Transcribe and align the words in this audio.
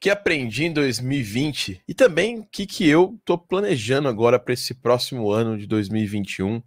que 0.00 0.08
aprendi 0.08 0.64
em 0.64 0.72
2020 0.72 1.82
e 1.86 1.92
também 1.92 2.38
o 2.38 2.46
que, 2.50 2.64
que 2.64 2.88
eu 2.88 3.20
tô 3.22 3.36
planejando 3.36 4.08
agora 4.08 4.38
para 4.38 4.54
esse 4.54 4.72
próximo 4.72 5.30
ano 5.30 5.58
de 5.58 5.66
2021. 5.66 6.62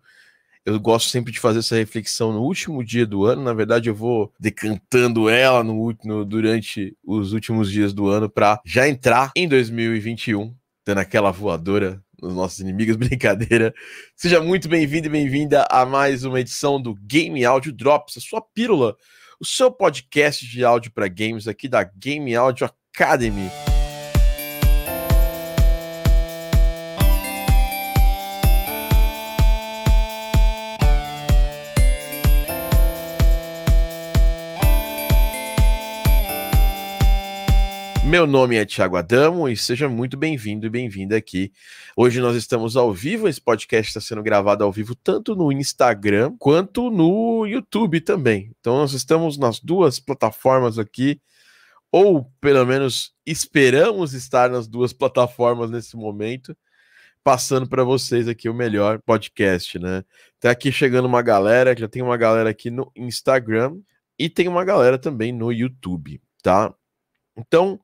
Eu 0.64 0.80
gosto 0.80 1.10
sempre 1.10 1.34
de 1.34 1.40
fazer 1.40 1.60
essa 1.60 1.76
reflexão 1.76 2.32
no 2.32 2.44
último 2.44 2.84
dia 2.84 3.08
do 3.08 3.26
ano. 3.26 3.44
Na 3.44 3.54
verdade, 3.54 3.90
eu 3.90 3.96
vou 3.96 4.32
decantando 4.40 5.28
ela 5.28 5.64
no, 5.64 5.98
no 6.06 6.24
durante 6.24 6.96
os 7.04 7.34
últimos 7.34 7.72
dias 7.72 7.92
do 7.92 8.08
ano 8.08 8.30
para 8.30 8.62
já 8.64 8.88
entrar 8.88 9.32
em 9.36 9.48
2021, 9.48 10.56
dando 10.86 11.00
aquela 11.00 11.32
voadora 11.32 12.02
nos 12.22 12.36
nossos 12.36 12.60
inimigos. 12.60 12.96
Brincadeira. 12.98 13.74
Seja 14.16 14.42
muito 14.42 14.70
bem-vindo 14.70 15.08
e 15.08 15.10
bem-vinda 15.10 15.68
a 15.72 15.86
mais 15.88 16.24
uma 16.24 16.40
edição 16.40 16.80
do 16.80 16.94
Game 16.94 17.44
Audio 17.44 17.74
Drops, 17.74 18.16
a 18.16 18.22
sua 18.22 18.42
pílula, 18.42 18.96
o 19.40 19.46
seu 19.46 19.72
podcast 19.72 20.48
de 20.48 20.64
áudio 20.64 20.92
para 20.92 21.08
games 21.08 21.48
aqui 21.48 21.68
da 21.68 21.84
Game 21.84 22.34
Audio 22.36 22.70
Academy. 22.96 23.50
Meu 38.06 38.28
nome 38.28 38.58
é 38.58 38.64
Thiago 38.64 38.96
Adamo 38.96 39.50
e 39.50 39.58
seja 39.58 39.90
muito 39.90 40.16
bem-vindo 40.16 40.68
e 40.68 40.70
bem-vinda 40.70 41.18
aqui. 41.18 41.52
Hoje 41.98 42.22
nós 42.22 42.36
estamos 42.36 42.78
ao 42.78 42.94
vivo, 42.94 43.28
esse 43.28 43.42
podcast 43.42 43.90
está 43.90 44.00
sendo 44.00 44.22
gravado 44.22 44.64
ao 44.64 44.72
vivo 44.72 44.94
tanto 44.94 45.36
no 45.36 45.52
Instagram 45.52 46.36
quanto 46.38 46.92
no 46.92 47.48
YouTube 47.48 48.02
também. 48.02 48.52
Então 48.60 48.78
nós 48.78 48.94
estamos 48.94 49.36
nas 49.36 49.60
duas 49.60 50.00
plataformas 50.00 50.78
aqui 50.78 51.20
ou 51.94 52.26
pelo 52.42 52.66
menos 52.66 53.14
esperamos 53.24 54.16
estar 54.16 54.50
nas 54.50 54.68
duas 54.68 54.92
plataformas 54.92 55.70
nesse 55.70 55.96
momento, 55.96 56.58
passando 57.24 57.70
para 57.70 57.84
vocês 57.84 58.28
aqui 58.28 58.50
o 58.50 58.54
melhor 58.54 59.00
podcast, 59.00 59.78
né? 59.78 60.04
Tá 60.40 60.50
aqui 60.50 60.72
chegando 60.72 61.06
uma 61.06 61.22
galera, 61.22 61.78
já 61.78 61.88
tem 61.88 62.02
uma 62.02 62.18
galera 62.18 62.50
aqui 62.50 62.72
no 62.72 62.92
Instagram 62.96 63.78
e 64.18 64.28
tem 64.28 64.48
uma 64.48 64.66
galera 64.66 64.98
também 64.98 65.32
no 65.32 65.52
YouTube, 65.52 66.20
tá? 66.42 66.74
Então, 67.38 67.80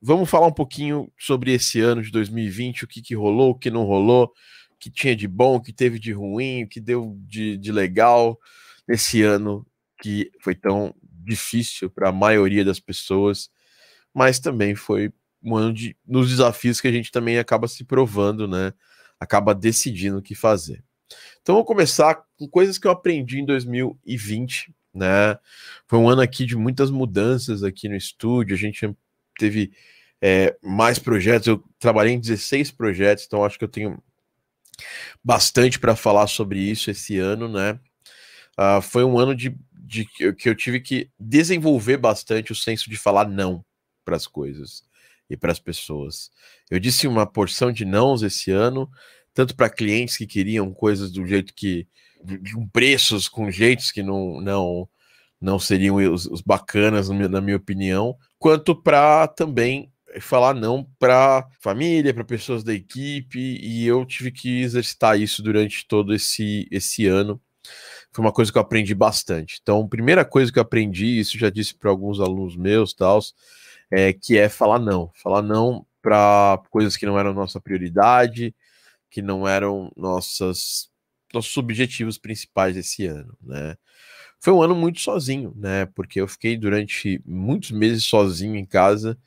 vamos 0.00 0.30
falar 0.30 0.46
um 0.46 0.54
pouquinho 0.54 1.12
sobre 1.18 1.52
esse 1.52 1.80
ano 1.80 2.00
de 2.00 2.10
2020, 2.10 2.84
o 2.84 2.88
que, 2.88 3.02
que 3.02 3.14
rolou, 3.14 3.50
o 3.50 3.58
que 3.58 3.70
não 3.70 3.84
rolou, 3.84 4.32
o 4.70 4.78
que 4.78 4.90
tinha 4.90 5.14
de 5.14 5.28
bom, 5.28 5.56
o 5.56 5.62
que 5.62 5.72
teve 5.74 5.98
de 5.98 6.12
ruim, 6.12 6.64
o 6.64 6.68
que 6.68 6.80
deu 6.80 7.14
de, 7.26 7.58
de 7.58 7.70
legal 7.70 8.40
nesse 8.88 9.22
ano 9.22 9.66
que 10.00 10.30
foi 10.40 10.54
tão 10.54 10.94
difícil 11.24 11.90
para 11.90 12.08
a 12.08 12.12
maioria 12.12 12.64
das 12.64 12.80
pessoas, 12.80 13.50
mas 14.14 14.38
também 14.38 14.74
foi 14.74 15.12
um 15.42 15.56
ano 15.56 15.72
de, 15.72 15.96
nos 16.06 16.28
desafios 16.28 16.80
que 16.80 16.88
a 16.88 16.92
gente 16.92 17.10
também 17.10 17.38
acaba 17.38 17.66
se 17.68 17.84
provando, 17.84 18.46
né? 18.46 18.72
Acaba 19.18 19.54
decidindo 19.54 20.18
o 20.18 20.22
que 20.22 20.34
fazer. 20.34 20.84
Então 21.40 21.54
vou 21.54 21.64
começar 21.64 22.22
com 22.36 22.48
coisas 22.48 22.78
que 22.78 22.86
eu 22.86 22.90
aprendi 22.90 23.40
em 23.40 23.46
2020, 23.46 24.74
né? 24.94 25.38
Foi 25.86 25.98
um 25.98 26.08
ano 26.08 26.22
aqui 26.22 26.44
de 26.44 26.56
muitas 26.56 26.90
mudanças 26.90 27.62
aqui 27.62 27.88
no 27.88 27.96
estúdio, 27.96 28.54
a 28.54 28.58
gente 28.58 28.94
teve 29.38 29.72
é, 30.20 30.56
mais 30.62 30.98
projetos, 30.98 31.48
eu 31.48 31.64
trabalhei 31.78 32.12
em 32.12 32.20
16 32.20 32.70
projetos, 32.72 33.24
então 33.26 33.44
acho 33.44 33.58
que 33.58 33.64
eu 33.64 33.68
tenho 33.68 34.02
bastante 35.22 35.78
para 35.78 35.96
falar 35.96 36.26
sobre 36.26 36.60
isso 36.60 36.90
esse 36.90 37.18
ano, 37.18 37.48
né? 37.48 37.78
Uh, 38.58 38.82
foi 38.82 39.04
um 39.04 39.18
ano 39.18 39.34
de 39.34 39.56
de 39.90 40.04
que 40.04 40.48
eu 40.48 40.54
tive 40.54 40.80
que 40.80 41.10
desenvolver 41.18 41.96
bastante 41.96 42.52
o 42.52 42.54
senso 42.54 42.88
de 42.88 42.96
falar 42.96 43.28
não 43.28 43.64
para 44.04 44.14
as 44.14 44.24
coisas 44.24 44.84
e 45.28 45.36
para 45.36 45.50
as 45.50 45.58
pessoas. 45.58 46.30
Eu 46.70 46.78
disse 46.78 47.08
uma 47.08 47.26
porção 47.26 47.72
de 47.72 47.84
nãos 47.84 48.22
esse 48.22 48.52
ano, 48.52 48.88
tanto 49.34 49.56
para 49.56 49.68
clientes 49.68 50.16
que 50.16 50.28
queriam 50.28 50.72
coisas 50.72 51.10
do 51.10 51.26
jeito 51.26 51.52
que 51.52 51.88
com 52.54 52.68
preços 52.68 53.28
com 53.28 53.50
jeitos 53.50 53.90
que 53.90 54.02
não 54.02 54.40
não 54.40 54.88
não 55.40 55.58
seriam 55.58 55.96
os, 55.96 56.26
os 56.26 56.40
bacanas 56.40 57.08
na 57.08 57.40
minha 57.40 57.56
opinião, 57.56 58.16
quanto 58.38 58.76
para 58.80 59.26
também 59.26 59.90
falar 60.20 60.54
não 60.54 60.84
para 61.00 61.48
família, 61.60 62.14
para 62.14 62.24
pessoas 62.24 62.62
da 62.62 62.74
equipe, 62.74 63.38
e 63.38 63.86
eu 63.86 64.04
tive 64.04 64.30
que 64.30 64.60
exercitar 64.62 65.18
isso 65.18 65.42
durante 65.42 65.84
todo 65.88 66.14
esse 66.14 66.68
esse 66.70 67.06
ano 67.06 67.40
foi 68.12 68.24
uma 68.24 68.32
coisa 68.32 68.50
que 68.52 68.58
eu 68.58 68.62
aprendi 68.62 68.94
bastante. 68.94 69.58
Então, 69.62 69.86
primeira 69.88 70.24
coisa 70.24 70.52
que 70.52 70.58
eu 70.58 70.62
aprendi, 70.62 71.18
isso 71.20 71.38
já 71.38 71.50
disse 71.50 71.74
para 71.74 71.90
alguns 71.90 72.20
alunos 72.20 72.56
meus, 72.56 72.92
tals, 72.92 73.34
é 73.90 74.12
que 74.12 74.38
é 74.38 74.48
falar 74.48 74.78
não, 74.78 75.10
falar 75.14 75.42
não 75.42 75.86
para 76.02 76.60
coisas 76.70 76.96
que 76.96 77.06
não 77.06 77.18
eram 77.18 77.34
nossa 77.34 77.60
prioridade, 77.60 78.54
que 79.10 79.22
não 79.22 79.46
eram 79.46 79.92
nossas 79.96 80.90
nossos 81.32 81.56
objetivos 81.56 82.18
principais 82.18 82.76
esse 82.76 83.06
ano, 83.06 83.36
né? 83.40 83.76
Foi 84.40 84.52
um 84.52 84.62
ano 84.62 84.74
muito 84.74 85.00
sozinho, 85.00 85.52
né? 85.56 85.86
Porque 85.86 86.20
eu 86.20 86.26
fiquei 86.26 86.56
durante 86.56 87.22
muitos 87.26 87.70
meses 87.70 88.04
sozinho 88.04 88.56
em 88.56 88.64
casa, 88.64 89.18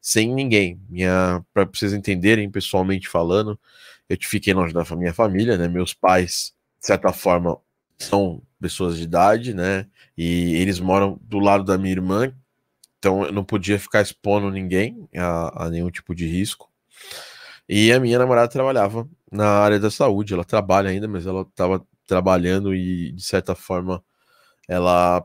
sem 0.00 0.32
ninguém. 0.34 0.80
Minha, 0.88 1.44
para 1.52 1.64
vocês 1.64 1.92
entenderem 1.92 2.50
pessoalmente 2.50 3.08
falando, 3.08 3.58
eu 4.08 4.18
fiquei 4.22 4.52
longe 4.54 4.74
da 4.74 4.84
minha 4.96 5.14
família, 5.14 5.56
né? 5.58 5.68
Meus 5.68 5.94
pais, 5.94 6.54
de 6.80 6.86
certa 6.86 7.12
forma, 7.12 7.58
são 8.04 8.42
pessoas 8.60 8.96
de 8.96 9.04
idade, 9.04 9.54
né? 9.54 9.86
E 10.16 10.54
eles 10.56 10.80
moram 10.80 11.18
do 11.22 11.38
lado 11.38 11.64
da 11.64 11.78
minha 11.78 11.92
irmã, 11.92 12.32
então 12.98 13.24
eu 13.24 13.32
não 13.32 13.44
podia 13.44 13.78
ficar 13.78 14.02
expondo 14.02 14.50
ninguém 14.50 15.08
a, 15.16 15.66
a 15.66 15.70
nenhum 15.70 15.90
tipo 15.90 16.14
de 16.14 16.26
risco. 16.26 16.70
E 17.68 17.92
a 17.92 18.00
minha 18.00 18.18
namorada 18.18 18.48
trabalhava 18.48 19.08
na 19.30 19.46
área 19.46 19.78
da 19.78 19.90
saúde, 19.90 20.34
ela 20.34 20.44
trabalha 20.44 20.90
ainda, 20.90 21.06
mas 21.08 21.26
ela 21.26 21.42
estava 21.42 21.86
trabalhando 22.06 22.74
e 22.74 23.12
de 23.12 23.22
certa 23.22 23.54
forma 23.54 24.02
ela 24.68 25.24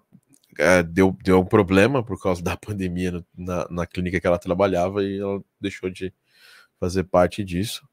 é, 0.58 0.84
deu, 0.84 1.18
deu 1.24 1.40
um 1.40 1.46
problema 1.46 2.04
por 2.04 2.22
causa 2.22 2.42
da 2.44 2.56
pandemia 2.58 3.12
no, 3.12 3.26
na, 3.36 3.68
na 3.70 3.86
clínica 3.88 4.20
que 4.20 4.28
ela 4.28 4.40
trabalhava 4.40 5.04
e 5.04 5.20
ela 5.20 5.42
deixou 5.60 5.90
de 5.90 6.14
fazer 6.80 7.06
parte 7.06 7.44
disso. 7.44 7.88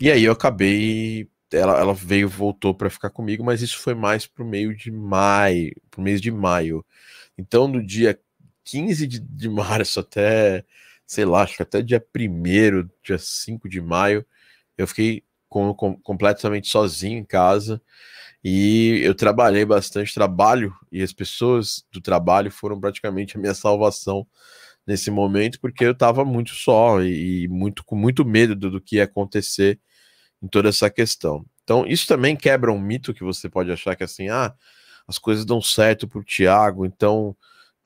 E 0.00 0.10
aí 0.10 0.24
eu 0.24 0.32
acabei 0.32 1.28
ela, 1.52 1.78
ela 1.78 1.94
veio, 1.94 2.28
voltou 2.28 2.74
para 2.74 2.90
ficar 2.90 3.10
comigo, 3.10 3.44
mas 3.44 3.62
isso 3.62 3.78
foi 3.78 3.94
mais 3.94 4.26
pro 4.26 4.44
meio 4.44 4.76
de 4.76 4.90
maio, 4.90 5.74
pro 5.90 6.02
mês 6.02 6.20
de 6.20 6.30
maio. 6.30 6.84
Então, 7.36 7.70
do 7.70 7.82
dia 7.82 8.18
15 8.64 9.06
de, 9.06 9.20
de 9.20 9.48
março 9.50 10.00
até, 10.00 10.64
sei 11.06 11.24
lá, 11.24 11.42
acho 11.42 11.56
que 11.56 11.62
até 11.62 11.82
dia 11.82 12.04
1 12.14 12.88
dia 13.02 13.18
5 13.18 13.68
de 13.68 13.80
maio, 13.80 14.24
eu 14.76 14.86
fiquei 14.86 15.24
com, 15.48 15.74
com, 15.74 15.96
completamente 15.96 16.68
sozinho 16.68 17.18
em 17.18 17.24
casa 17.24 17.80
e 18.44 19.00
eu 19.02 19.14
trabalhei 19.14 19.64
bastante 19.64 20.14
trabalho 20.14 20.74
e 20.92 21.02
as 21.02 21.12
pessoas 21.12 21.84
do 21.90 22.00
trabalho 22.00 22.50
foram 22.50 22.78
praticamente 22.80 23.36
a 23.36 23.40
minha 23.40 23.54
salvação 23.54 24.26
nesse 24.86 25.10
momento 25.10 25.60
porque 25.60 25.84
eu 25.84 25.92
estava 25.92 26.24
muito 26.24 26.50
só 26.54 27.02
e, 27.02 27.44
e, 27.44 27.48
muito 27.48 27.84
com 27.84 27.96
muito 27.96 28.24
medo 28.24 28.54
do, 28.54 28.70
do 28.70 28.80
que 28.80 28.96
ia 28.96 29.04
acontecer 29.04 29.80
em 30.42 30.48
toda 30.48 30.68
essa 30.68 30.90
questão. 30.90 31.44
Então, 31.64 31.86
isso 31.86 32.06
também 32.06 32.36
quebra 32.36 32.72
um 32.72 32.80
mito 32.80 33.12
que 33.14 33.24
você 33.24 33.48
pode 33.48 33.70
achar 33.70 33.94
que 33.96 34.04
assim, 34.04 34.28
ah, 34.28 34.54
as 35.06 35.18
coisas 35.18 35.44
dão 35.44 35.60
certo 35.60 36.06
para 36.08 36.20
o 36.20 36.24
Thiago, 36.24 36.86
então 36.86 37.36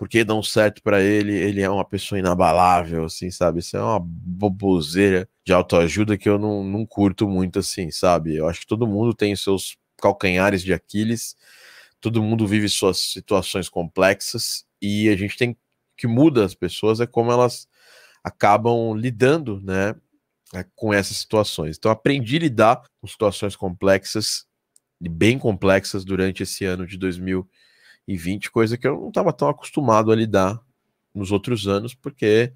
porque 0.02 0.24
dão 0.24 0.42
certo 0.42 0.82
para 0.82 1.00
ele, 1.00 1.32
ele 1.32 1.62
é 1.62 1.70
uma 1.70 1.84
pessoa 1.84 2.18
inabalável, 2.18 3.04
assim, 3.04 3.30
sabe? 3.30 3.60
Isso 3.60 3.76
é 3.76 3.80
uma 3.80 4.00
boboseira 4.02 5.28
de 5.44 5.52
autoajuda 5.52 6.18
que 6.18 6.28
eu 6.28 6.40
não, 6.40 6.64
não 6.64 6.84
curto 6.84 7.28
muito, 7.28 7.60
assim, 7.60 7.88
sabe? 7.92 8.34
Eu 8.34 8.48
acho 8.48 8.62
que 8.62 8.66
todo 8.66 8.84
mundo 8.84 9.14
tem 9.14 9.36
seus 9.36 9.76
calcanhares 9.98 10.62
de 10.62 10.72
Aquiles, 10.72 11.36
todo 12.00 12.20
mundo 12.20 12.48
vive 12.48 12.68
suas 12.68 12.98
situações 12.98 13.68
complexas 13.68 14.64
e 14.80 15.08
a 15.08 15.14
gente 15.16 15.36
tem 15.36 15.56
que 15.96 16.08
muda 16.08 16.44
as 16.44 16.54
pessoas 16.54 16.98
é 16.98 17.06
como 17.06 17.30
elas 17.30 17.68
acabam 18.24 18.96
lidando, 18.96 19.60
né? 19.62 19.94
Né, 20.52 20.64
com 20.74 20.92
essas 20.92 21.16
situações. 21.16 21.76
Então, 21.76 21.90
aprendi 21.90 22.36
a 22.36 22.40
lidar 22.40 22.82
com 23.00 23.06
situações 23.06 23.56
complexas, 23.56 24.46
bem 25.00 25.38
complexas, 25.38 26.04
durante 26.04 26.42
esse 26.42 26.64
ano 26.64 26.86
de 26.86 26.96
2020, 26.96 28.50
coisa 28.50 28.76
que 28.76 28.86
eu 28.86 29.00
não 29.00 29.08
estava 29.08 29.32
tão 29.32 29.48
acostumado 29.48 30.12
a 30.12 30.16
lidar 30.16 30.60
nos 31.14 31.30
outros 31.30 31.66
anos, 31.66 31.94
porque 31.94 32.52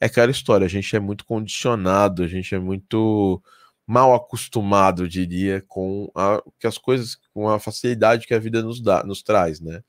é 0.00 0.06
aquela 0.06 0.30
história, 0.30 0.64
a 0.64 0.68
gente 0.68 0.94
é 0.94 1.00
muito 1.00 1.24
condicionado, 1.24 2.22
a 2.22 2.28
gente 2.28 2.54
é 2.54 2.58
muito 2.58 3.42
mal 3.86 4.14
acostumado, 4.14 5.08
diria, 5.08 5.62
com 5.68 6.10
a, 6.14 6.42
que 6.58 6.66
as 6.66 6.78
coisas, 6.78 7.16
com 7.34 7.48
a 7.48 7.58
facilidade 7.58 8.26
que 8.26 8.34
a 8.34 8.38
vida 8.38 8.62
nos 8.62 8.80
dá, 8.80 9.04
nos 9.04 9.22
traz, 9.22 9.60
né? 9.60 9.82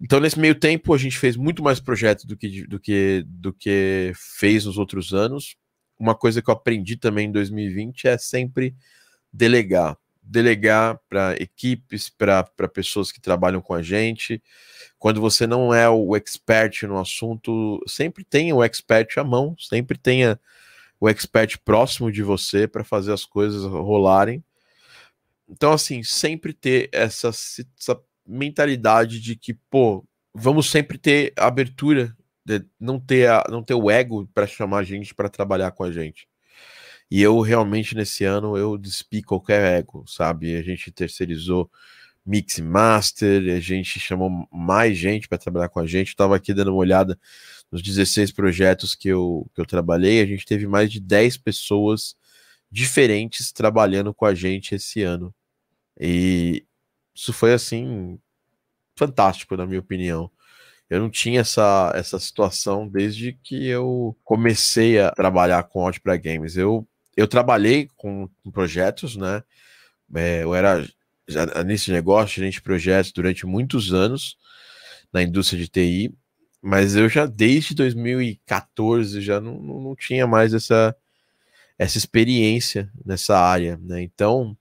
Então, 0.00 0.20
nesse 0.20 0.38
meio 0.38 0.54
tempo, 0.56 0.92
a 0.92 0.98
gente 0.98 1.16
fez 1.16 1.36
muito 1.36 1.62
mais 1.62 1.80
projetos 1.80 2.24
do 2.24 2.36
que, 2.36 2.66
do 2.66 2.80
que, 2.80 3.24
do 3.26 3.52
que 3.52 4.12
fez 4.14 4.64
nos 4.66 4.76
outros 4.76 5.14
anos 5.14 5.56
uma 5.98 6.14
coisa 6.14 6.42
que 6.42 6.50
eu 6.50 6.54
aprendi 6.54 6.96
também 6.96 7.28
em 7.28 7.32
2020 7.32 8.08
é 8.08 8.18
sempre 8.18 8.74
delegar. 9.32 9.96
delegar 10.22 10.98
para 11.08 11.34
equipes, 11.34 12.08
para 12.08 12.44
pessoas 12.72 13.12
que 13.12 13.20
trabalham 13.20 13.60
com 13.60 13.74
a 13.74 13.82
gente. 13.82 14.42
Quando 14.98 15.20
você 15.20 15.46
não 15.46 15.74
é 15.74 15.88
o 15.88 16.16
expert 16.16 16.84
no 16.84 16.98
assunto, 16.98 17.78
sempre 17.86 18.24
tenha 18.24 18.54
o 18.54 18.64
expert 18.64 19.18
à 19.18 19.24
mão, 19.24 19.54
sempre 19.58 19.98
tenha 19.98 20.40
o 20.98 21.08
expert 21.08 21.58
próximo 21.62 22.10
de 22.10 22.22
você 22.22 22.66
para 22.66 22.82
fazer 22.82 23.12
as 23.12 23.26
coisas 23.26 23.64
rolarem. 23.64 24.42
Então, 25.46 25.72
assim, 25.72 26.02
sempre 26.02 26.54
ter 26.54 26.88
essa, 26.90 27.28
essa 27.28 28.00
mentalidade 28.26 29.20
de 29.20 29.36
que, 29.36 29.52
pô, 29.52 30.02
vamos 30.32 30.70
sempre 30.70 30.96
ter 30.96 31.34
abertura, 31.36 32.16
não 32.78 33.00
ter, 33.00 33.28
a, 33.28 33.44
não 33.50 33.62
ter 33.62 33.74
o 33.74 33.90
ego 33.90 34.28
para 34.34 34.46
chamar 34.46 34.78
a 34.78 34.82
gente 34.82 35.14
para 35.14 35.28
trabalhar 35.28 35.70
com 35.72 35.84
a 35.84 35.92
gente. 35.92 36.28
E 37.10 37.22
eu 37.22 37.40
realmente 37.40 37.94
nesse 37.94 38.24
ano 38.24 38.56
eu 38.56 38.78
despi 38.78 39.22
qualquer 39.22 39.78
ego, 39.78 40.04
sabe? 40.06 40.56
A 40.56 40.62
gente 40.62 40.90
terceirizou 40.90 41.70
mix 42.24 42.58
master, 42.58 43.54
a 43.54 43.60
gente 43.60 44.00
chamou 44.00 44.48
mais 44.50 44.96
gente 44.96 45.28
para 45.28 45.38
trabalhar 45.38 45.68
com 45.68 45.80
a 45.80 45.86
gente. 45.86 46.08
Estava 46.08 46.36
aqui 46.36 46.54
dando 46.54 46.68
uma 46.68 46.78
olhada 46.78 47.18
nos 47.70 47.82
16 47.82 48.32
projetos 48.32 48.94
que 48.94 49.08
eu, 49.08 49.50
que 49.54 49.60
eu 49.60 49.66
trabalhei, 49.66 50.22
a 50.22 50.26
gente 50.26 50.46
teve 50.46 50.66
mais 50.66 50.90
de 50.90 51.00
10 51.00 51.38
pessoas 51.38 52.16
diferentes 52.70 53.52
trabalhando 53.52 54.14
com 54.14 54.24
a 54.24 54.34
gente 54.34 54.74
esse 54.74 55.02
ano. 55.02 55.34
E 56.00 56.64
isso 57.14 57.32
foi 57.32 57.52
assim 57.52 58.18
fantástico, 58.96 59.56
na 59.56 59.66
minha 59.66 59.80
opinião. 59.80 60.30
Eu 60.94 61.00
não 61.00 61.10
tinha 61.10 61.40
essa, 61.40 61.92
essa 61.94 62.20
situação 62.20 62.86
desde 62.86 63.32
que 63.42 63.66
eu 63.66 64.16
comecei 64.22 65.00
a 65.00 65.10
trabalhar 65.10 65.64
com 65.64 65.80
áudio 65.80 66.00
para 66.00 66.16
games. 66.16 66.56
Eu, 66.56 66.86
eu 67.16 67.26
trabalhei 67.26 67.88
com, 67.96 68.28
com 68.42 68.50
projetos, 68.52 69.16
né? 69.16 69.42
É, 70.14 70.44
eu 70.44 70.54
era 70.54 70.86
nesse 71.66 71.90
negócio, 71.90 72.36
gerente 72.36 72.54
de 72.54 72.62
projetos, 72.62 73.10
durante 73.10 73.44
muitos 73.44 73.92
anos 73.92 74.36
na 75.12 75.20
indústria 75.20 75.60
de 75.60 75.68
TI, 75.68 76.14
mas 76.62 76.94
eu 76.94 77.08
já 77.08 77.26
desde 77.26 77.74
2014 77.74 79.20
já 79.20 79.40
não, 79.40 79.60
não, 79.60 79.80
não 79.80 79.96
tinha 79.96 80.28
mais 80.28 80.54
essa, 80.54 80.94
essa 81.76 81.98
experiência 81.98 82.88
nessa 83.04 83.36
área, 83.36 83.78
né? 83.82 84.00
Então, 84.00 84.56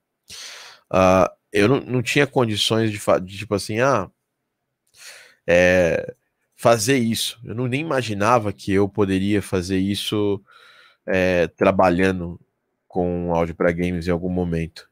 uh, 0.91 1.29
eu 1.51 1.67
não, 1.67 1.79
não 1.81 2.01
tinha 2.01 2.25
condições 2.25 2.91
de, 2.91 2.99
de 3.23 3.37
tipo 3.37 3.53
assim, 3.53 3.79
ah, 3.81 4.09
é, 5.45 6.15
fazer 6.63 6.97
isso. 6.97 7.37
Eu 7.43 7.53
não 7.53 7.67
nem 7.67 7.81
imaginava 7.81 8.53
que 8.53 8.71
eu 8.71 8.87
poderia 8.87 9.41
fazer 9.41 9.79
isso 9.79 10.41
é, 11.05 11.45
trabalhando 11.47 12.39
com 12.87 13.35
áudio 13.35 13.53
para 13.53 13.73
games 13.73 14.07
em 14.07 14.11
algum 14.11 14.29
momento, 14.29 14.89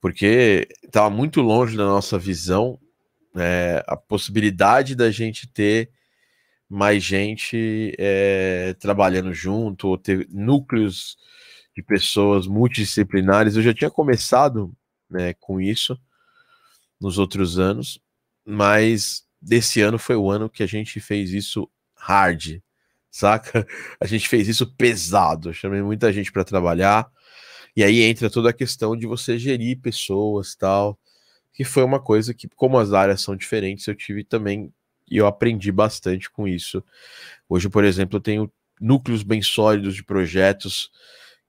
porque 0.00 0.68
estava 0.84 1.10
muito 1.10 1.40
longe 1.40 1.76
da 1.76 1.84
nossa 1.84 2.16
visão 2.16 2.78
é, 3.36 3.82
a 3.88 3.96
possibilidade 3.96 4.94
da 4.94 5.10
gente 5.10 5.48
ter 5.48 5.90
mais 6.70 7.02
gente 7.02 7.92
é, 7.98 8.72
trabalhando 8.78 9.34
junto, 9.34 9.88
ou 9.88 9.98
ter 9.98 10.28
núcleos 10.30 11.16
de 11.74 11.82
pessoas 11.82 12.46
multidisciplinares. 12.46 13.56
Eu 13.56 13.62
já 13.62 13.74
tinha 13.74 13.90
começado 13.90 14.72
né, 15.10 15.34
com 15.40 15.60
isso 15.60 16.00
nos 17.00 17.18
outros 17.18 17.58
anos, 17.58 18.00
mas 18.46 19.23
desse 19.44 19.80
ano 19.80 19.98
foi 19.98 20.16
o 20.16 20.30
ano 20.30 20.48
que 20.48 20.62
a 20.62 20.66
gente 20.66 21.00
fez 21.00 21.32
isso 21.32 21.68
hard, 21.94 22.60
saca? 23.10 23.66
A 24.00 24.06
gente 24.06 24.28
fez 24.28 24.48
isso 24.48 24.66
pesado. 24.74 25.52
Chamei 25.52 25.82
muita 25.82 26.12
gente 26.12 26.32
para 26.32 26.44
trabalhar. 26.44 27.06
E 27.76 27.82
aí 27.84 28.02
entra 28.02 28.30
toda 28.30 28.50
a 28.50 28.52
questão 28.52 28.96
de 28.96 29.06
você 29.06 29.38
gerir 29.38 29.80
pessoas, 29.80 30.54
tal, 30.54 30.98
que 31.52 31.64
foi 31.64 31.82
uma 31.82 32.00
coisa 32.00 32.32
que, 32.32 32.48
como 32.48 32.78
as 32.78 32.92
áreas 32.92 33.20
são 33.20 33.36
diferentes, 33.36 33.86
eu 33.86 33.94
tive 33.94 34.24
também 34.24 34.72
e 35.10 35.16
eu 35.18 35.26
aprendi 35.26 35.70
bastante 35.72 36.30
com 36.30 36.48
isso. 36.48 36.82
Hoje, 37.48 37.68
por 37.68 37.84
exemplo, 37.84 38.16
eu 38.16 38.22
tenho 38.22 38.52
núcleos 38.80 39.22
bem 39.22 39.42
sólidos 39.42 39.94
de 39.94 40.04
projetos 40.04 40.90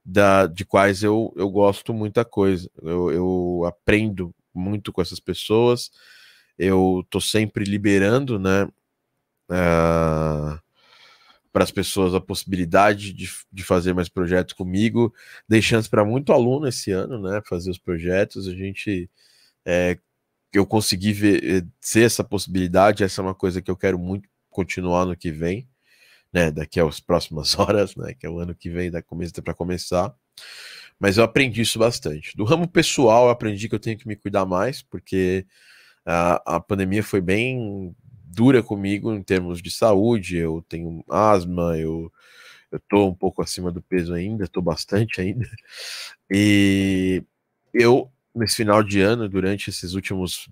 da, 0.04 0.48
de 0.48 0.66
quais 0.66 1.04
eu, 1.04 1.34
eu 1.36 1.50
gosto 1.50 1.94
muita 1.94 2.26
coisa. 2.26 2.70
Eu, 2.82 3.12
eu 3.12 3.66
aprendo 3.66 4.34
muito 4.54 4.92
com 4.92 5.02
essas 5.02 5.20
pessoas. 5.20 5.92
Eu 6.58 7.06
tô 7.10 7.20
sempre 7.22 7.66
liberando, 7.66 8.40
né? 8.40 8.66
Uh, 9.50 10.60
para 11.52 11.64
as 11.64 11.72
pessoas 11.72 12.14
a 12.14 12.20
possibilidade 12.20 13.14
de, 13.14 13.30
de 13.52 13.64
fazer 13.64 13.94
mais 13.94 14.10
projetos 14.10 14.54
comigo. 14.54 15.14
Dei 15.48 15.62
chance 15.62 15.90
para 15.90 16.04
muito 16.06 16.34
aluno 16.34 16.68
esse 16.68 16.92
ano, 16.92 17.22
né? 17.22 17.42
Fazer 17.48 17.72
os 17.72 17.78
projetos. 17.78 18.48
A 18.48 18.54
gente 18.54 19.10
é, 19.66 19.98
eu 20.54 20.66
consegui 20.66 21.14
ver, 21.14 21.44
eh, 21.44 21.68
ser 21.82 22.04
essa 22.06 22.24
possibilidade. 22.24 23.04
Essa 23.04 23.22
é 23.22 23.24
uma 23.24 23.36
coisa 23.36 23.62
que 23.62 23.72
eu 23.72 23.78
quero 23.78 24.00
muito 24.00 24.28
continuar 24.50 25.06
no 25.06 25.16
que 25.16 25.32
vem 25.32 25.68
né, 26.36 26.52
daqui 26.52 26.82
às 26.82 27.00
próximas 27.00 27.56
horas, 27.58 27.96
né, 27.96 28.14
que 28.14 28.26
é 28.26 28.30
o 28.30 28.40
ano 28.40 28.54
que 28.54 28.70
vem, 28.70 28.92
da 28.92 29.02
começa 29.02 29.42
para 29.42 29.54
começar. 29.54 30.14
Mas 31.00 31.18
eu 31.18 31.24
aprendi 31.24 31.62
isso 31.62 31.80
bastante. 31.80 32.36
Do 32.36 32.44
ramo 32.44 32.68
pessoal, 32.68 33.26
eu 33.26 33.30
aprendi 33.30 33.70
que 33.70 33.76
eu 33.76 33.80
tenho 33.80 33.98
que 33.98 34.08
me 34.08 34.18
cuidar 34.18 34.46
mais, 34.46 34.82
porque 34.82 35.46
a, 36.06 36.56
a 36.58 36.60
pandemia 36.60 37.04
foi 37.04 37.22
bem 37.22 37.96
dura 38.26 38.62
comigo 38.62 39.14
em 39.14 39.24
termos 39.24 39.62
de 39.62 39.72
saúde. 39.72 40.38
Eu 40.38 40.64
tenho 40.68 41.04
asma, 41.10 41.78
eu 41.78 42.12
eu 42.72 43.06
um 43.08 43.14
pouco 43.16 43.42
acima 43.42 43.72
do 43.72 43.82
peso 43.82 44.14
ainda, 44.14 44.48
tô 44.48 44.62
bastante 44.62 45.22
ainda. 45.22 45.48
E 46.32 47.24
eu 47.74 48.12
nesse 48.36 48.58
final 48.58 48.84
de 48.84 49.02
ano, 49.02 49.30
durante 49.30 49.70
esses 49.70 49.94
últimos 49.94 50.50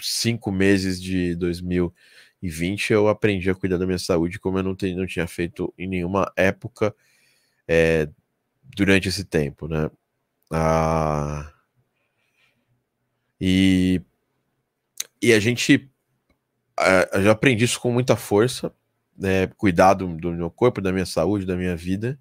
cinco 0.00 0.50
meses 0.50 1.00
de 1.00 1.34
2000 1.36 1.94
e 2.42 2.48
20 2.50 2.92
eu 2.92 3.08
aprendi 3.08 3.48
a 3.50 3.54
cuidar 3.54 3.78
da 3.78 3.86
minha 3.86 3.98
saúde 3.98 4.40
como 4.40 4.58
eu 4.58 4.64
não, 4.64 4.74
te, 4.74 4.92
não 4.94 5.06
tinha 5.06 5.26
feito 5.28 5.72
em 5.78 5.86
nenhuma 5.88 6.32
época 6.36 6.94
é, 7.68 8.08
durante 8.76 9.08
esse 9.08 9.24
tempo, 9.24 9.68
né? 9.68 9.90
Ah, 10.50 11.52
e, 13.40 14.00
e 15.22 15.32
a 15.32 15.40
gente 15.40 15.88
já 17.22 17.30
aprendi 17.30 17.64
isso 17.64 17.80
com 17.80 17.92
muita 17.92 18.16
força, 18.16 18.74
né? 19.16 19.46
Cuidar 19.56 19.94
do, 19.94 20.08
do 20.16 20.32
meu 20.32 20.50
corpo, 20.50 20.80
da 20.80 20.92
minha 20.92 21.06
saúde, 21.06 21.46
da 21.46 21.56
minha 21.56 21.76
vida. 21.76 22.18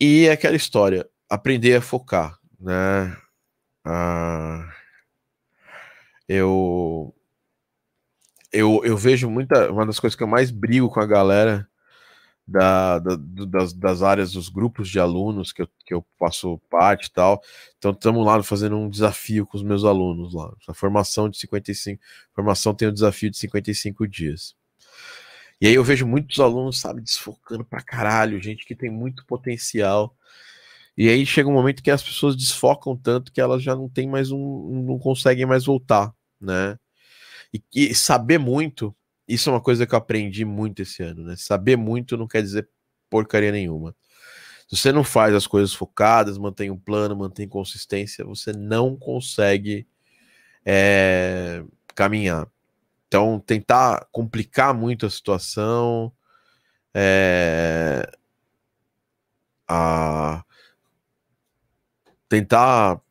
E 0.00 0.26
é 0.26 0.32
aquela 0.32 0.56
história, 0.56 1.08
aprender 1.28 1.76
a 1.76 1.80
focar, 1.80 2.38
né? 2.58 3.16
Ah, 3.84 4.72
eu 6.28 7.14
eu, 8.52 8.82
eu 8.84 8.96
vejo 8.96 9.30
muita. 9.30 9.70
Uma 9.72 9.86
das 9.86 9.98
coisas 9.98 10.16
que 10.16 10.22
eu 10.22 10.28
mais 10.28 10.50
brigo 10.50 10.90
com 10.90 11.00
a 11.00 11.06
galera 11.06 11.66
da, 12.52 12.98
da 12.98 13.16
das, 13.16 13.72
das, 13.72 14.02
áreas 14.02 14.32
dos 14.32 14.48
grupos 14.48 14.88
de 14.88 15.00
alunos 15.00 15.52
que 15.52 15.62
eu, 15.62 15.68
que 15.86 15.94
eu 15.94 16.04
faço 16.18 16.58
parte 16.70 17.06
e 17.06 17.12
tal. 17.12 17.42
Então, 17.78 17.92
estamos 17.92 18.24
lá 18.24 18.42
fazendo 18.42 18.76
um 18.76 18.88
desafio 18.88 19.46
com 19.46 19.56
os 19.56 19.62
meus 19.62 19.84
alunos 19.84 20.34
lá. 20.34 20.52
A 20.68 20.74
formação 20.74 21.28
de 21.28 21.38
55. 21.38 22.02
Formação 22.34 22.74
tem 22.74 22.88
o 22.88 22.90
um 22.90 22.94
desafio 22.94 23.30
de 23.30 23.38
55 23.38 24.06
dias. 24.06 24.54
E 25.60 25.66
aí 25.66 25.74
eu 25.74 25.84
vejo 25.84 26.06
muitos 26.06 26.40
alunos, 26.40 26.80
sabe, 26.80 27.00
desfocando 27.00 27.64
pra 27.64 27.80
caralho, 27.80 28.42
gente 28.42 28.66
que 28.66 28.74
tem 28.74 28.90
muito 28.90 29.24
potencial. 29.26 30.14
E 30.96 31.08
aí 31.08 31.24
chega 31.24 31.48
um 31.48 31.52
momento 31.52 31.82
que 31.82 31.90
as 31.90 32.02
pessoas 32.02 32.36
desfocam 32.36 32.96
tanto 32.96 33.32
que 33.32 33.40
elas 33.40 33.62
já 33.62 33.74
não 33.74 33.88
tem 33.88 34.08
mais 34.08 34.30
um, 34.30 34.84
não 34.86 34.98
conseguem 34.98 35.46
mais 35.46 35.64
voltar, 35.64 36.12
né? 36.40 36.78
E, 37.54 37.62
e, 37.74 37.94
saber 37.94 38.38
muito, 38.38 38.94
isso 39.26 39.48
é 39.48 39.52
uma 39.52 39.60
coisa 39.60 39.86
que 39.86 39.94
eu 39.94 39.98
aprendi 39.98 40.44
muito 40.44 40.82
esse 40.82 41.02
ano, 41.02 41.24
né? 41.24 41.36
Saber 41.36 41.76
muito 41.76 42.16
não 42.16 42.26
quer 42.26 42.42
dizer 42.42 42.68
porcaria 43.08 43.52
nenhuma. 43.52 43.94
Se 44.66 44.76
você 44.76 44.90
não 44.90 45.04
faz 45.04 45.34
as 45.34 45.46
coisas 45.46 45.74
focadas, 45.74 46.38
mantém 46.38 46.70
um 46.70 46.78
plano, 46.78 47.14
mantém 47.14 47.46
consistência, 47.46 48.24
você 48.24 48.52
não 48.52 48.96
consegue 48.96 49.86
é, 50.64 51.62
caminhar. 51.94 52.48
Então, 53.06 53.38
tentar 53.38 54.08
complicar 54.10 54.72
muito 54.72 55.04
a 55.04 55.10
situação, 55.10 56.10
é, 56.94 58.10
a, 59.68 60.42
tentar 62.26 63.01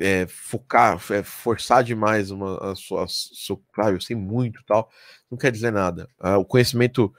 é, 0.00 0.26
focar, 0.26 1.00
é, 1.10 1.22
forçar 1.22 1.84
demais 1.84 2.30
uma, 2.30 2.72
a 2.72 2.74
sua, 2.74 3.04
a 3.04 3.86
ah, 3.86 3.90
eu 3.90 4.00
sei 4.00 4.16
muito 4.16 4.62
tal, 4.66 4.90
não 5.30 5.38
quer 5.38 5.52
dizer 5.52 5.72
nada. 5.72 6.08
Ah, 6.18 6.38
o 6.38 6.44
conhecimento, 6.44 7.12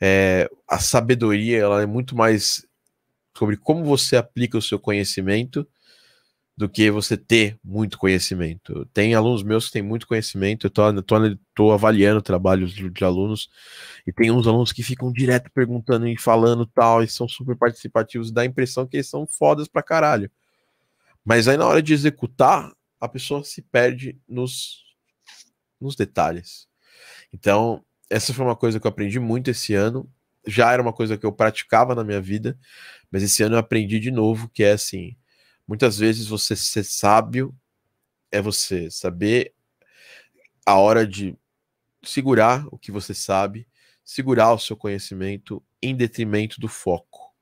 é, 0.00 0.48
a 0.68 0.78
sabedoria, 0.78 1.58
ela 1.58 1.82
é 1.82 1.86
muito 1.86 2.16
mais 2.16 2.66
sobre 3.36 3.56
como 3.56 3.84
você 3.84 4.16
aplica 4.16 4.58
o 4.58 4.62
seu 4.62 4.78
conhecimento 4.78 5.66
do 6.56 6.68
que 6.68 6.90
você 6.90 7.16
ter 7.16 7.56
muito 7.62 7.96
conhecimento. 7.96 8.84
Tem 8.92 9.14
alunos 9.14 9.44
meus 9.44 9.66
que 9.66 9.74
têm 9.74 9.82
muito 9.82 10.08
conhecimento, 10.08 10.66
eu 10.66 10.70
tô, 10.70 11.02
tô, 11.04 11.16
tô 11.54 11.72
avaliando 11.72 12.20
trabalhos 12.20 12.72
de, 12.72 12.90
de, 12.90 13.04
alunos, 13.04 13.48
e 14.04 14.12
tem 14.12 14.32
uns 14.32 14.48
alunos 14.48 14.72
que 14.72 14.82
ficam 14.82 15.12
direto 15.12 15.50
perguntando 15.54 16.08
e 16.08 16.18
falando 16.18 16.66
tal, 16.66 17.00
e 17.00 17.08
são 17.08 17.28
super 17.28 17.56
participativos, 17.56 18.32
dá 18.32 18.42
a 18.42 18.44
impressão 18.44 18.88
que 18.88 18.96
eles 18.96 19.08
são 19.08 19.24
fodas 19.24 19.68
pra 19.68 19.84
caralho 19.84 20.28
Mas 21.28 21.46
aí 21.46 21.58
na 21.58 21.66
hora 21.66 21.82
de 21.82 21.92
executar, 21.92 22.72
a 22.98 23.06
pessoa 23.06 23.44
se 23.44 23.60
perde 23.60 24.18
nos, 24.26 24.82
nos 25.78 25.94
detalhes. 25.94 26.66
Então, 27.30 27.84
essa 28.08 28.32
foi 28.32 28.46
uma 28.46 28.56
coisa 28.56 28.80
que 28.80 28.86
eu 28.86 28.88
aprendi 28.88 29.20
muito 29.20 29.50
esse 29.50 29.74
ano. 29.74 30.10
Já 30.46 30.72
era 30.72 30.80
uma 30.80 30.90
coisa 30.90 31.18
que 31.18 31.26
eu 31.26 31.30
praticava 31.30 31.94
na 31.94 32.02
minha 32.02 32.18
vida, 32.18 32.58
mas 33.10 33.22
esse 33.22 33.42
ano 33.42 33.56
eu 33.56 33.58
aprendi 33.58 34.00
de 34.00 34.10
novo 34.10 34.48
que 34.48 34.64
é 34.64 34.72
assim: 34.72 35.18
muitas 35.66 35.98
vezes 35.98 36.26
você 36.26 36.56
ser 36.56 36.82
sábio 36.82 37.54
é 38.32 38.40
você 38.40 38.90
saber 38.90 39.52
a 40.64 40.76
hora 40.76 41.06
de 41.06 41.36
segurar 42.02 42.66
o 42.72 42.78
que 42.78 42.90
você 42.90 43.12
sabe, 43.12 43.68
segurar 44.02 44.54
o 44.54 44.58
seu 44.58 44.78
conhecimento 44.78 45.62
em 45.82 45.94
detrimento 45.94 46.58
do 46.58 46.68
foco. 46.68 47.34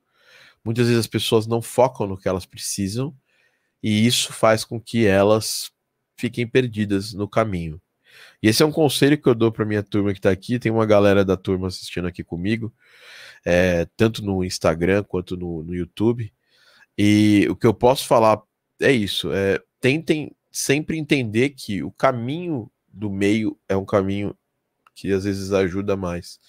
Muitas 0.65 0.89
vezes 0.89 0.99
as 0.99 1.07
pessoas 1.07 1.47
não 1.47 1.63
focam 1.63 2.09
no 2.09 2.19
que 2.19 2.29
elas 2.29 2.45
precisam 2.45 3.17
e 3.83 4.07
isso 4.07 4.33
faz 4.33 4.65
com 4.65 4.81
que 4.81 5.07
elas 5.07 5.71
fiquem 6.17 6.47
perdidas 6.47 7.13
no 7.13 7.29
caminho. 7.29 7.81
E 8.43 8.49
esse 8.49 8.63
é 8.63 8.67
um 8.67 8.73
conselho 8.73 9.21
que 9.21 9.29
eu 9.29 9.35
dou 9.35 9.53
para 9.53 9.65
minha 9.65 9.83
turma 9.83 10.13
que 10.13 10.19
está 10.19 10.31
aqui. 10.31 10.59
Tem 10.59 10.73
uma 10.73 10.87
galera 10.87 11.25
da 11.25 11.37
turma 11.37 11.69
assistindo 11.69 12.07
aqui 12.07 12.25
comigo, 12.25 12.73
é, 13.45 13.87
tanto 13.97 14.25
no 14.25 14.45
Instagram 14.45 15.05
quanto 15.05 15.37
no, 15.37 15.63
no, 15.63 15.75
YouTube. 15.75 16.33
E 16.97 17.47
o 17.51 17.57
que 17.57 17.67
eu 17.67 17.75
posso 17.75 18.07
falar 18.07 18.41
é 18.81 18.93
isso: 18.93 19.33
é, 19.33 19.61
tentem 19.81 20.35
sempre 20.51 20.99
entender 20.99 21.51
que 21.51 21.83
o 21.83 21.91
caminho 21.91 22.71
do 22.89 23.11
meio 23.11 23.59
é 23.69 23.77
um 23.77 23.85
caminho 23.85 24.35
que 24.95 25.13
às 25.13 25.25
vezes 25.25 25.53
ajuda 25.53 25.97
mais. 25.97 26.41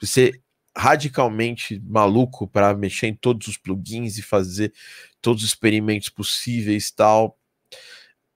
Você 0.00 0.40
radicalmente 0.76 1.80
maluco 1.84 2.46
para 2.46 2.74
mexer 2.74 3.08
em 3.08 3.14
todos 3.14 3.48
os 3.48 3.56
plugins 3.56 4.18
e 4.18 4.22
fazer 4.22 4.72
todos 5.20 5.42
os 5.42 5.48
experimentos 5.48 6.08
possíveis 6.08 6.90
tal. 6.90 7.36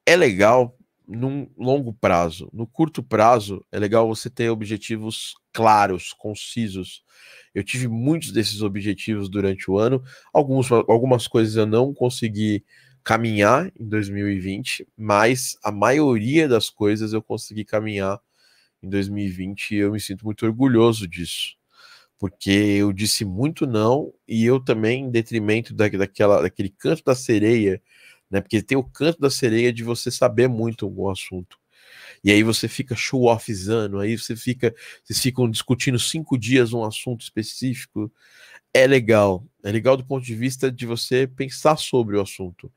É 0.07 0.17
legal 0.17 0.76
num 1.07 1.49
longo 1.57 1.93
prazo. 1.93 2.50
No 2.53 2.67
curto 2.67 3.03
prazo, 3.03 3.64
é 3.71 3.79
legal 3.79 4.09
você 4.09 4.29
ter 4.31 4.50
objetivos 4.50 5.35
claros, 5.53 6.12
concisos. 6.12 7.05
Eu 7.55 7.62
tive 7.62 7.88
muitos 7.88 8.33
desses 8.33 8.62
objetivos 8.62 9.29
durante 9.29 9.71
o 9.71 9.79
ano. 9.79 10.03
Alguns, 10.33 10.71
algumas 10.73 11.29
coisas 11.29 11.57
eu 11.57 11.67
não 11.67 11.95
consegui 11.95 12.64
caminhar 13.03 13.71
em 13.79 13.87
2020, 13.87 14.88
mas 14.97 15.59
a 15.62 15.71
maioria 15.71 16.49
das 16.49 16.71
coisas 16.71 17.12
eu 17.12 17.23
consegui 17.23 17.64
caminhar 17.64 18.19
em 18.83 18.88
2020 18.88 19.73
e 19.73 19.79
eu 19.79 19.93
me 19.93 20.00
sinto 20.00 20.25
muito 20.25 20.45
orgulhoso 20.47 21.07
disso 21.07 21.57
porque 22.18 22.50
eu 22.50 22.92
disse 22.92 23.25
muito 23.25 23.66
não 23.66 24.12
e 24.26 24.44
eu 24.44 24.61
também, 24.61 25.04
em 25.04 25.11
detrimento 25.11 25.75
da, 25.75 25.88
daquela, 25.88 26.42
daquele 26.42 26.71
canto 26.71 27.02
da 27.04 27.14
sereia, 27.14 27.83
né? 28.30 28.40
Porque 28.40 28.62
tem 28.62 28.78
o 28.78 28.85
canto 28.85 29.21
da 29.21 29.30
sereia 29.30 29.73
de 29.73 29.85
você 29.85 30.11
saber 30.11 30.49
muito 30.49 30.85
algum 30.85 31.09
assunto. 31.11 31.59
E 32.23 32.33
aí 32.33 32.42
você 32.42 32.68
fica 32.68 32.97
show-offzando, 32.97 34.00
aí 34.00 34.16
você 34.18 34.35
fica, 34.35 34.75
vocês 35.04 35.21
ficam 35.21 35.50
discutindo 35.50 35.99
cinco 35.99 36.38
dias 36.38 36.73
um 36.73 36.85
assunto 36.85 37.23
específico. 37.23 38.11
É 38.73 38.87
legal, 38.87 39.47
é 39.62 39.71
legal 39.71 39.97
do 39.97 40.04
ponto 40.04 40.25
de 40.25 40.35
vista 40.35 40.73
de 40.73 40.87
você 40.87 41.26
pensar 41.26 41.76
sobre 41.76 42.16
o 42.16 42.21
assunto. 42.21 42.73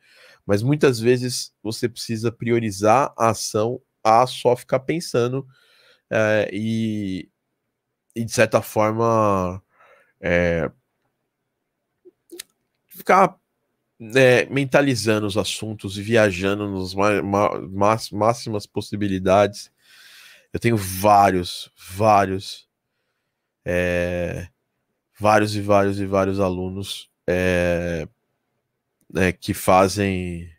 Mas 0.45 0.61
muitas 0.63 0.99
vezes 0.99 1.53
você 1.63 1.89
precisa 1.89 2.31
priorizar 2.31 3.13
a 3.17 3.29
ação 3.29 3.81
a 4.03 4.25
só 4.27 4.55
ficar 4.55 4.79
pensando 4.81 5.45
é, 6.09 6.49
e, 6.53 7.29
e 8.17 8.25
de 8.25 8.31
certa 8.31 8.61
forma 8.61 9.61
é, 10.19 10.71
ficar 12.87 13.37
é, 14.15 14.45
mentalizando 14.47 15.27
os 15.27 15.37
assuntos 15.37 15.97
e 15.97 16.01
viajando 16.01 16.67
nas 16.69 18.09
máximas 18.11 18.65
possibilidades. 18.65 19.71
Eu 20.51 20.59
tenho 20.59 20.77
vários, 20.77 21.71
vários, 21.95 22.67
é, 23.63 24.47
vários 25.19 25.55
e 25.55 25.61
vários 25.61 25.99
e 25.99 26.05
vários 26.05 26.39
alunos 26.39 27.11
é, 27.27 28.07
né, 29.13 29.31
que 29.31 29.53
fazem 29.53 30.49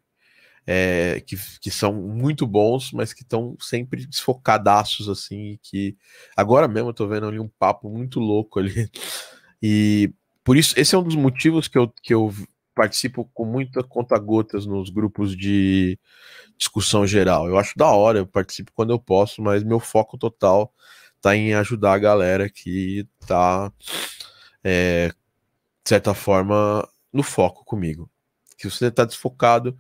é, 0.71 1.23
que, 1.27 1.35
que 1.63 1.71
são 1.71 1.95
muito 1.95 2.47
bons, 2.47 2.93
mas 2.93 3.15
que 3.15 3.23
estão 3.23 3.57
sempre 3.59 4.05
desfocadaços, 4.05 5.09
assim, 5.09 5.59
que 5.63 5.97
agora 6.37 6.69
mesmo 6.69 6.91
eu 6.91 6.95
tô 6.95 7.09
vendo 7.09 7.27
ali 7.27 7.41
um 7.41 7.49
papo 7.49 7.89
muito 7.89 8.21
louco 8.21 8.59
ali. 8.61 8.91
E 9.61 10.13
por 10.45 10.57
isso, 10.57 10.73
esse 10.79 10.95
é 10.95 10.99
um 10.99 11.03
dos 11.03 11.17
motivos 11.17 11.67
que 11.67 11.77
eu, 11.77 11.93
que 12.01 12.15
eu 12.15 12.33
participo 12.77 13.29
com 13.35 13.45
muita 13.45 13.83
conta-gotas 13.83 14.67
nos 14.67 14.89
grupos 14.89 15.37
de 15.37 15.99
discussão 16.57 17.05
geral. 17.05 17.49
Eu 17.49 17.59
acho 17.59 17.77
da 17.77 17.89
hora, 17.89 18.21
eu 18.21 18.27
participo 18.27 18.71
quando 18.73 18.93
eu 18.93 19.01
posso, 19.01 19.43
mas 19.43 19.65
meu 19.65 19.81
foco 19.81 20.17
total 20.17 20.73
tá 21.21 21.35
em 21.35 21.55
ajudar 21.55 21.95
a 21.95 21.99
galera 21.99 22.49
que 22.49 23.05
tá, 23.27 23.73
é, 24.63 25.09
de 25.09 25.89
certa 25.89 26.15
forma, 26.15 26.89
no 27.13 27.25
foco 27.25 27.65
comigo. 27.65 28.09
Se 28.57 28.71
você 28.71 28.93
tá 28.93 29.05
desfocado, 29.05 29.77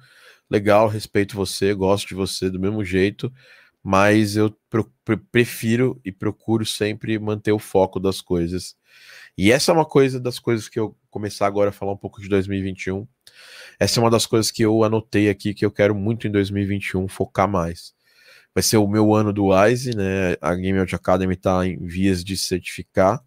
legal, 0.50 0.88
respeito 0.88 1.36
você, 1.36 1.74
gosto 1.74 2.08
de 2.08 2.14
você 2.14 2.50
do 2.50 2.60
mesmo 2.60 2.84
jeito, 2.84 3.32
mas 3.82 4.36
eu 4.36 4.54
prefiro 5.30 6.00
e 6.04 6.12
procuro 6.12 6.64
sempre 6.66 7.18
manter 7.18 7.52
o 7.52 7.58
foco 7.58 8.00
das 8.00 8.20
coisas. 8.20 8.76
E 9.36 9.52
essa 9.52 9.70
é 9.70 9.74
uma 9.74 9.84
coisa 9.84 10.18
das 10.18 10.38
coisas 10.38 10.68
que 10.68 10.78
eu 10.78 10.96
começar 11.10 11.46
agora 11.46 11.70
a 11.70 11.72
falar 11.72 11.92
um 11.92 11.96
pouco 11.96 12.20
de 12.20 12.28
2021. 12.28 13.06
Essa 13.78 14.00
é 14.00 14.02
uma 14.02 14.10
das 14.10 14.26
coisas 14.26 14.50
que 14.50 14.62
eu 14.62 14.82
anotei 14.82 15.30
aqui 15.30 15.54
que 15.54 15.64
eu 15.64 15.70
quero 15.70 15.94
muito 15.94 16.26
em 16.26 16.30
2021 16.30 17.06
focar 17.08 17.48
mais. 17.48 17.94
Vai 18.54 18.62
ser 18.62 18.78
o 18.78 18.88
meu 18.88 19.14
ano 19.14 19.32
do 19.32 19.46
WISE, 19.46 19.96
né? 19.96 20.36
A 20.40 20.54
Game 20.54 20.78
Out 20.78 20.94
Academy 20.94 21.34
está 21.34 21.64
em 21.66 21.78
vias 21.86 22.24
de 22.24 22.36
certificar 22.36 23.22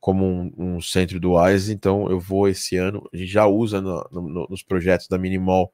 como 0.00 0.24
um, 0.24 0.52
um, 0.56 0.80
centro 0.80 1.18
do 1.18 1.32
WISE, 1.32 1.72
então 1.72 2.08
eu 2.08 2.20
vou 2.20 2.48
esse 2.48 2.76
ano, 2.76 3.08
a 3.12 3.16
gente 3.16 3.30
já 3.30 3.44
usa 3.46 3.80
no, 3.80 4.08
no, 4.12 4.46
nos 4.48 4.62
projetos 4.62 5.08
da 5.08 5.18
Minimal 5.18 5.72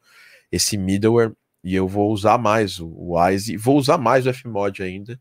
esse 0.53 0.77
middleware 0.77 1.33
e 1.65 1.75
eu 1.75 1.89
vou 1.89 2.13
usar 2.13 2.39
mais 2.39 2.79
o 2.79 3.15
Wise 3.15 3.55
e 3.55 3.57
vou 3.57 3.79
usar 3.79 3.97
mais 3.97 4.27
o 4.27 4.33
Fmod 4.33 4.83
ainda, 4.83 5.21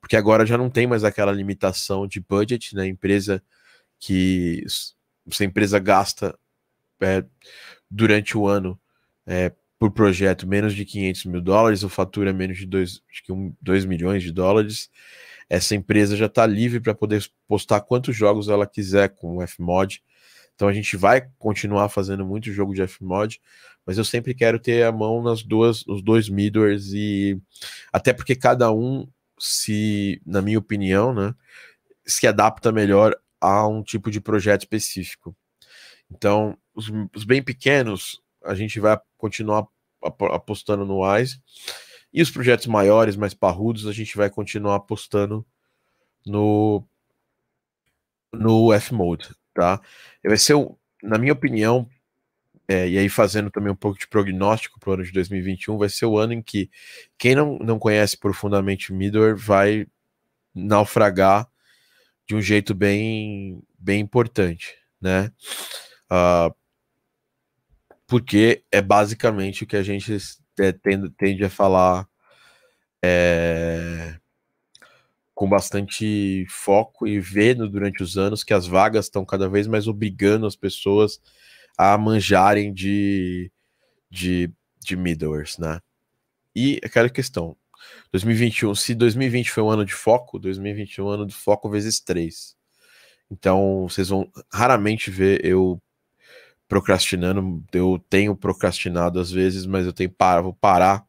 porque 0.00 0.16
agora 0.16 0.44
já 0.44 0.58
não 0.58 0.68
tem 0.68 0.86
mais 0.86 1.04
aquela 1.04 1.32
limitação 1.32 2.06
de 2.06 2.20
budget, 2.20 2.74
né? 2.74 2.86
Empresa 2.86 3.42
que 3.98 4.64
se 4.68 5.42
a 5.42 5.46
empresa 5.46 5.78
gasta 5.78 6.38
é, 7.00 7.24
durante 7.90 8.36
o 8.36 8.46
ano 8.46 8.78
é, 9.26 9.52
por 9.78 9.90
projeto 9.92 10.46
menos 10.46 10.74
de 10.74 10.84
500 10.84 11.24
mil 11.26 11.40
dólares, 11.40 11.82
ou 11.82 11.88
fatura 11.88 12.32
menos 12.32 12.58
de 12.58 12.66
2, 12.66 13.02
acho 13.10 13.24
que 13.24 13.32
um, 13.32 13.54
2 13.60 13.84
milhões 13.84 14.22
de 14.22 14.32
dólares, 14.32 14.90
essa 15.48 15.74
empresa 15.74 16.16
já 16.16 16.26
está 16.26 16.44
livre 16.46 16.80
para 16.80 16.94
poder 16.94 17.24
postar 17.46 17.80
quantos 17.80 18.14
jogos 18.16 18.48
ela 18.48 18.66
quiser 18.66 19.08
com 19.10 19.38
o 19.38 19.46
Fmod. 19.46 20.02
Então 20.58 20.66
a 20.66 20.72
gente 20.72 20.96
vai 20.96 21.24
continuar 21.38 21.88
fazendo 21.88 22.26
muito 22.26 22.52
jogo 22.52 22.74
de 22.74 22.84
Fmod, 22.84 23.40
mas 23.86 23.96
eu 23.96 24.04
sempre 24.04 24.34
quero 24.34 24.58
ter 24.58 24.84
a 24.84 24.90
mão 24.90 25.22
nas 25.22 25.40
duas, 25.40 25.86
os 25.86 26.02
dois 26.02 26.28
middlewares 26.28 26.88
e 26.92 27.40
até 27.92 28.12
porque 28.12 28.34
cada 28.34 28.72
um 28.72 29.06
se, 29.38 30.20
na 30.26 30.42
minha 30.42 30.58
opinião, 30.58 31.14
né, 31.14 31.32
se 32.04 32.26
adapta 32.26 32.72
melhor 32.72 33.14
a 33.40 33.68
um 33.68 33.84
tipo 33.84 34.10
de 34.10 34.20
projeto 34.20 34.62
específico. 34.62 35.32
Então, 36.10 36.58
os, 36.74 36.90
os 37.14 37.22
bem 37.22 37.40
pequenos, 37.40 38.20
a 38.44 38.56
gente 38.56 38.80
vai 38.80 38.98
continuar 39.16 39.64
apostando 40.02 40.84
no 40.84 41.04
Wise, 41.08 41.40
e 42.12 42.20
os 42.20 42.32
projetos 42.32 42.66
maiores, 42.66 43.14
mais 43.14 43.32
parrudos, 43.32 43.86
a 43.86 43.92
gente 43.92 44.16
vai 44.16 44.28
continuar 44.28 44.74
apostando 44.74 45.46
no 46.26 46.84
no 48.32 48.72
F-Mode, 48.72 49.37
tá? 49.58 49.80
Vai 50.24 50.36
ser, 50.36 50.54
na 51.02 51.18
minha 51.18 51.32
opinião, 51.32 51.88
é, 52.68 52.88
e 52.88 52.96
aí 52.96 53.08
fazendo 53.08 53.50
também 53.50 53.72
um 53.72 53.76
pouco 53.76 53.98
de 53.98 54.06
prognóstico 54.06 54.78
para 54.78 54.90
o 54.90 54.92
ano 54.92 55.02
de 55.02 55.10
2021, 55.10 55.76
vai 55.76 55.88
ser 55.88 56.06
o 56.06 56.16
ano 56.16 56.32
em 56.32 56.40
que 56.40 56.70
quem 57.18 57.34
não, 57.34 57.58
não 57.58 57.76
conhece 57.76 58.16
profundamente 58.16 58.92
Midor 58.92 59.36
vai 59.36 59.84
naufragar 60.54 61.48
de 62.24 62.36
um 62.36 62.40
jeito 62.40 62.72
bem, 62.72 63.60
bem 63.76 64.00
importante, 64.00 64.76
né? 65.00 65.32
Uh, 66.08 66.54
porque 68.06 68.62
é 68.70 68.80
basicamente 68.80 69.64
o 69.64 69.66
que 69.66 69.76
a 69.76 69.82
gente 69.82 70.16
é, 70.60 70.70
tende, 70.70 71.10
tende 71.10 71.44
a 71.44 71.50
falar 71.50 72.08
é, 73.02 74.14
com 75.38 75.48
bastante 75.48 76.44
foco 76.48 77.06
e 77.06 77.20
vendo 77.20 77.68
durante 77.70 78.02
os 78.02 78.18
anos 78.18 78.42
que 78.42 78.52
as 78.52 78.66
vagas 78.66 79.04
estão 79.04 79.24
cada 79.24 79.48
vez 79.48 79.68
mais 79.68 79.86
obrigando 79.86 80.44
as 80.48 80.56
pessoas 80.56 81.20
a 81.78 81.96
manjarem 81.96 82.74
de, 82.74 83.48
de, 84.10 84.50
de 84.84 84.96
né? 84.96 85.80
E 86.56 86.80
aquela 86.82 87.08
questão, 87.08 87.56
2021, 88.10 88.74
se 88.74 88.96
2020 88.96 89.52
foi 89.52 89.62
um 89.62 89.70
ano 89.70 89.84
de 89.84 89.94
foco, 89.94 90.40
2021 90.40 91.04
é 91.04 91.08
um 91.08 91.10
ano 91.12 91.26
de 91.26 91.36
foco 91.36 91.70
vezes 91.70 92.00
3. 92.00 92.56
Então, 93.30 93.86
vocês 93.88 94.08
vão 94.08 94.28
raramente 94.52 95.08
ver 95.08 95.44
eu 95.44 95.80
procrastinando. 96.66 97.64
Eu 97.72 98.04
tenho 98.10 98.34
procrastinado 98.34 99.20
às 99.20 99.30
vezes, 99.30 99.66
mas 99.66 99.86
eu 99.86 99.92
tenho 99.92 100.10
para, 100.10 100.42
vou 100.42 100.54
parar 100.54 101.06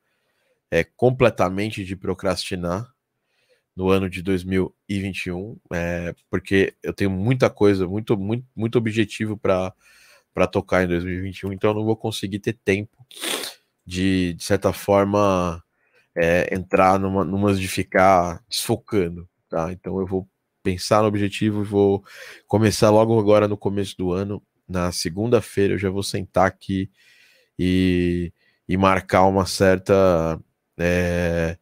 é, 0.70 0.84
completamente 0.84 1.84
de 1.84 1.96
procrastinar 1.96 2.94
no 3.80 3.90
ano 3.90 4.10
de 4.10 4.22
2021, 4.22 5.58
é, 5.74 6.14
porque 6.30 6.76
eu 6.84 6.94
tenho 6.94 7.10
muita 7.10 7.50
coisa, 7.50 7.88
muito, 7.88 8.18
muito, 8.18 8.46
muito 8.54 8.78
objetivo 8.78 9.38
para 9.38 9.74
tocar 10.52 10.84
em 10.84 10.88
2021, 10.90 11.54
então 11.54 11.70
eu 11.70 11.76
não 11.76 11.86
vou 11.86 11.96
conseguir 11.96 12.40
ter 12.40 12.60
tempo 12.66 12.92
de, 13.86 14.34
de 14.34 14.44
certa 14.44 14.74
forma, 14.74 15.64
é, 16.14 16.54
entrar 16.54 17.00
numa, 17.00 17.24
numa 17.24 17.54
de 17.54 17.70
ficar 17.70 18.44
desfocando, 18.50 19.30
tá? 19.48 19.72
Então 19.72 19.98
eu 20.02 20.06
vou 20.06 20.28
pensar 20.62 21.02
no 21.02 21.08
objetivo 21.08 21.62
e 21.62 21.66
vou 21.66 22.04
começar 22.48 22.90
logo 22.90 23.18
agora 23.18 23.48
no 23.48 23.58
começo 23.58 23.96
do 23.98 24.12
ano. 24.12 24.44
Na 24.68 24.92
segunda-feira 24.92 25.76
eu 25.76 25.80
já 25.80 25.90
vou 25.90 26.04
sentar 26.04 26.46
aqui 26.48 26.92
e, 27.58 28.34
e 28.68 28.76
marcar 28.76 29.26
uma 29.26 29.46
certa 29.46 30.38
é, 30.78 31.58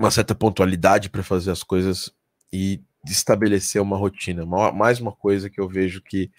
uma 0.00 0.10
certa 0.10 0.34
pontualidade 0.34 1.10
para 1.10 1.22
fazer 1.22 1.50
as 1.50 1.62
coisas 1.62 2.10
e 2.50 2.80
estabelecer 3.04 3.82
uma 3.82 3.98
rotina. 3.98 4.46
Mais 4.46 4.98
uma 4.98 5.12
coisa 5.12 5.50
que 5.50 5.60
eu 5.60 5.68
vejo 5.68 6.00
que 6.00 6.30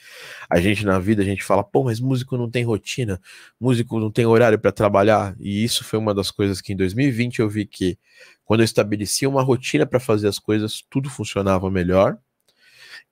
a 0.50 0.60
gente 0.60 0.84
na 0.84 0.98
vida 0.98 1.22
a 1.22 1.26
gente 1.26 1.44
fala, 1.44 1.64
pô, 1.64 1.84
mas 1.84 2.00
músico 2.00 2.36
não 2.38 2.50
tem 2.50 2.64
rotina, 2.64 3.22
músico 3.60 4.00
não 4.00 4.10
tem 4.10 4.26
horário 4.26 4.58
para 4.58 4.72
trabalhar. 4.72 5.36
E 5.40 5.64
isso 5.64 5.84
foi 5.84 6.00
uma 6.00 6.12
das 6.14 6.32
coisas 6.32 6.60
que 6.60 6.74
em 6.74 6.76
2020 6.76 7.40
eu 7.40 7.48
vi 7.48 7.68
que 7.68 8.00
quando 8.44 8.62
eu 8.62 8.66
estabelecia 8.66 9.30
uma 9.30 9.44
rotina 9.44 9.86
para 9.86 10.00
fazer 10.00 10.28
as 10.28 10.40
coisas, 10.40 10.84
tudo 10.90 11.08
funcionava 11.08 11.70
melhor. 11.70 12.18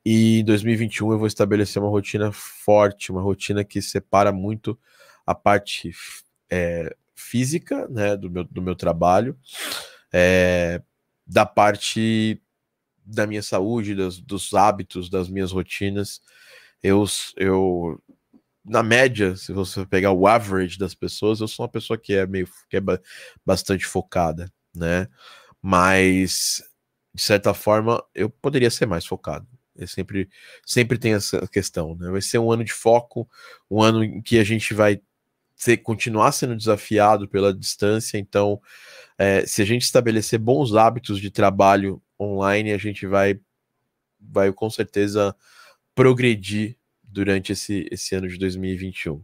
E 0.04 0.40
em 0.40 0.44
2021 0.46 1.12
eu 1.12 1.20
vou 1.20 1.28
estabelecer 1.28 1.80
uma 1.80 1.92
rotina 1.92 2.32
forte, 2.32 3.12
uma 3.12 3.22
rotina 3.22 3.64
que 3.64 3.84
separa 3.84 4.32
muito 4.32 4.78
a 5.28 5.36
parte 5.36 5.92
é, 6.50 6.96
física 7.14 7.88
né, 7.88 8.18
do, 8.18 8.32
meu, 8.32 8.44
do 8.44 8.62
meu 8.64 8.76
trabalho 8.76 9.38
é, 10.12 10.82
da 11.26 11.46
parte 11.46 12.42
da 13.06 13.26
minha 13.26 13.42
saúde, 13.42 13.96
dos, 13.96 14.54
hábitos, 14.54 15.10
das 15.10 15.28
minhas 15.28 15.52
rotinas. 15.52 16.22
Eu, 16.82 17.06
eu, 17.36 18.02
na 18.64 18.84
média, 18.84 19.36
se 19.36 19.52
você 19.52 19.86
pegar 19.86 20.12
o 20.12 20.28
average 20.28 20.78
das 20.78 20.94
pessoas, 20.94 21.40
eu 21.42 21.48
sou 21.48 21.66
uma 21.66 21.72
pessoa 21.72 21.98
que 21.98 22.14
é 22.14 22.26
meio 22.28 22.48
que 22.70 22.78
é 22.78 22.82
bastante 23.46 23.86
focada, 23.86 24.52
né? 24.76 25.08
Mas 25.62 26.64
de 27.14 27.22
certa 27.22 27.54
forma 27.54 28.04
eu 28.14 28.30
poderia 28.30 28.70
ser 28.70 28.86
mais 28.86 29.06
focado. 29.06 29.48
Eu 29.76 29.88
sempre, 29.88 30.30
sempre 30.66 30.98
tem 30.98 31.14
essa 31.14 31.48
questão, 31.48 31.96
né? 31.96 32.12
Vai 32.12 32.22
ser 32.22 32.38
um 32.38 32.52
ano 32.52 32.64
de 32.64 32.74
foco, 32.74 33.30
um 33.72 33.82
ano 33.82 34.04
em 34.04 34.22
que 34.22 34.38
a 34.38 34.44
gente 34.44 34.74
vai 34.74 35.02
ser, 35.60 35.78
continuar 35.78 36.32
sendo 36.32 36.56
desafiado 36.56 37.28
pela 37.28 37.54
distância, 37.54 38.18
então 38.18 38.62
é, 39.18 39.46
se 39.46 39.62
a 39.62 39.66
gente 39.66 39.82
estabelecer 39.82 40.40
bons 40.40 40.74
hábitos 40.74 41.20
de 41.20 41.30
trabalho 41.30 42.02
online, 42.20 42.72
a 42.72 42.78
gente 42.78 43.06
vai, 43.06 43.40
vai 44.20 44.52
com 44.54 44.70
certeza 44.70 45.36
progredir 45.94 46.78
durante 47.04 47.52
esse, 47.52 47.88
esse 47.92 48.16
ano 48.16 48.28
de 48.30 48.38
2021. 48.38 49.22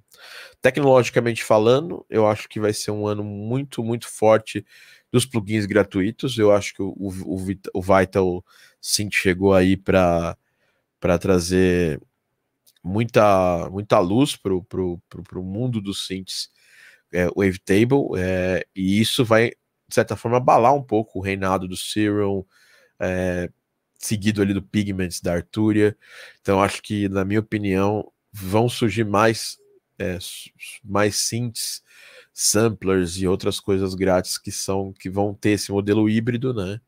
Tecnologicamente 0.62 1.44
falando, 1.44 2.06
eu 2.10 2.27
acho 2.27 2.50
que 2.50 2.60
vai 2.60 2.74
ser 2.74 2.92
um 2.92 3.08
ano 3.08 3.24
muito, 3.24 3.82
muito 3.84 4.08
forte 4.08 4.65
dos 5.12 5.25
plugins 5.25 5.65
gratuitos. 5.65 6.38
Eu 6.38 6.51
acho 6.51 6.74
que 6.74 6.82
o, 6.82 6.94
o, 6.98 7.38
o 7.74 7.82
Vital 7.82 8.44
Sync 8.82 9.15
chegou 9.15 9.54
aí 9.54 9.77
para 9.77 10.36
trazer 11.22 12.01
muita, 12.86 13.70
muita 13.70 14.00
luz 14.00 14.36
para 14.36 14.54
o 14.54 15.44
mundo 15.44 15.82
dos 15.82 16.06
synths 16.08 16.50
é, 17.12 17.27
Wavetable, 17.27 18.18
é, 18.18 18.65
e 18.75 19.00
isso 19.01 19.25
vai 19.25 19.51
de 19.88 19.96
certa 19.96 20.15
forma, 20.15 20.38
abalar 20.38 20.74
um 20.74 20.82
pouco 20.82 21.20
o 21.20 21.22
reinado 21.22 21.68
do 21.68 21.77
Cyril, 21.77 22.48
é, 23.00 23.50
seguido 24.00 24.42
ali 24.42 24.54
do 24.54 24.62
Pigments, 24.62 25.22
da 25.22 25.34
Arturia. 25.34 25.98
Então, 26.42 26.62
acho 26.62 26.82
que, 26.82 27.08
na 27.10 27.24
minha 27.24 27.39
opinião, 27.39 28.12
vão 28.32 28.68
surgir 28.68 29.06
mais, 29.06 29.57
é, 30.00 30.18
mais 30.83 31.16
synths, 31.16 31.83
samplers 32.33 33.18
e 33.18 33.27
outras 33.27 33.59
coisas 33.59 33.96
grátis 33.96 34.38
que 34.38 34.51
são 34.51 34.92
que 34.94 35.09
vão 35.09 35.33
ter 35.33 35.51
esse 35.51 35.72
modelo 35.72 36.09
híbrido, 36.09 36.53
né? 36.53 36.81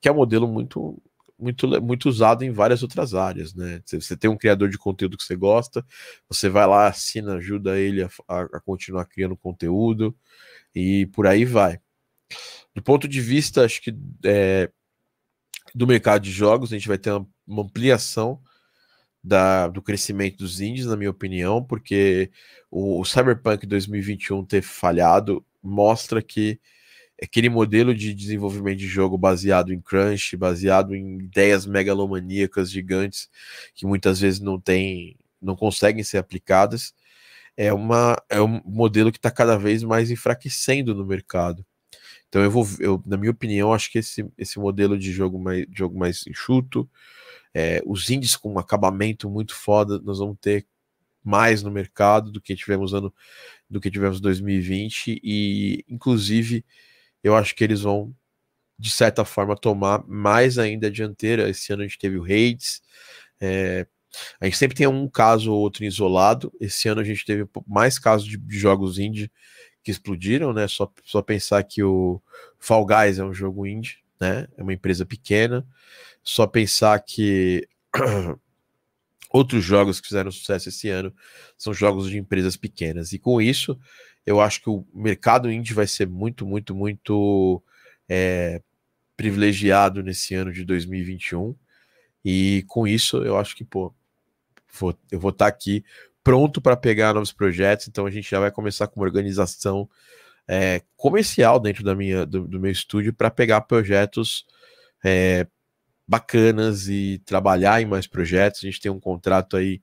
Que 0.00 0.08
é 0.08 0.12
um 0.12 0.16
modelo 0.16 0.48
muito 0.48 1.00
muito, 1.42 1.82
muito 1.82 2.08
usado 2.08 2.44
em 2.44 2.52
várias 2.52 2.82
outras 2.82 3.14
áreas, 3.14 3.54
né? 3.54 3.82
Você 3.84 4.16
tem 4.16 4.30
um 4.30 4.36
criador 4.36 4.68
de 4.68 4.78
conteúdo 4.78 5.16
que 5.16 5.24
você 5.24 5.34
gosta, 5.34 5.84
você 6.28 6.48
vai 6.48 6.66
lá, 6.66 6.86
assina, 6.86 7.34
ajuda 7.34 7.78
ele 7.78 8.02
a, 8.02 8.08
a, 8.28 8.60
continuar 8.60 9.04
criando 9.06 9.36
conteúdo 9.36 10.16
e 10.74 11.06
por 11.06 11.26
aí 11.26 11.44
vai. 11.44 11.80
Do 12.74 12.82
ponto 12.82 13.08
de 13.08 13.20
vista, 13.20 13.64
acho 13.64 13.82
que 13.82 13.94
é, 14.24 14.70
do 15.74 15.86
mercado 15.86 16.22
de 16.22 16.30
jogos, 16.30 16.72
a 16.72 16.76
gente 16.76 16.88
vai 16.88 16.98
ter 16.98 17.10
uma, 17.10 17.28
uma 17.46 17.62
ampliação 17.62 18.40
da, 19.22 19.68
do 19.68 19.82
crescimento 19.82 20.38
dos 20.38 20.60
indies, 20.60 20.86
na 20.86 20.96
minha 20.96 21.10
opinião, 21.10 21.62
porque 21.62 22.30
o, 22.70 23.00
o 23.00 23.04
Cyberpunk 23.04 23.66
2021 23.66 24.44
ter 24.44 24.62
falhado 24.62 25.44
mostra 25.62 26.22
que 26.22 26.60
aquele 27.22 27.48
modelo 27.48 27.94
de 27.94 28.12
desenvolvimento 28.12 28.78
de 28.78 28.88
jogo 28.88 29.16
baseado 29.16 29.72
em 29.72 29.80
crunch, 29.80 30.36
baseado 30.36 30.94
em 30.94 31.18
ideias 31.18 31.66
megalomaníacas 31.66 32.70
gigantes 32.70 33.30
que 33.74 33.86
muitas 33.86 34.20
vezes 34.20 34.40
não 34.40 34.60
tem, 34.60 35.16
não 35.40 35.54
conseguem 35.54 36.02
ser 36.02 36.18
aplicadas, 36.18 36.92
é 37.56 37.72
uma 37.72 38.20
é 38.28 38.40
um 38.42 38.60
modelo 38.64 39.12
que 39.12 39.18
está 39.18 39.30
cada 39.30 39.56
vez 39.56 39.82
mais 39.84 40.10
enfraquecendo 40.10 40.94
no 40.94 41.06
mercado. 41.06 41.64
Então 42.28 42.42
eu 42.42 42.50
vou, 42.50 42.66
eu, 42.80 43.02
na 43.06 43.16
minha 43.16 43.30
opinião, 43.30 43.72
acho 43.72 43.90
que 43.92 43.98
esse, 43.98 44.26
esse 44.38 44.58
modelo 44.58 44.98
de 44.98 45.12
jogo 45.12 45.38
mais, 45.38 45.66
jogo 45.72 45.98
mais 45.98 46.26
enxuto, 46.26 46.88
é, 47.54 47.82
os 47.86 48.08
indies 48.10 48.36
com 48.36 48.54
um 48.54 48.58
acabamento 48.58 49.28
muito 49.30 49.54
foda, 49.54 49.98
nós 50.00 50.18
vamos 50.18 50.38
ter 50.40 50.66
mais 51.22 51.62
no 51.62 51.70
mercado 51.70 52.32
do 52.32 52.40
que 52.40 52.56
tivemos 52.56 52.94
ano 52.94 53.14
do 53.70 53.80
que 53.80 53.90
tivemos 53.90 54.20
2020 54.20 55.20
e 55.22 55.84
inclusive 55.88 56.64
eu 57.22 57.36
acho 57.36 57.54
que 57.54 57.64
eles 57.64 57.82
vão 57.82 58.14
de 58.78 58.90
certa 58.90 59.24
forma 59.24 59.56
tomar 59.56 60.04
mais 60.06 60.58
ainda 60.58 60.88
a 60.88 60.90
dianteira. 60.90 61.48
Esse 61.48 61.72
ano 61.72 61.82
a 61.82 61.86
gente 61.86 61.98
teve 61.98 62.18
o 62.18 62.24
Hades, 62.24 62.82
é, 63.40 63.86
a 64.40 64.44
gente 64.44 64.56
sempre 64.56 64.76
tem 64.76 64.86
um 64.86 65.08
caso 65.08 65.52
ou 65.52 65.60
outro 65.60 65.84
isolado. 65.84 66.52
Esse 66.60 66.88
ano 66.88 67.00
a 67.00 67.04
gente 67.04 67.24
teve 67.24 67.48
mais 67.66 67.98
casos 67.98 68.26
de, 68.26 68.36
de 68.36 68.58
jogos 68.58 68.98
indie 68.98 69.30
que 69.82 69.90
explodiram, 69.90 70.52
né? 70.52 70.68
Só, 70.68 70.90
só 71.04 71.22
pensar 71.22 71.62
que 71.64 71.82
o 71.82 72.20
Fall 72.58 72.86
Guys 72.86 73.18
é 73.18 73.24
um 73.24 73.34
jogo 73.34 73.66
indie, 73.66 73.98
né? 74.20 74.46
É 74.56 74.62
uma 74.62 74.72
empresa 74.72 75.04
pequena. 75.04 75.66
Só 76.22 76.46
pensar 76.46 77.00
que 77.00 77.66
outros 79.32 79.64
jogos 79.64 80.00
que 80.00 80.08
fizeram 80.08 80.30
sucesso 80.30 80.68
esse 80.68 80.88
ano 80.88 81.12
são 81.56 81.72
jogos 81.72 82.10
de 82.10 82.18
empresas 82.18 82.56
pequenas. 82.56 83.12
E 83.12 83.18
com 83.18 83.40
isso, 83.40 83.78
eu 84.26 84.40
acho 84.40 84.60
que 84.62 84.70
o 84.70 84.86
mercado 84.94 85.50
indie 85.50 85.74
vai 85.74 85.86
ser 85.86 86.06
muito, 86.06 86.46
muito, 86.46 86.74
muito 86.74 87.62
é, 88.08 88.60
privilegiado 89.16 90.02
nesse 90.02 90.34
ano 90.34 90.52
de 90.52 90.64
2021. 90.64 91.54
E 92.24 92.64
com 92.68 92.86
isso, 92.86 93.18
eu 93.24 93.36
acho 93.36 93.56
que, 93.56 93.64
pô, 93.64 93.92
vou, 94.78 94.96
eu 95.10 95.18
vou 95.18 95.30
estar 95.30 95.46
tá 95.46 95.48
aqui 95.48 95.84
pronto 96.22 96.60
para 96.60 96.76
pegar 96.76 97.14
novos 97.14 97.32
projetos, 97.32 97.88
então 97.88 98.06
a 98.06 98.10
gente 98.10 98.30
já 98.30 98.38
vai 98.38 98.50
começar 98.50 98.86
com 98.86 99.00
uma 99.00 99.06
organização 99.06 99.88
é, 100.46 100.82
comercial 100.96 101.58
dentro 101.58 101.82
da 101.82 101.94
minha, 101.94 102.24
do, 102.24 102.46
do 102.46 102.60
meu 102.60 102.70
estúdio 102.70 103.12
para 103.12 103.30
pegar 103.30 103.60
projetos 103.62 104.46
é, 105.04 105.46
bacanas 106.06 106.88
e 106.88 107.20
trabalhar 107.24 107.80
em 107.80 107.86
mais 107.86 108.06
projetos. 108.06 108.60
A 108.62 108.66
gente 108.66 108.80
tem 108.80 108.90
um 108.90 109.00
contrato 109.00 109.56
aí 109.56 109.80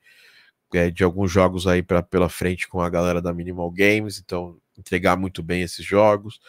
é, 0.74 0.90
de 0.92 1.04
alguns 1.04 1.32
jogos 1.32 1.68
aí 1.68 1.82
pra, 1.82 2.04
pela 2.04 2.30
frente 2.30 2.68
com 2.68 2.82
a 2.82 2.90
galera 2.90 3.22
da 3.22 3.34
Minimal 3.34 3.72
Games, 3.72 4.20
então 4.20 4.58
entregar 4.78 5.18
muito 5.18 5.42
bem 5.44 5.62
esses 5.62 5.86
jogos. 5.86 6.40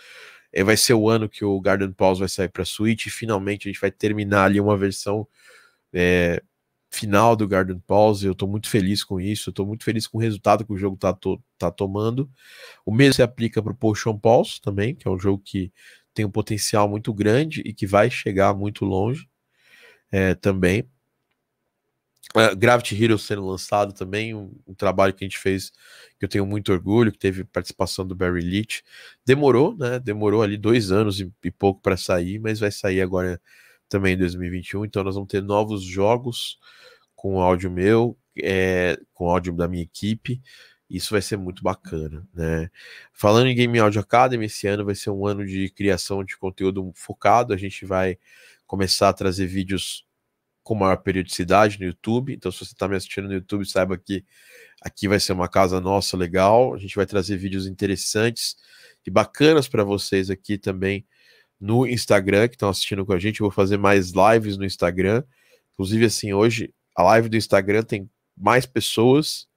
É, 0.52 0.64
vai 0.64 0.76
ser 0.76 0.94
o 0.94 1.09
ano 1.09 1.28
que 1.28 1.44
o 1.44 1.61
Garden 1.61 1.92
Pause 1.92 2.20
vai 2.20 2.28
sair 2.28 2.48
para 2.48 2.64
Switch 2.64 3.06
e 3.06 3.11
finalmente 3.11 3.68
a 3.68 3.72
gente 3.72 3.80
vai 3.80 3.90
terminar 3.90 4.44
ali 4.44 4.61
uma 4.61 4.76
versão 4.76 5.26
é, 5.92 6.42
final 6.90 7.37
do 7.37 7.46
Garden 7.48 7.78
Pause. 7.87 8.26
Eu 8.26 8.33
estou 8.33 8.48
muito 8.48 8.68
feliz 8.68 9.04
com 9.04 9.20
isso, 9.20 9.50
estou 9.50 9.66
muito 9.66 9.85
feliz 9.85 10.06
com 10.06 10.18
o 10.18 10.20
resultado 10.20 10.64
que 10.64 10.72
o 10.72 10.76
jogo 10.76 10.96
está 10.96 11.12
to 11.12 11.42
tá 11.56 11.70
tomando. 11.70 12.28
O 12.85 12.92
mesmo 12.92 13.14
se 13.14 13.22
aplica 13.22 13.62
para 13.62 13.72
o 13.72 13.76
Potion 13.76 14.18
Pulse 14.18 14.61
também, 14.61 14.94
que 14.94 15.06
é 15.06 15.11
um 15.11 15.18
jogo 15.18 15.42
que 15.44 15.72
tem 16.12 16.24
um 16.24 16.30
potencial 16.30 16.88
muito 16.88 17.14
grande 17.14 17.62
e 17.64 17.72
que 17.72 17.87
vai 17.87 18.11
chegar 18.11 18.54
muito 18.54 18.85
longe 18.85 19.30
é, 20.11 20.35
também. 20.35 20.88
Uh, 22.37 22.55
Gravity 22.57 23.03
Hero 23.03 23.18
sendo 23.18 23.44
lançado 23.44 23.92
também, 23.92 24.35
um, 24.35 24.55
um, 24.64 24.73
trabalho 24.73 25.12
que 25.12 25.25
a 25.25 25.27
gente 25.27 25.38
fez 25.38 25.73
que 26.16 26.25
eu 26.25 26.29
tenho 26.29 26.46
muito 26.46 26.73
orgulho, 26.73 27.11
que 27.11 27.18
teve 27.18 27.42
participação 27.42 28.07
do 28.07 28.14
Barry 28.14 28.40
Leach. 28.40 28.85
Demorou, 29.27 29.77
né? 29.77 29.99
Demorou 29.99 30.42
ali 30.42 30.57
dois 30.57 30.92
anos 30.92 31.20
e, 31.20 31.33
e 31.42 31.51
pouco 31.51 31.81
para 31.83 31.96
sair, 31.96 32.38
mas 32.38 32.61
vai 32.61 32.70
sair 32.70 33.01
agora 33.01 33.40
também 33.88 34.14
em 34.14 34.18
2021. 34.18 34.85
Então 34.85 35.03
nós 35.03 35.16
vamos 35.16 35.29
ter 35.29 35.42
novos 35.42 35.83
jogos 35.83 36.59
com 37.16 37.40
áudio 37.40 37.70
meu, 37.70 38.16
é, 38.40 38.96
com 39.12 39.29
áudio 39.29 39.53
da 39.53 39.66
minha 39.66 39.83
equipe. 39.83 40.40
Isso 40.88 41.12
vai 41.12 41.23
ser 41.23 41.37
muito 41.37 41.62
bacana, 41.62 42.27
né? 42.35 42.70
Falando 43.12 43.49
em 43.49 43.55
Game 43.55 43.79
Audio 43.79 44.01
Academy, 44.01 44.46
esse 44.46 44.66
ano 44.66 44.85
vai 44.85 44.94
ser 44.94 45.11
um 45.11 45.27
ano 45.27 45.46
de 45.46 45.68
criação 45.70 46.25
de 46.25 46.37
conteúdo 46.37 46.92
focado. 46.94 47.53
A 47.53 47.57
gente 47.57 47.85
vai 47.85 48.18
começar 48.70 49.09
a 49.09 49.12
trazer 49.12 49.48
vídeos 49.48 50.06
com 50.62 50.76
maior 50.76 50.98
periodicidade 50.98 51.80
no 51.80 51.87
YouTube. 51.87 52.33
Então, 52.33 52.52
se 52.52 52.59
você 52.59 52.72
está 52.72 52.87
me 52.87 52.94
assistindo 52.94 53.26
no 53.26 53.35
YouTube, 53.35 53.68
saiba 53.68 53.98
que 53.98 54.24
aqui 54.80 55.09
vai 55.09 55.18
ser 55.18 55.33
uma 55.33 55.48
casa 55.48 55.80
nossa 55.80 56.16
legal. 56.16 56.72
A 56.72 56.78
gente 56.78 56.94
vai 56.94 57.04
trazer 57.04 57.37
vídeos 57.37 57.66
interessantes 57.66 58.54
e 59.04 59.11
bacanas 59.11 59.66
para 59.66 59.83
vocês 59.83 60.30
aqui 60.30 60.56
também 60.56 61.04
no 61.61 61.85
Instagram, 61.85 62.46
que 62.46 62.54
estão 62.54 62.68
assistindo 62.68 63.04
com 63.04 63.12
a 63.12 63.18
gente. 63.18 63.40
Eu 63.40 63.46
vou 63.46 63.50
fazer 63.50 63.76
mais 63.76 64.12
lives 64.12 64.56
no 64.56 64.64
Instagram. 64.64 65.24
Inclusive, 65.72 66.04
assim, 66.04 66.33
hoje 66.33 66.72
a 66.96 67.02
live 67.02 67.28
do 67.28 67.37
Instagram 67.37 67.83
tem 67.83 68.09
mais 68.37 68.66
pessoas 68.66 69.48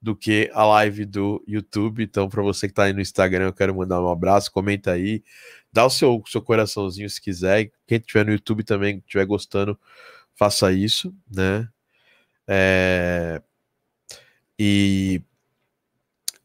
do 0.00 0.14
que 0.14 0.48
a 0.54 0.64
live 0.64 1.04
do 1.06 1.42
YouTube. 1.44 2.04
Então, 2.04 2.28
para 2.28 2.42
você 2.42 2.68
que 2.68 2.72
está 2.72 2.84
aí 2.84 2.92
no 2.92 3.00
Instagram, 3.00 3.46
eu 3.46 3.52
quero 3.52 3.74
mandar 3.74 4.00
um 4.00 4.08
abraço, 4.08 4.52
comenta 4.52 4.92
aí, 4.92 5.24
dá 5.74 5.84
o 5.84 5.90
seu, 5.90 6.22
seu 6.26 6.40
coraçãozinho 6.40 7.10
se 7.10 7.20
quiser. 7.20 7.72
Quem 7.86 7.98
estiver 7.98 8.24
no 8.24 8.32
YouTube 8.32 8.62
também, 8.62 8.98
estiver 8.98 9.26
gostando, 9.26 9.78
faça 10.36 10.72
isso, 10.72 11.12
né? 11.28 11.68
É... 12.46 13.42
E... 14.56 15.20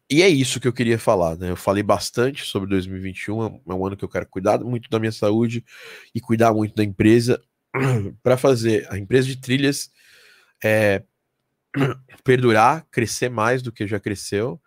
e 0.09 0.23
é 0.23 0.27
isso 0.27 0.59
que 0.59 0.67
eu 0.67 0.73
queria 0.73 0.97
falar, 0.97 1.37
né? 1.37 1.51
Eu 1.51 1.55
falei 1.55 1.83
bastante 1.83 2.43
sobre 2.43 2.69
2021, 2.69 3.61
é 3.67 3.73
um 3.73 3.85
ano 3.85 3.95
que 3.95 4.03
eu 4.03 4.09
quero 4.09 4.25
cuidar 4.25 4.59
muito 4.59 4.89
da 4.89 4.99
minha 4.99 5.11
saúde 5.11 5.63
e 6.13 6.19
cuidar 6.19 6.51
muito 6.51 6.73
da 6.75 6.83
empresa 6.83 7.39
para 8.23 8.35
fazer 8.35 8.87
a 8.91 8.97
empresa 8.97 9.27
de 9.27 9.37
trilhas 9.37 9.91
é, 10.63 11.03
perdurar, 12.23 12.87
crescer 12.89 13.29
mais 13.29 13.61
do 13.61 13.71
que 13.71 13.85
já 13.85 13.99
cresceu, 13.99 14.59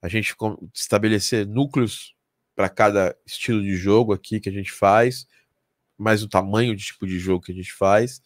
a 0.00 0.08
gente 0.08 0.36
estabelecer 0.72 1.44
núcleos 1.44 2.15
para 2.56 2.68
cada 2.70 3.14
estilo 3.26 3.62
de 3.62 3.76
jogo 3.76 4.14
aqui 4.14 4.40
que 4.40 4.48
a 4.48 4.52
gente 4.52 4.72
faz, 4.72 5.28
mais 5.96 6.22
o 6.22 6.28
tamanho 6.28 6.74
de 6.74 6.84
tipo 6.84 7.06
de 7.06 7.18
jogo 7.18 7.44
que 7.44 7.52
a 7.52 7.54
gente 7.54 7.72
faz, 7.72 8.22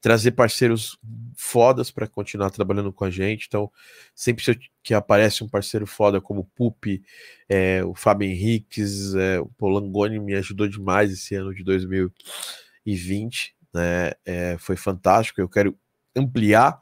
trazer 0.00 0.32
parceiros 0.32 0.98
fodas 1.34 1.90
para 1.90 2.06
continuar 2.06 2.50
trabalhando 2.50 2.92
com 2.92 3.04
a 3.04 3.10
gente. 3.10 3.46
Então, 3.48 3.70
sempre 4.14 4.44
que 4.82 4.92
aparece 4.92 5.42
um 5.42 5.48
parceiro 5.48 5.86
foda 5.86 6.20
como 6.20 6.40
o 6.40 6.44
Pup, 6.44 7.02
é, 7.48 7.82
o 7.84 7.94
Fábio 7.94 8.28
Henriques, 8.28 9.14
é, 9.14 9.40
o 9.40 9.46
Polangoni 9.46 10.18
me 10.18 10.34
ajudou 10.34 10.68
demais 10.68 11.12
esse 11.12 11.34
ano 11.34 11.54
de 11.54 11.62
2020, 11.64 13.54
né? 13.72 14.12
É, 14.24 14.56
foi 14.58 14.76
fantástico. 14.76 15.40
Eu 15.40 15.48
quero 15.48 15.78
ampliar 16.16 16.78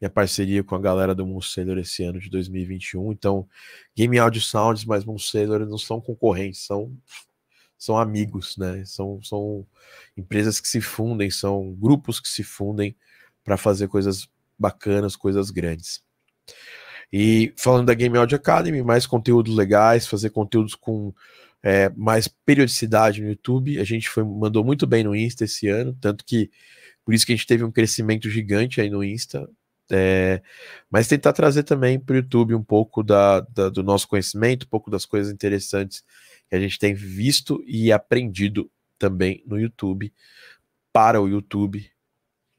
minha 0.00 0.10
parceria 0.10 0.62
com 0.62 0.74
a 0.74 0.80
galera 0.80 1.14
do 1.14 1.26
Moonsailor 1.26 1.78
esse 1.78 2.02
ano 2.04 2.20
de 2.20 2.28
2021. 2.28 3.12
Então, 3.12 3.48
Game 3.96 4.18
Audio 4.18 4.40
Sounds 4.40 4.84
mais 4.84 5.04
Moonsailor 5.04 5.66
não 5.66 5.78
são 5.78 6.00
concorrentes, 6.00 6.66
são, 6.66 6.92
são 7.78 7.96
amigos, 7.98 8.56
né? 8.56 8.84
São, 8.84 9.22
são 9.22 9.66
empresas 10.16 10.60
que 10.60 10.68
se 10.68 10.80
fundem, 10.80 11.30
são 11.30 11.74
grupos 11.74 12.20
que 12.20 12.28
se 12.28 12.42
fundem 12.42 12.96
para 13.42 13.56
fazer 13.56 13.88
coisas 13.88 14.28
bacanas, 14.58 15.16
coisas 15.16 15.50
grandes. 15.50 16.02
E 17.12 17.52
falando 17.56 17.86
da 17.86 17.94
Game 17.94 18.16
Audio 18.16 18.36
Academy, 18.36 18.82
mais 18.82 19.06
conteúdos 19.06 19.54
legais, 19.54 20.06
fazer 20.06 20.30
conteúdos 20.30 20.74
com 20.74 21.14
é, 21.62 21.88
mais 21.90 22.28
periodicidade 22.28 23.22
no 23.22 23.28
YouTube. 23.28 23.78
A 23.80 23.84
gente 23.84 24.08
foi, 24.08 24.24
mandou 24.24 24.64
muito 24.64 24.86
bem 24.86 25.04
no 25.04 25.14
Insta 25.14 25.44
esse 25.44 25.68
ano, 25.68 25.96
tanto 26.00 26.24
que 26.24 26.50
por 27.04 27.14
isso 27.14 27.24
que 27.24 27.32
a 27.32 27.36
gente 27.36 27.46
teve 27.46 27.64
um 27.64 27.70
crescimento 27.70 28.28
gigante 28.28 28.80
aí 28.80 28.90
no 28.90 29.04
Insta. 29.04 29.48
É, 29.90 30.42
mas 30.90 31.06
tentar 31.06 31.32
trazer 31.32 31.62
também 31.62 31.98
para 31.98 32.14
o 32.14 32.16
YouTube 32.16 32.54
um 32.54 32.62
pouco 32.62 33.02
da, 33.02 33.40
da, 33.40 33.68
do 33.68 33.82
nosso 33.82 34.08
conhecimento, 34.08 34.64
um 34.64 34.68
pouco 34.70 34.90
das 34.90 35.04
coisas 35.04 35.32
interessantes 35.32 36.02
que 36.48 36.56
a 36.56 36.60
gente 36.60 36.78
tem 36.78 36.94
visto 36.94 37.62
e 37.66 37.92
aprendido 37.92 38.70
também 38.98 39.42
no 39.46 39.58
YouTube, 39.58 40.12
para 40.92 41.20
o 41.20 41.28
YouTube, 41.28 41.90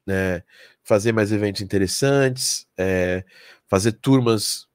né? 0.06 0.44
fazer 0.84 1.12
mais 1.12 1.32
eventos 1.32 1.62
interessantes, 1.62 2.68
é, 2.78 3.26
fazer 3.68 3.94
turmas 3.94 4.68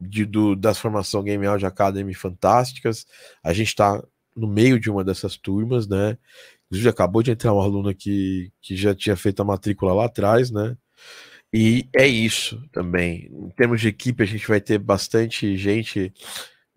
de, 0.00 0.24
do, 0.24 0.56
das 0.56 0.78
formação 0.78 1.22
Game 1.22 1.44
Audio 1.46 1.68
Academy 1.68 2.14
fantásticas. 2.14 3.06
A 3.42 3.52
gente 3.52 3.68
está 3.68 4.02
no 4.34 4.46
meio 4.46 4.80
de 4.80 4.90
uma 4.90 5.04
dessas 5.04 5.36
turmas, 5.36 5.86
né? 5.86 6.16
Inclusive, 6.66 6.88
acabou 6.88 7.22
de 7.22 7.30
entrar 7.30 7.52
um 7.52 7.60
aluno 7.60 7.88
aqui 7.90 8.50
que 8.62 8.76
já 8.76 8.94
tinha 8.94 9.16
feito 9.16 9.42
a 9.42 9.44
matrícula 9.44 9.92
lá 9.92 10.06
atrás, 10.06 10.50
né? 10.50 10.76
E 11.52 11.88
é 11.96 12.06
isso 12.06 12.62
também. 12.72 13.28
Em 13.32 13.50
termos 13.50 13.80
de 13.80 13.88
equipe, 13.88 14.22
a 14.22 14.26
gente 14.26 14.46
vai 14.46 14.60
ter 14.60 14.78
bastante 14.78 15.56
gente. 15.56 16.12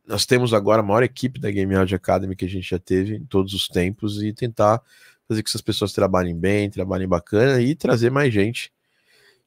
Nós 0.06 0.26
temos 0.26 0.54
agora 0.54 0.82
a 0.82 0.86
maior 0.86 1.04
equipe 1.04 1.40
da 1.40 1.52
Game 1.52 1.76
Audio 1.76 1.96
Academy 1.96 2.36
que 2.36 2.46
a 2.46 2.50
gente 2.50 2.70
já 2.70 2.80
teve 2.80 3.16
em 3.16 3.26
todos 3.26 3.54
os 3.54 3.68
tempos 3.68 4.22
e 4.22 4.34
tentar 4.34 4.82
fazer 5.28 5.44
que 5.44 5.50
essas 5.50 5.62
pessoas 5.62 5.94
trabalhem 5.94 6.38
bem, 6.38 6.70
trabalhem 6.70 7.08
bacana 7.08 7.62
e 7.62 7.76
trazer 7.76 8.10
mais 8.10 8.34
gente 8.34 8.72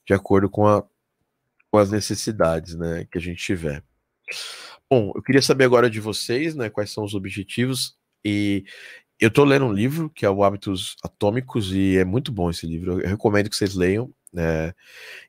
de 0.06 0.14
acordo 0.14 0.48
com, 0.48 0.66
a, 0.66 0.84
com 1.70 1.78
as 1.78 1.90
necessidades 1.90 2.74
né, 2.74 3.06
que 3.10 3.18
a 3.18 3.20
gente 3.20 3.42
tiver. 3.42 3.82
Bom, 4.88 5.12
eu 5.14 5.22
queria 5.22 5.42
saber 5.42 5.64
agora 5.64 5.90
de 5.90 6.00
vocês, 6.00 6.54
né, 6.54 6.70
quais 6.70 6.92
são 6.92 7.04
os 7.04 7.14
objetivos 7.14 7.96
e 8.24 8.64
eu 9.18 9.28
estou 9.28 9.44
lendo 9.44 9.64
um 9.64 9.72
livro 9.72 10.10
que 10.10 10.24
é 10.24 10.30
o 10.30 10.44
Hábitos 10.44 10.96
Atômicos 11.02 11.72
e 11.72 11.96
é 11.96 12.04
muito 12.04 12.30
bom 12.30 12.50
esse 12.50 12.66
livro. 12.66 13.00
Eu 13.00 13.08
recomendo 13.08 13.48
que 13.48 13.56
vocês 13.56 13.74
leiam. 13.74 14.12
Né? 14.36 14.74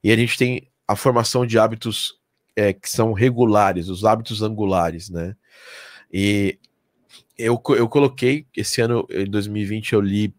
E 0.04 0.12
a 0.12 0.17
gente 0.17 0.38
tem 0.38 0.70
a 0.86 0.93
formação 0.93 1.46
de 1.46 1.58
hábitos 1.58 2.20
é, 2.58 2.74
que 2.74 2.89
são 2.89 3.13
regulares, 3.13 3.88
os 3.88 4.04
hábitos 4.04 4.41
angulares, 4.41 5.10
né? 5.10 5.34
E 6.12 6.60
eu, 7.38 7.62
eu 7.70 7.88
coloquei 7.88 8.46
esse 8.56 8.82
ano, 8.82 9.08
em 9.10 9.30
2020, 9.30 9.93
eu 9.93 10.02
li, 10.02 10.34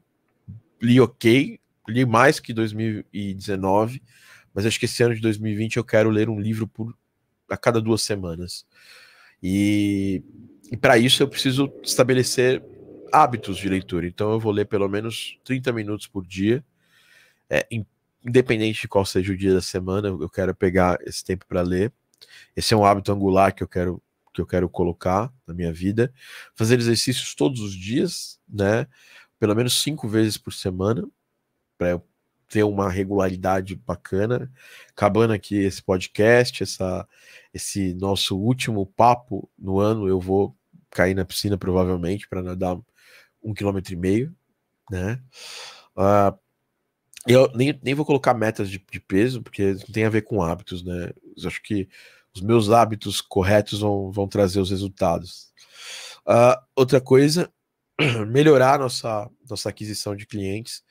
li 0.83 1.01
ok, 1.01 1.59
li 1.89 2.05
mais 2.05 2.41
que 2.41 2.53
2019, 2.53 4.03
mas 4.53 4.67
acho 4.67 4.79
que 4.79 4.85
esse 4.85 5.03
ano 5.03 5.15
de 5.15 5.21
2020 5.23 5.77
eu 5.77 5.85
quero 5.85 6.11
ler 6.11 6.29
um 6.29 6.39
livro 6.39 6.67
por 6.67 6.95
a 7.49 7.57
cada 7.57 7.81
duas 7.81 8.03
semanas. 8.03 8.67
E, 9.43 10.23
e 10.71 10.77
para 10.77 10.99
isso 10.99 11.23
eu 11.23 11.29
preciso 11.29 11.73
estabelecer 11.83 12.63
hábitos 13.11 13.57
de 13.57 13.69
leitura. 13.69 14.07
Então 14.07 14.33
eu 14.33 14.41
vou 14.41 14.53
ler 14.53 14.67
pelo 14.67 14.89
menos 14.89 15.39
30 15.45 15.73
minutos 15.73 16.07
por 16.07 16.27
dia, 16.27 16.63
é, 17.49 17.67
em 17.71 17.87
independente 18.29 18.83
de 18.83 18.89
qual 18.89 19.05
seja 19.05 19.33
o 19.33 19.37
dia 19.37 19.55
da 19.55 19.63
semana, 19.63 20.09
eu 20.09 20.29
quero 20.29 20.55
pegar 20.55 20.99
esse 21.07 21.25
tempo 21.25 21.47
para 21.47 21.63
ler. 21.63 21.93
Esse 22.57 22.75
é 22.75 22.77
um 22.77 22.85
hábito 22.85 23.13
angular 23.13 23.55
que 23.55 23.63
eu 23.63 23.69
quero 23.69 24.03
que 24.35 24.41
eu 24.41 24.47
quero 24.47 24.69
colocar 24.69 25.33
na 25.47 25.53
minha 25.53 25.73
vida. 25.73 26.13
Fazer 26.55 26.79
exercícios 26.79 27.35
todos 27.35 27.61
os 27.61 27.75
dias, 27.75 28.39
né? 28.49 28.87
Pelo 29.39 29.55
menos 29.55 29.83
cinco 29.83 30.07
vezes 30.07 30.39
por 30.39 30.53
semana, 30.53 31.09
para 31.77 31.91
eu 31.91 32.09
ter 32.49 32.63
uma 32.63 32.89
regularidade 32.89 33.75
bacana. 33.75 34.51
Acabando 34.91 35.33
aqui 35.33 35.57
esse 35.57 35.83
podcast, 35.83 36.63
essa, 36.63 37.07
esse 37.53 37.95
nosso 37.95 38.39
último 38.39 38.87
papo 38.87 39.51
no 39.59 39.81
ano, 39.81 40.09
eu 40.09 40.21
vou 40.21 40.57
cair 40.91 41.15
na 41.15 41.25
piscina 41.25 41.59
provavelmente 41.59 42.29
para 42.29 42.43
nadar 42.43 42.79
um 43.43 43.53
quilômetro 43.53 43.93
e 43.93 43.97
meio, 43.97 44.35
né? 44.91 45.21
Uh, 45.97 46.39
eu 47.29 47.51
nem, 47.55 47.79
nem 47.83 47.95
vou 47.95 48.05
colocar 48.05 48.33
metas 48.35 48.71
de, 48.71 48.83
de 48.91 49.01
peso, 49.01 49.43
porque 49.43 49.75
não 49.75 49.93
tem 49.93 50.05
a 50.05 50.11
ver 50.11 50.23
com 50.23 50.43
hábitos, 50.43 50.83
né? 50.83 51.11
Eu 51.37 51.49
acho 51.49 51.63
que 51.63 51.89
os 52.35 52.41
meus 52.41 52.71
hábitos 52.71 53.21
corretos 53.21 53.81
vão, 53.81 54.11
vão 54.11 54.27
trazer 54.27 54.61
os 54.61 54.71
resultados. 54.71 55.53
Uh, 56.27 56.59
outra 56.75 57.01
coisa, 57.01 57.53
melhorar 58.29 58.79
nossa, 58.79 59.29
nossa 59.49 59.69
aquisição 59.69 60.17
de 60.17 60.27
clientes. 60.27 60.83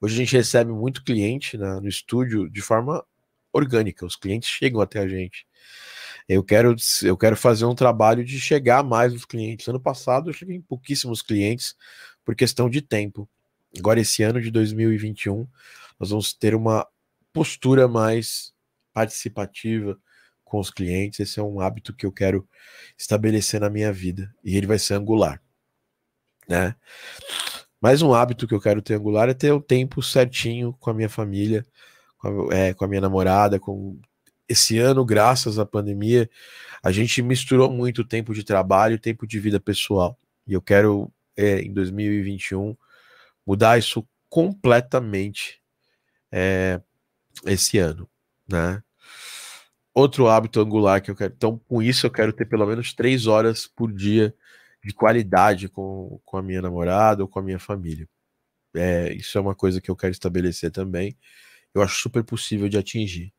Hoje 0.00 0.14
a 0.14 0.18
gente 0.18 0.36
recebe 0.36 0.70
muito 0.70 1.02
cliente 1.02 1.56
né, 1.56 1.80
no 1.80 1.88
estúdio 1.88 2.48
de 2.50 2.60
forma 2.60 3.04
orgânica, 3.52 4.04
os 4.04 4.16
clientes 4.16 4.50
chegam 4.50 4.80
até 4.80 5.00
a 5.00 5.08
gente. 5.08 5.46
Eu 6.28 6.42
quero, 6.42 6.74
eu 7.02 7.16
quero 7.16 7.36
fazer 7.36 7.64
um 7.64 7.74
trabalho 7.74 8.24
de 8.24 8.38
chegar 8.40 8.82
mais 8.82 9.12
nos 9.12 9.24
clientes. 9.24 9.66
Ano 9.68 9.80
passado 9.80 10.28
eu 10.28 10.34
cheguei 10.34 10.56
em 10.56 10.60
pouquíssimos 10.60 11.22
clientes 11.22 11.74
por 12.24 12.34
questão 12.34 12.68
de 12.68 12.82
tempo. 12.82 13.28
Agora, 13.78 14.00
esse 14.00 14.22
ano 14.22 14.40
de 14.40 14.50
2021, 14.50 15.46
nós 15.98 16.10
vamos 16.10 16.32
ter 16.32 16.54
uma 16.54 16.86
postura 17.32 17.86
mais 17.88 18.52
participativa 18.92 19.98
com 20.44 20.58
os 20.58 20.70
clientes. 20.70 21.20
Esse 21.20 21.40
é 21.40 21.42
um 21.42 21.60
hábito 21.60 21.94
que 21.94 22.06
eu 22.06 22.12
quero 22.12 22.48
estabelecer 22.98 23.60
na 23.60 23.68
minha 23.68 23.92
vida 23.92 24.32
e 24.42 24.56
ele 24.56 24.66
vai 24.66 24.78
ser 24.78 24.94
angular, 24.94 25.42
né? 26.48 26.74
Mais 27.80 28.00
um 28.00 28.14
hábito 28.14 28.48
que 28.48 28.54
eu 28.54 28.60
quero 28.60 28.80
ter 28.80 28.94
angular 28.94 29.28
é 29.28 29.34
ter 29.34 29.52
o 29.52 29.60
tempo 29.60 30.02
certinho 30.02 30.72
com 30.80 30.90
a 30.90 30.94
minha 30.94 31.10
família, 31.10 31.64
com 32.16 32.50
a, 32.50 32.54
é, 32.54 32.74
com 32.74 32.84
a 32.84 32.88
minha 32.88 33.00
namorada, 33.00 33.60
com 33.60 34.00
esse 34.48 34.78
ano, 34.78 35.04
graças 35.04 35.58
à 35.58 35.66
pandemia, 35.66 36.30
a 36.82 36.92
gente 36.92 37.20
misturou 37.20 37.70
muito 37.70 38.04
tempo 38.04 38.32
de 38.32 38.44
trabalho 38.44 38.94
e 38.94 38.98
tempo 38.98 39.26
de 39.26 39.38
vida 39.38 39.60
pessoal. 39.60 40.18
E 40.46 40.52
eu 40.52 40.62
quero, 40.62 41.12
é, 41.36 41.60
em 41.60 41.72
2021, 41.72 42.76
mudar 43.46 43.78
isso 43.78 44.06
completamente 44.28 45.60
é, 46.32 46.80
esse 47.46 47.78
ano, 47.78 48.08
né? 48.48 48.82
outro 49.96 50.28
hábito 50.28 50.60
angular 50.60 51.00
que 51.00 51.10
eu 51.10 51.16
quero. 51.16 51.32
Então, 51.34 51.58
com 51.66 51.82
isso, 51.82 52.06
eu 52.06 52.10
quero 52.10 52.30
ter 52.30 52.44
pelo 52.44 52.66
menos 52.66 52.92
três 52.92 53.26
horas 53.26 53.66
por 53.66 53.90
dia 53.90 54.34
de 54.84 54.92
qualidade 54.92 55.70
com, 55.70 56.20
com 56.22 56.36
a 56.36 56.42
minha 56.42 56.60
namorada 56.60 57.22
ou 57.22 57.28
com 57.28 57.38
a 57.38 57.42
minha 57.42 57.58
família. 57.58 58.06
É, 58.74 59.10
isso 59.14 59.38
é 59.38 59.40
uma 59.40 59.54
coisa 59.54 59.80
que 59.80 59.90
eu 59.90 59.96
quero 59.96 60.12
estabelecer 60.12 60.70
também. 60.70 61.16
Eu 61.74 61.80
acho 61.80 61.96
super 61.96 62.22
possível 62.22 62.68
de 62.68 62.76
atingir. 62.76 63.32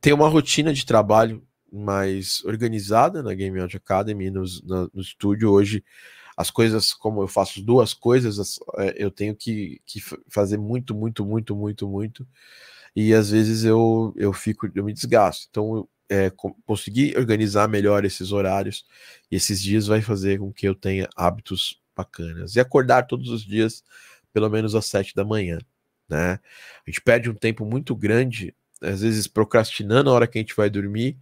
Tem 0.00 0.12
uma 0.12 0.28
rotina 0.28 0.72
de 0.72 0.86
trabalho 0.86 1.44
mais 1.72 2.44
organizada 2.44 3.20
na 3.20 3.34
Game 3.34 3.58
Audio 3.58 3.78
Academy, 3.78 4.30
no, 4.30 4.44
no, 4.62 4.90
no 4.94 5.02
estúdio. 5.02 5.50
Hoje, 5.50 5.84
as 6.36 6.50
coisas, 6.50 6.92
como 6.92 7.22
eu 7.22 7.28
faço 7.28 7.62
duas 7.62 7.94
coisas, 7.94 8.58
é, 8.78 8.94
eu 8.96 9.10
tenho 9.10 9.34
que, 9.34 9.80
que 9.86 10.00
fazer 10.28 10.58
muito, 10.58 10.94
muito, 10.94 11.24
muito, 11.24 11.54
muito, 11.54 11.88
muito. 11.88 12.26
E 12.94 13.12
às 13.14 13.30
vezes 13.30 13.64
eu, 13.64 14.12
eu 14.16 14.32
fico, 14.32 14.68
eu 14.74 14.84
me 14.84 14.92
desgasto. 14.92 15.46
Então, 15.50 15.88
é, 16.08 16.30
conseguir 16.66 17.16
organizar 17.16 17.68
melhor 17.68 18.04
esses 18.04 18.32
horários 18.32 18.84
e 19.30 19.36
esses 19.36 19.60
dias 19.62 19.86
vai 19.86 20.00
fazer 20.00 20.38
com 20.38 20.52
que 20.52 20.66
eu 20.66 20.74
tenha 20.74 21.08
hábitos 21.16 21.80
bacanas. 21.96 22.56
E 22.56 22.60
acordar 22.60 23.06
todos 23.06 23.30
os 23.30 23.42
dias, 23.42 23.82
pelo 24.32 24.48
menos 24.50 24.74
às 24.74 24.86
sete 24.86 25.14
da 25.14 25.24
manhã. 25.24 25.58
Né? 26.08 26.38
A 26.86 26.90
gente 26.90 27.00
perde 27.00 27.30
um 27.30 27.34
tempo 27.34 27.64
muito 27.64 27.94
grande, 27.94 28.54
às 28.80 29.00
vezes 29.00 29.26
procrastinando 29.26 30.10
a 30.10 30.12
hora 30.12 30.26
que 30.26 30.38
a 30.38 30.40
gente 30.40 30.54
vai 30.54 30.68
dormir 30.68 31.16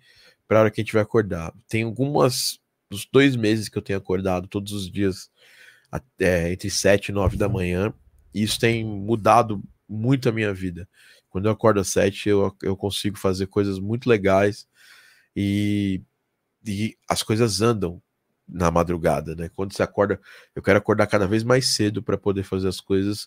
para 0.48 0.58
a 0.58 0.60
hora 0.62 0.70
que 0.70 0.80
a 0.80 0.84
gente 0.84 0.92
vai 0.92 1.02
acordar. 1.02 1.52
Tem 1.68 1.84
algumas 1.84 2.58
dos 2.92 3.08
dois 3.10 3.34
meses 3.34 3.70
que 3.70 3.78
eu 3.78 3.82
tenho 3.82 3.98
acordado 3.98 4.46
todos 4.46 4.72
os 4.72 4.90
dias 4.90 5.30
é, 6.20 6.52
entre 6.52 6.68
sete 6.68 7.08
e 7.08 7.12
nove 7.12 7.38
da 7.38 7.48
manhã, 7.48 7.92
e 8.34 8.42
isso 8.42 8.60
tem 8.60 8.84
mudado 8.84 9.62
muito 9.88 10.28
a 10.28 10.32
minha 10.32 10.52
vida. 10.52 10.86
Quando 11.30 11.46
eu 11.46 11.52
acordo 11.52 11.80
às 11.80 11.88
sete, 11.88 12.28
eu, 12.28 12.54
eu 12.62 12.76
consigo 12.76 13.18
fazer 13.18 13.46
coisas 13.46 13.78
muito 13.78 14.08
legais 14.08 14.68
e, 15.34 16.02
e 16.66 16.94
as 17.08 17.22
coisas 17.22 17.62
andam 17.62 18.00
na 18.46 18.70
madrugada, 18.70 19.34
né? 19.34 19.48
Quando 19.54 19.72
você 19.72 19.82
acorda, 19.82 20.20
eu 20.54 20.62
quero 20.62 20.78
acordar 20.78 21.06
cada 21.06 21.26
vez 21.26 21.42
mais 21.42 21.68
cedo 21.68 22.02
para 22.02 22.18
poder 22.18 22.42
fazer 22.42 22.68
as 22.68 22.80
coisas. 22.80 23.26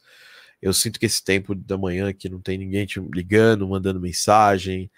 Eu 0.61 0.73
sinto 0.73 0.99
que 0.99 1.07
esse 1.07 1.23
tempo 1.23 1.55
da 1.55 1.77
manhã 1.77 2.13
que 2.13 2.29
não 2.29 2.39
tem 2.39 2.57
ninguém 2.59 2.85
te 2.85 2.99
ligando, 3.11 3.67
mandando 3.67 3.99
mensagem, 3.99 4.91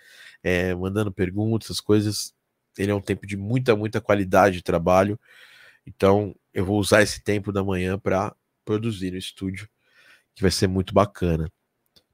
é, 0.43 0.75
mandando 0.75 1.11
perguntas, 1.11 1.71
as 1.71 1.79
coisas, 1.79 2.33
ele 2.77 2.91
é 2.91 2.95
um 2.95 3.01
tempo 3.01 3.25
de 3.25 3.37
muita, 3.37 3.75
muita 3.75 4.01
qualidade 4.01 4.57
de 4.57 4.63
trabalho. 4.63 5.19
Então, 5.85 6.35
eu 6.53 6.65
vou 6.65 6.79
usar 6.79 7.01
esse 7.01 7.21
tempo 7.23 7.51
da 7.51 7.63
manhã 7.63 7.97
para 7.97 8.35
produzir 8.65 9.11
no 9.11 9.17
estúdio, 9.17 9.67
que 10.35 10.41
vai 10.41 10.51
ser 10.51 10.67
muito 10.67 10.93
bacana. 10.93 11.49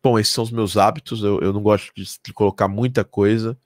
Bom, 0.02 0.20
esses 0.20 0.34
são 0.34 0.44
os 0.44 0.52
meus 0.52 0.78
hábitos. 0.78 1.24
Eu, 1.24 1.40
eu 1.42 1.54
não 1.54 1.62
gosto 1.62 1.92
de, 1.96 2.04
de 2.24 2.34
colocar 2.34 2.68
muita 2.68 3.04
coisa. 3.04 3.58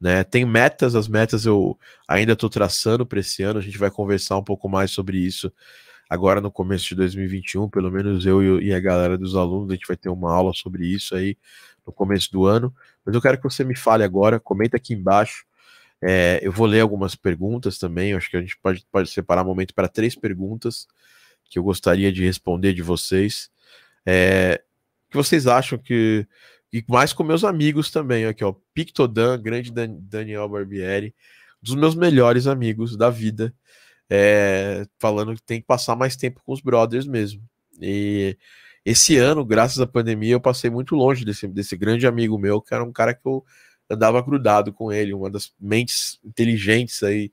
Né? 0.00 0.22
Tem 0.24 0.44
metas, 0.44 0.94
as 0.94 1.08
metas 1.08 1.46
eu 1.46 1.78
ainda 2.06 2.32
estou 2.32 2.48
traçando 2.48 3.06
para 3.06 3.20
esse 3.20 3.42
ano. 3.42 3.58
A 3.58 3.62
gente 3.62 3.78
vai 3.78 3.90
conversar 3.90 4.36
um 4.36 4.44
pouco 4.44 4.68
mais 4.68 4.90
sobre 4.90 5.18
isso 5.18 5.52
agora 6.08 6.40
no 6.40 6.50
começo 6.50 6.88
de 6.88 6.94
2021. 6.96 7.68
Pelo 7.70 7.90
menos 7.90 8.26
eu 8.26 8.60
e 8.60 8.74
a 8.74 8.80
galera 8.80 9.16
dos 9.16 9.36
alunos, 9.36 9.70
a 9.70 9.74
gente 9.74 9.86
vai 9.86 9.96
ter 9.96 10.08
uma 10.08 10.32
aula 10.32 10.52
sobre 10.52 10.86
isso 10.86 11.14
aí 11.14 11.36
no 11.86 11.92
começo 11.92 12.30
do 12.32 12.46
ano. 12.46 12.74
Mas 13.04 13.14
eu 13.14 13.22
quero 13.22 13.36
que 13.36 13.44
você 13.44 13.64
me 13.64 13.76
fale 13.76 14.02
agora, 14.04 14.40
comenta 14.40 14.76
aqui 14.76 14.92
embaixo. 14.94 15.44
É, 16.02 16.40
eu 16.42 16.50
vou 16.50 16.66
ler 16.66 16.80
algumas 16.80 17.14
perguntas 17.14 17.78
também. 17.78 18.14
Acho 18.14 18.30
que 18.30 18.36
a 18.36 18.40
gente 18.40 18.56
pode, 18.58 18.86
pode 18.90 19.10
separar 19.10 19.42
um 19.42 19.46
momento 19.46 19.74
para 19.74 19.88
três 19.88 20.14
perguntas 20.14 20.86
que 21.44 21.58
eu 21.58 21.62
gostaria 21.62 22.12
de 22.12 22.24
responder 22.24 22.72
de 22.72 22.82
vocês. 22.82 23.50
É, 24.06 24.62
que 25.10 25.16
vocês 25.16 25.46
acham 25.46 25.78
que. 25.78 26.26
E 26.72 26.84
mais 26.88 27.12
com 27.12 27.24
meus 27.24 27.42
amigos 27.42 27.90
também, 27.90 28.24
aqui, 28.26 28.44
ó. 28.44 28.54
Pictodan, 28.72 29.40
grande 29.42 29.72
Dan, 29.72 29.96
Daniel 30.00 30.48
Barbieri, 30.48 31.14
dos 31.60 31.74
meus 31.74 31.94
melhores 31.94 32.46
amigos 32.46 32.96
da 32.96 33.10
vida. 33.10 33.52
É, 34.08 34.86
falando 34.98 35.34
que 35.34 35.42
tem 35.42 35.60
que 35.60 35.66
passar 35.66 35.96
mais 35.96 36.16
tempo 36.16 36.40
com 36.44 36.52
os 36.52 36.60
brothers 36.60 37.06
mesmo. 37.06 37.42
E 37.80 38.36
esse 38.84 39.16
ano, 39.16 39.44
graças 39.44 39.80
à 39.80 39.86
pandemia, 39.86 40.32
eu 40.32 40.40
passei 40.40 40.70
muito 40.70 40.94
longe 40.94 41.24
desse, 41.24 41.46
desse 41.46 41.76
grande 41.76 42.06
amigo 42.06 42.38
meu, 42.38 42.60
que 42.60 42.74
era 42.74 42.82
um 42.82 42.92
cara 42.92 43.14
que 43.14 43.26
eu 43.26 43.44
andava 43.90 44.22
grudado 44.22 44.72
com 44.72 44.92
ele, 44.92 45.12
uma 45.12 45.28
das 45.28 45.52
mentes 45.60 46.20
inteligentes 46.24 47.02
aí, 47.02 47.32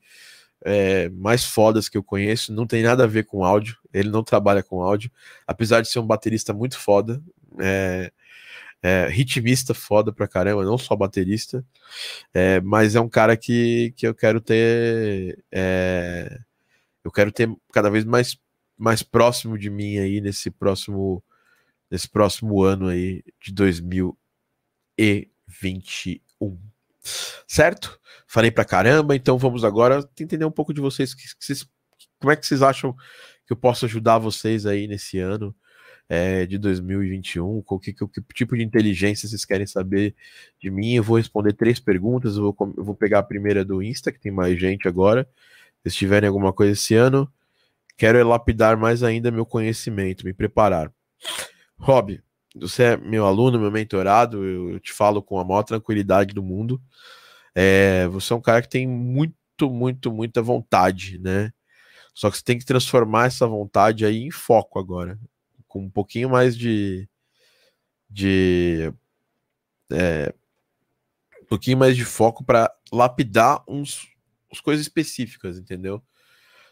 é, 0.65 1.07
mais 1.09 1.45
fodas 1.45 1.87
que 1.87 1.97
eu 1.97 2.03
conheço. 2.03 2.51
Não 2.51 2.65
tem 2.65 2.83
nada 2.83 3.03
a 3.03 3.07
ver 3.07 3.25
com 3.25 3.43
áudio, 3.43 3.77
ele 3.93 4.09
não 4.09 4.23
trabalha 4.23 4.63
com 4.63 4.81
áudio, 4.81 5.11
apesar 5.45 5.81
de 5.81 5.89
ser 5.89 5.99
um 5.99 6.07
baterista 6.07 6.53
muito 6.53 6.79
foda, 6.79 7.21
é, 7.59 8.11
é, 8.81 9.07
ritmista 9.07 9.73
foda 9.73 10.11
pra 10.13 10.27
caramba, 10.27 10.63
não 10.63 10.77
só 10.77 10.95
baterista, 10.95 11.65
é, 12.33 12.61
mas 12.61 12.95
é 12.95 13.01
um 13.01 13.09
cara 13.09 13.35
que, 13.37 13.93
que 13.95 14.07
eu 14.07 14.15
quero 14.15 14.41
ter. 14.41 15.43
É, 15.51 16.39
eu 17.03 17.11
quero 17.11 17.31
ter 17.31 17.49
cada 17.71 17.89
vez 17.89 18.05
mais, 18.05 18.37
mais 18.77 19.03
próximo 19.03 19.57
de 19.57 19.69
mim 19.69 19.97
aí 19.97 20.21
nesse 20.21 20.51
próximo, 20.51 21.23
nesse 21.89 22.09
próximo 22.09 22.63
ano 22.63 22.87
aí 22.87 23.23
de 23.41 23.53
2021. 23.53 26.26
Certo? 27.47 27.99
Falei 28.27 28.51
pra 28.51 28.65
caramba, 28.65 29.15
então 29.15 29.37
vamos 29.37 29.63
agora 29.63 30.07
entender 30.19 30.45
um 30.45 30.51
pouco 30.51 30.73
de 30.73 30.81
vocês, 30.81 31.13
que, 31.13 31.23
que 31.23 31.45
vocês 31.45 31.65
como 32.19 32.31
é 32.31 32.35
que 32.35 32.45
vocês 32.45 32.61
acham 32.61 32.93
que 33.45 33.53
eu 33.53 33.57
posso 33.57 33.85
ajudar 33.85 34.17
vocês 34.17 34.65
aí 34.65 34.87
nesse 34.87 35.19
ano? 35.19 35.55
é, 36.09 36.45
de 36.45 36.57
2021, 36.57 37.61
com 37.61 37.79
que, 37.79 37.93
que, 37.93 38.07
que, 38.07 38.21
tipo 38.33 38.55
de 38.55 38.63
inteligência 38.63 39.27
vocês 39.27 39.43
querem 39.43 39.67
saber 39.67 40.15
de 40.59 40.69
mim. 40.69 40.93
Eu 40.95 41.03
vou 41.03 41.17
responder 41.17 41.53
três 41.53 41.79
perguntas. 41.79 42.37
Eu 42.37 42.53
vou, 42.53 42.73
eu 42.77 42.83
vou 42.83 42.95
pegar 42.95 43.19
a 43.19 43.23
primeira 43.23 43.65
do 43.65 43.81
Insta, 43.83 44.11
que 44.11 44.19
tem 44.19 44.31
mais 44.31 44.59
gente 44.59 44.87
agora. 44.87 45.27
Se 45.85 45.95
tiverem 45.95 46.27
alguma 46.27 46.53
coisa 46.53 46.73
esse 46.73 46.95
ano, 46.95 47.31
quero 47.97 48.25
lapidar 48.27 48.77
mais 48.77 49.03
ainda 49.03 49.31
meu 49.31 49.45
conhecimento, 49.45 50.25
me 50.25 50.33
preparar. 50.33 50.91
Rob, 51.77 52.21
você 52.61 52.83
é 52.83 52.97
meu 52.97 53.25
aluno, 53.25 53.59
meu 53.59 53.71
mentorado, 53.71 54.43
eu, 54.43 54.79
te 54.79 54.93
falo 54.93 55.21
com 55.21 55.39
a 55.39 55.45
maior 55.45 55.63
tranquilidade 55.63 56.33
do 56.33 56.43
mundo. 56.43 56.81
É, 57.55 58.07
você 58.07 58.33
é 58.33 58.35
um 58.35 58.41
cara 58.41 58.61
que 58.61 58.69
tem 58.69 58.87
muito, 58.87 59.69
muito, 59.69 60.11
muita 60.11 60.41
vontade, 60.41 61.19
né? 61.19 61.51
Só 62.13 62.31
que 62.31 62.37
você 62.37 62.43
tem 62.43 62.57
que 62.57 62.65
transformar 62.65 63.27
essa 63.27 63.47
vontade 63.47 64.05
aí 64.05 64.23
em 64.23 64.31
foco 64.31 64.79
agora 64.79 65.19
com 65.67 65.83
um 65.83 65.89
pouquinho 65.89 66.29
mais 66.29 66.57
de. 66.57 67.07
de 68.09 68.91
é, 69.91 70.33
um 71.41 71.45
pouquinho 71.45 71.77
mais 71.77 71.95
de 71.95 72.03
foco 72.03 72.43
para 72.43 72.73
lapidar 72.91 73.63
uns, 73.67 74.07
uns 74.51 74.59
coisas 74.59 74.85
específicas, 74.85 75.57
entendeu? 75.57 76.03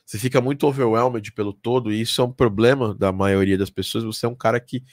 Você 0.05 0.19
fica 0.19 0.41
muito 0.41 0.67
overwhelmed 0.67 1.31
pelo 1.31 1.53
todo, 1.53 1.91
e 1.91 2.01
isso 2.01 2.21
é 2.21 2.25
um 2.25 2.31
problema 2.31 2.93
da 2.93 3.11
maioria 3.11 3.57
das 3.57 3.69
pessoas. 3.69 4.03
Você 4.03 4.25
é 4.25 4.29
um 4.29 4.35
cara 4.35 4.59
que 4.59 4.83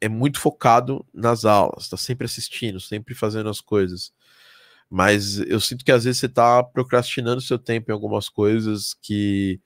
é, 0.00 0.08
muito 0.08 0.40
focado 0.40 1.04
nas 1.12 1.44
aulas, 1.44 1.84
está 1.84 1.96
sempre 1.96 2.24
assistindo, 2.26 2.80
sempre 2.80 3.14
fazendo 3.14 3.48
as 3.48 3.60
coisas. 3.60 4.12
Mas 4.88 5.38
eu 5.40 5.60
sinto 5.60 5.84
que 5.84 5.92
às 5.92 6.04
vezes 6.04 6.20
você 6.20 6.26
está 6.26 6.62
procrastinando 6.64 7.40
seu 7.40 7.58
tempo 7.58 7.90
em 7.90 7.94
algumas 7.94 8.28
coisas 8.28 8.94
que 8.94 9.60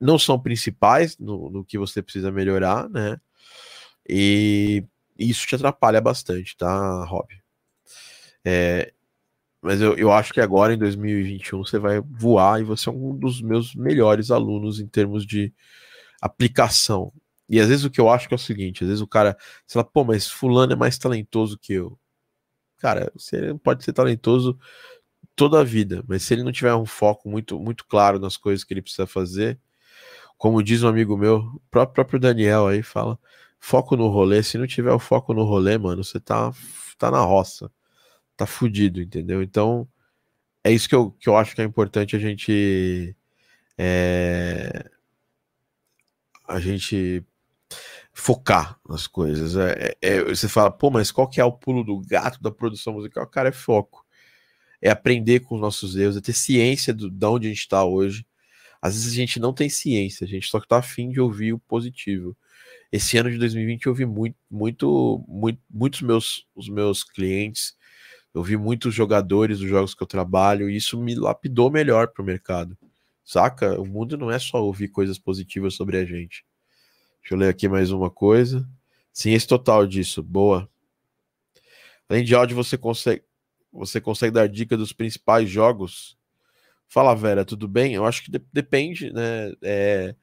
não 0.00 0.18
são 0.18 0.40
principais 0.40 1.18
no, 1.18 1.50
no 1.50 1.64
que 1.64 1.78
você 1.78 2.02
precisa 2.02 2.30
melhorar, 2.30 2.88
né? 2.90 3.20
E 4.08 4.84
isso 5.18 5.46
te 5.46 5.54
atrapalha 5.56 6.00
bastante, 6.00 6.56
tá, 6.56 7.04
Rob? 7.04 7.28
É, 8.44 8.92
mas 9.62 9.80
eu, 9.80 9.96
eu 9.96 10.12
acho 10.12 10.32
que 10.34 10.40
agora, 10.42 10.74
em 10.74 10.78
2021, 10.78 11.64
você 11.64 11.78
vai 11.78 12.00
voar 12.00 12.60
e 12.60 12.64
você 12.64 12.88
é 12.90 12.92
um 12.92 13.16
dos 13.16 13.40
meus 13.40 13.74
melhores 13.74 14.30
alunos 14.30 14.78
em 14.78 14.86
termos 14.86 15.26
de 15.26 15.52
aplicação. 16.20 17.10
E 17.48 17.60
às 17.60 17.68
vezes 17.68 17.84
o 17.84 17.90
que 17.90 18.00
eu 18.00 18.08
acho 18.08 18.28
que 18.28 18.34
é 18.34 18.36
o 18.36 18.38
seguinte: 18.38 18.84
às 18.84 18.88
vezes 18.88 19.02
o 19.02 19.06
cara, 19.06 19.36
você 19.66 19.74
fala, 19.74 19.84
pô, 19.84 20.04
mas 20.04 20.28
Fulano 20.30 20.72
é 20.72 20.76
mais 20.76 20.98
talentoso 20.98 21.58
que 21.58 21.74
eu. 21.74 21.98
Cara, 22.78 23.12
você 23.14 23.54
pode 23.62 23.84
ser 23.84 23.92
talentoso 23.92 24.58
toda 25.36 25.60
a 25.60 25.64
vida, 25.64 26.04
mas 26.08 26.22
se 26.22 26.34
ele 26.34 26.42
não 26.42 26.52
tiver 26.52 26.74
um 26.74 26.86
foco 26.86 27.28
muito, 27.28 27.58
muito 27.58 27.86
claro 27.86 28.18
nas 28.18 28.36
coisas 28.36 28.64
que 28.64 28.74
ele 28.74 28.82
precisa 28.82 29.06
fazer, 29.06 29.58
como 30.38 30.62
diz 30.62 30.82
um 30.82 30.88
amigo 30.88 31.16
meu, 31.16 31.60
próprio 31.70 32.20
Daniel 32.20 32.68
aí 32.68 32.82
fala, 32.82 33.18
foco 33.60 33.96
no 33.96 34.08
rolê. 34.08 34.42
Se 34.42 34.58
não 34.58 34.66
tiver 34.66 34.92
o 34.92 34.98
foco 34.98 35.34
no 35.34 35.44
rolê, 35.44 35.78
mano, 35.78 36.04
você 36.04 36.20
tá, 36.20 36.52
tá 36.98 37.10
na 37.10 37.20
roça, 37.20 37.70
tá 38.36 38.46
fudido, 38.46 39.00
entendeu? 39.00 39.42
Então, 39.42 39.88
é 40.64 40.72
isso 40.72 40.88
que 40.88 40.94
eu, 40.94 41.12
que 41.12 41.28
eu 41.28 41.36
acho 41.36 41.54
que 41.54 41.62
é 41.62 41.64
importante 41.64 42.16
a 42.16 42.18
gente. 42.18 43.16
É, 43.78 44.90
a 46.46 46.60
gente 46.60 47.24
focar 48.14 48.78
nas 48.88 49.06
coisas. 49.06 49.56
É, 49.56 49.96
é, 50.00 50.16
é, 50.16 50.24
você 50.24 50.48
fala, 50.48 50.70
pô, 50.70 50.90
mas 50.90 51.10
qual 51.12 51.28
que 51.28 51.40
é 51.40 51.44
o 51.44 51.52
pulo 51.52 51.84
do 51.84 52.00
gato 52.00 52.40
da 52.40 52.50
produção 52.50 52.94
musical? 52.94 53.26
Cara, 53.26 53.50
é 53.50 53.52
foco. 53.52 54.04
É 54.80 54.90
aprender 54.90 55.40
com 55.40 55.56
os 55.56 55.60
nossos 55.60 55.96
erros, 55.96 56.16
é 56.16 56.20
ter 56.20 56.32
ciência 56.32 56.94
do, 56.94 57.10
de 57.10 57.26
onde 57.26 57.46
a 57.46 57.50
gente 57.50 57.60
está 57.60 57.84
hoje 57.84 58.24
às 58.84 58.92
vezes 58.96 59.14
a 59.14 59.16
gente 59.16 59.40
não 59.40 59.54
tem 59.54 59.70
ciência, 59.70 60.26
a 60.26 60.28
gente 60.28 60.46
só 60.46 60.58
está 60.58 60.76
afim 60.76 61.08
de 61.08 61.18
ouvir 61.18 61.54
o 61.54 61.58
positivo. 61.58 62.36
Esse 62.92 63.16
ano 63.16 63.30
de 63.30 63.38
2020 63.38 63.86
eu 63.86 63.92
ouvi 63.92 64.04
muito, 64.04 64.36
muito, 64.50 65.24
muito 65.26 65.58
muitos 65.70 66.02
meus, 66.02 66.46
os 66.54 66.68
meus 66.68 67.02
clientes 67.02 67.74
Eu 68.34 68.42
vi 68.42 68.58
muitos 68.58 68.94
jogadores 68.94 69.60
dos 69.60 69.68
jogos 69.70 69.94
que 69.94 70.02
eu 70.02 70.06
trabalho 70.06 70.68
e 70.68 70.76
isso 70.76 71.00
me 71.00 71.14
lapidou 71.14 71.70
melhor 71.70 72.08
pro 72.08 72.22
mercado. 72.22 72.76
Saca? 73.24 73.80
O 73.80 73.86
mundo 73.86 74.18
não 74.18 74.30
é 74.30 74.38
só 74.38 74.62
ouvir 74.62 74.88
coisas 74.88 75.18
positivas 75.18 75.74
sobre 75.74 75.96
a 75.96 76.04
gente. 76.04 76.44
Deixa 77.24 77.36
eu 77.36 77.38
ler 77.38 77.48
aqui 77.48 77.70
mais 77.70 77.90
uma 77.90 78.10
coisa. 78.10 78.68
Sim, 79.10 79.32
esse 79.32 79.46
total 79.46 79.86
disso. 79.86 80.22
Boa. 80.22 80.68
Além 82.06 82.22
de 82.22 82.34
áudio, 82.34 82.54
você 82.54 82.76
consegue, 82.76 83.22
você 83.72 83.98
consegue 83.98 84.34
dar 84.34 84.46
dica 84.46 84.76
dos 84.76 84.92
principais 84.92 85.48
jogos? 85.48 86.18
Fala, 86.86 87.14
Vera, 87.16 87.42
tudo 87.42 87.66
bem? 87.66 87.94
Eu 87.94 88.04
acho 88.04 88.22
que 88.24 88.30
de 88.30 88.38
depende, 88.52 89.10
né? 89.10 89.54
É, 89.62 90.14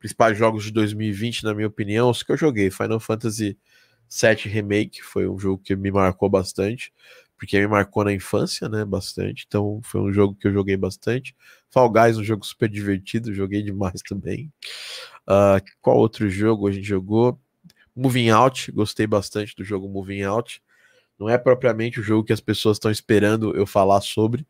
principais 0.00 0.36
jogos 0.36 0.64
de 0.64 0.72
2020, 0.72 1.44
na 1.44 1.54
minha 1.54 1.68
opinião, 1.68 2.10
os 2.10 2.24
que 2.24 2.32
eu 2.32 2.36
joguei. 2.36 2.72
Final 2.72 2.98
Fantasy 2.98 3.56
VII 4.10 4.52
Remake 4.52 5.00
foi 5.00 5.28
um 5.28 5.38
jogo 5.38 5.62
que 5.62 5.76
me 5.76 5.92
marcou 5.92 6.28
bastante, 6.28 6.92
porque 7.38 7.56
me 7.60 7.68
marcou 7.68 8.02
na 8.02 8.12
infância, 8.12 8.68
né? 8.68 8.84
Bastante. 8.84 9.44
Então 9.46 9.80
foi 9.84 10.00
um 10.00 10.12
jogo 10.12 10.34
que 10.34 10.48
eu 10.48 10.52
joguei 10.52 10.76
bastante. 10.76 11.36
Fall 11.70 11.88
Guys, 11.88 12.18
um 12.18 12.24
jogo 12.24 12.44
super 12.44 12.68
divertido, 12.68 13.32
joguei 13.32 13.62
demais 13.62 14.02
também. 14.08 14.52
Uh, 15.28 15.60
qual 15.82 15.98
outro 15.98 16.30
jogo 16.30 16.66
a 16.66 16.72
gente 16.72 16.86
jogou? 16.86 17.38
Moving 17.94 18.30
Out, 18.30 18.72
gostei 18.72 19.06
bastante 19.06 19.54
do 19.54 19.62
jogo 19.62 19.88
Moving 19.88 20.22
Out. 20.22 20.62
Não 21.18 21.28
é 21.28 21.36
propriamente 21.36 22.00
o 22.00 22.02
jogo 22.02 22.24
que 22.24 22.32
as 22.32 22.40
pessoas 22.40 22.76
estão 22.76 22.90
esperando 22.90 23.54
eu 23.54 23.66
falar 23.66 24.00
sobre, 24.00 24.46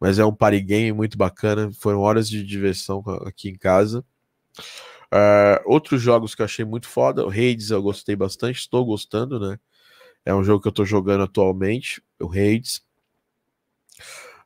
mas 0.00 0.18
é 0.18 0.24
um 0.24 0.34
party 0.34 0.60
game 0.60 0.92
muito 0.92 1.18
bacana. 1.18 1.70
Foram 1.72 2.00
horas 2.00 2.28
de 2.28 2.42
diversão 2.42 3.02
aqui 3.26 3.50
em 3.50 3.56
casa. 3.56 4.04
Uh, 5.12 5.60
outros 5.66 6.00
jogos 6.00 6.34
que 6.34 6.40
eu 6.40 6.46
achei 6.46 6.64
muito 6.64 6.88
foda, 6.88 7.26
o 7.26 7.30
Hades 7.30 7.70
eu 7.70 7.82
gostei 7.82 8.16
bastante, 8.16 8.60
estou 8.60 8.84
gostando, 8.84 9.38
né? 9.38 9.58
É 10.24 10.34
um 10.34 10.42
jogo 10.42 10.62
que 10.62 10.68
eu 10.68 10.70
estou 10.70 10.86
jogando 10.86 11.24
atualmente, 11.24 12.02
o 12.18 12.30
Hades. 12.30 12.82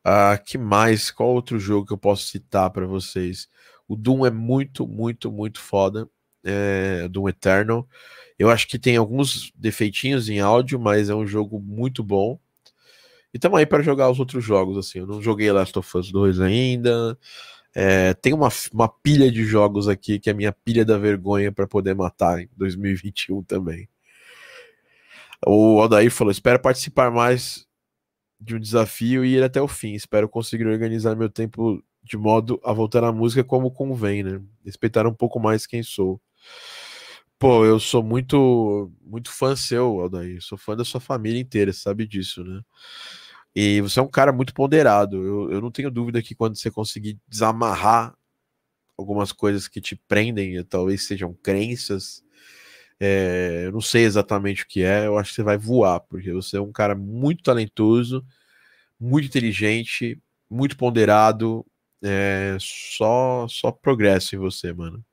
Uh, 0.00 0.42
que 0.44 0.58
mais? 0.58 1.10
Qual 1.10 1.28
outro 1.28 1.58
jogo 1.58 1.86
que 1.86 1.92
eu 1.92 1.98
posso 1.98 2.26
citar 2.26 2.70
para 2.70 2.86
vocês? 2.86 3.48
O 3.88 3.96
Doom 3.96 4.27
é 4.27 4.31
muito, 4.31 4.87
muito, 4.87 5.33
muito 5.33 5.61
foda. 5.61 6.09
É, 6.44 7.09
Doom 7.09 7.29
Eternal. 7.31 7.88
Eu 8.38 8.51
acho 8.51 8.68
que 8.68 8.79
tem 8.79 8.96
alguns 8.96 9.51
defeitinhos 9.57 10.29
em 10.29 10.38
áudio, 10.38 10.79
mas 10.79 11.11
é 11.11 11.14
um 11.14 11.27
jogo 11.27 11.59
muito 11.59 12.05
bom. 12.05 12.38
E 13.33 13.38
estamos 13.38 13.59
aí 13.59 13.66
para 13.66 13.83
jogar 13.83 14.11
os 14.11 14.20
outros 14.20 14.44
jogos, 14.44 14.77
assim. 14.79 15.01
Eu 15.01 15.07
não 15.07 15.20
joguei 15.20 15.51
Last 15.51 15.77
of 15.79 15.98
Us 15.98 16.12
2 16.12 16.40
ainda. 16.40 17.18
É, 17.74 18.14
tem 18.14 18.33
uma, 18.33 18.48
uma 18.72 18.88
pilha 18.88 19.31
de 19.31 19.44
jogos 19.44 19.88
aqui 19.88 20.18
que 20.18 20.31
é 20.31 20.33
a 20.33 20.37
minha 20.37 20.53
pilha 20.53 20.85
da 20.85 20.98
vergonha 20.98 21.53
para 21.53 21.66
poder 21.66 21.94
matar 21.94 22.40
em 22.40 22.48
2021 22.57 23.42
também. 23.42 23.88
O 25.46 25.81
Aldair 25.81 26.11
falou: 26.11 26.31
espero 26.31 26.61
participar 26.61 27.11
mais 27.11 27.66
de 28.40 28.57
um 28.57 28.61
desafio 28.61 29.24
e 29.24 29.37
ir 29.37 29.42
até 29.42 29.61
o 29.61 29.68
fim. 29.68 29.94
Espero 29.94 30.29
conseguir 30.29 30.66
organizar 30.66 31.16
meu 31.16 31.29
tempo 31.29 31.83
de 32.08 32.16
modo 32.16 32.60
a 32.64 32.72
voltar 32.72 33.04
à 33.04 33.12
música 33.12 33.44
como 33.44 33.70
convém, 33.70 34.22
né? 34.22 34.40
Respeitar 34.64 35.06
um 35.06 35.14
pouco 35.14 35.38
mais 35.38 35.66
quem 35.66 35.82
sou. 35.82 36.20
Pô, 37.38 37.64
eu 37.64 37.78
sou 37.78 38.02
muito 38.02 38.90
muito 39.02 39.30
fã 39.30 39.54
seu, 39.54 40.00
Aldair. 40.00 40.42
Sou 40.42 40.58
fã 40.58 40.76
da 40.76 40.84
sua 40.84 41.00
família 41.00 41.40
inteira, 41.40 41.72
sabe 41.72 42.06
disso, 42.06 42.42
né? 42.44 42.60
E 43.54 43.80
você 43.80 44.00
é 44.00 44.02
um 44.02 44.08
cara 44.08 44.32
muito 44.32 44.54
ponderado. 44.54 45.16
Eu, 45.24 45.50
eu 45.52 45.60
não 45.60 45.70
tenho 45.70 45.90
dúvida 45.90 46.22
que 46.22 46.34
quando 46.34 46.56
você 46.56 46.70
conseguir 46.70 47.18
desamarrar 47.28 48.14
algumas 48.96 49.32
coisas 49.32 49.68
que 49.68 49.80
te 49.80 49.96
prendem, 50.08 50.62
talvez 50.64 51.06
sejam 51.06 51.32
crenças, 51.34 52.24
é, 53.00 53.64
eu 53.66 53.72
não 53.72 53.80
sei 53.80 54.04
exatamente 54.04 54.64
o 54.64 54.68
que 54.68 54.82
é, 54.82 55.06
eu 55.06 55.18
acho 55.18 55.30
que 55.30 55.36
você 55.36 55.42
vai 55.42 55.56
voar, 55.56 56.00
porque 56.00 56.32
você 56.32 56.56
é 56.56 56.60
um 56.60 56.72
cara 56.72 56.94
muito 56.96 57.42
talentoso, 57.44 58.24
muito 58.98 59.26
inteligente, 59.26 60.20
muito 60.50 60.76
ponderado, 60.76 61.64
é, 62.02 62.56
só, 62.61 63.46
só 63.48 63.70
progresso 63.72 64.34
em 64.34 64.38
você, 64.38 64.72
mano. 64.72 65.04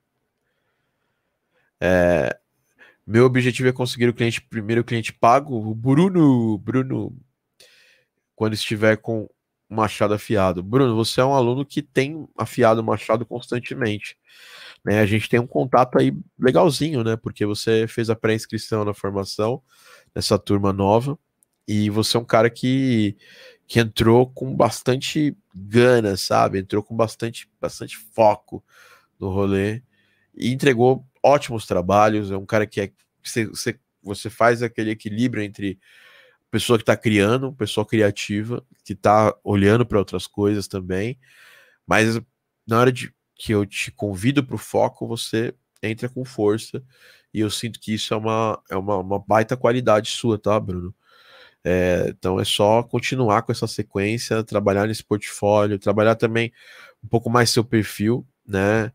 É, 1.79 2.37
meu 3.05 3.25
objetivo 3.25 3.69
é 3.69 3.73
conseguir 3.73 4.07
o 4.09 4.13
cliente 4.13 4.41
primeiro 4.41 4.83
cliente 4.83 5.13
pago, 5.13 5.55
o 5.55 5.75
Bruno, 5.75 6.57
Bruno, 6.57 7.15
quando 8.35 8.53
estiver 8.53 8.97
com 8.97 9.29
machado 9.69 10.13
afiado. 10.13 10.63
Bruno, 10.63 10.95
você 10.95 11.21
é 11.21 11.25
um 11.25 11.33
aluno 11.33 11.65
que 11.65 11.81
tem 11.81 12.27
afiado 12.37 12.83
machado 12.83 13.25
constantemente. 13.25 14.17
Né? 14.83 14.99
A 14.99 15.05
gente 15.05 15.29
tem 15.29 15.39
um 15.39 15.47
contato 15.47 15.99
aí 15.99 16.13
legalzinho, 16.39 17.03
né? 17.03 17.15
Porque 17.15 17.45
você 17.45 17.87
fez 17.87 18.09
a 18.09 18.15
pré-inscrição 18.15 18.85
na 18.85 18.93
formação 18.93 19.61
nessa 20.13 20.37
turma 20.37 20.71
nova 20.71 21.17
e 21.67 21.89
você 21.89 22.17
é 22.17 22.19
um 22.19 22.25
cara 22.25 22.49
que, 22.49 23.17
que 23.67 23.79
entrou 23.79 24.29
com 24.29 24.55
bastante 24.55 25.35
gana, 25.53 26.15
sabe? 26.17 26.59
Entrou 26.59 26.83
com 26.83 26.95
bastante, 26.95 27.49
bastante 27.59 27.97
foco 27.97 28.63
no 29.19 29.29
rolê 29.29 29.81
e 30.35 30.51
entregou 30.51 31.05
ótimos 31.23 31.65
trabalhos. 31.65 32.31
É 32.31 32.37
um 32.37 32.45
cara 32.45 32.67
que 32.67 32.81
é 32.81 32.91
você, 33.23 33.79
você, 34.03 34.29
faz 34.29 34.61
aquele 34.61 34.91
equilíbrio 34.91 35.43
entre 35.43 35.79
pessoa 36.51 36.77
que 36.77 36.83
está 36.83 36.95
criando, 36.95 37.53
pessoa 37.53 37.85
criativa, 37.85 38.63
que 38.83 38.93
está 38.93 39.35
olhando 39.43 39.85
para 39.85 39.97
outras 39.97 40.27
coisas 40.27 40.67
também, 40.67 41.19
mas 41.87 42.19
na 42.67 42.79
hora 42.79 42.91
de 42.91 43.13
que 43.35 43.51
eu 43.51 43.65
te 43.65 43.91
convido 43.91 44.43
para 44.43 44.55
o 44.55 44.59
foco, 44.59 45.07
você 45.07 45.53
entra 45.83 46.07
com 46.07 46.23
força 46.23 46.83
e 47.33 47.39
eu 47.41 47.49
sinto 47.49 47.79
que 47.79 47.93
isso 47.93 48.13
é 48.13 48.17
uma, 48.17 48.63
é 48.69 48.77
uma, 48.77 48.97
uma 48.97 49.19
baita 49.19 49.57
qualidade 49.57 50.09
sua, 50.09 50.39
tá, 50.39 50.57
Bruno? 50.59 50.95
É, 51.67 52.09
então 52.09 52.39
é 52.39 52.45
só 52.45 52.83
continuar 52.83 53.41
com 53.41 53.51
essa 53.51 53.65
sequência, 53.65 54.43
trabalhar 54.43 54.85
nesse 54.87 55.03
portfólio, 55.03 55.79
trabalhar 55.79 56.13
também 56.13 56.53
um 57.03 57.07
pouco 57.07 57.27
mais 57.27 57.49
seu 57.49 57.63
perfil, 57.63 58.23
né? 58.47 58.91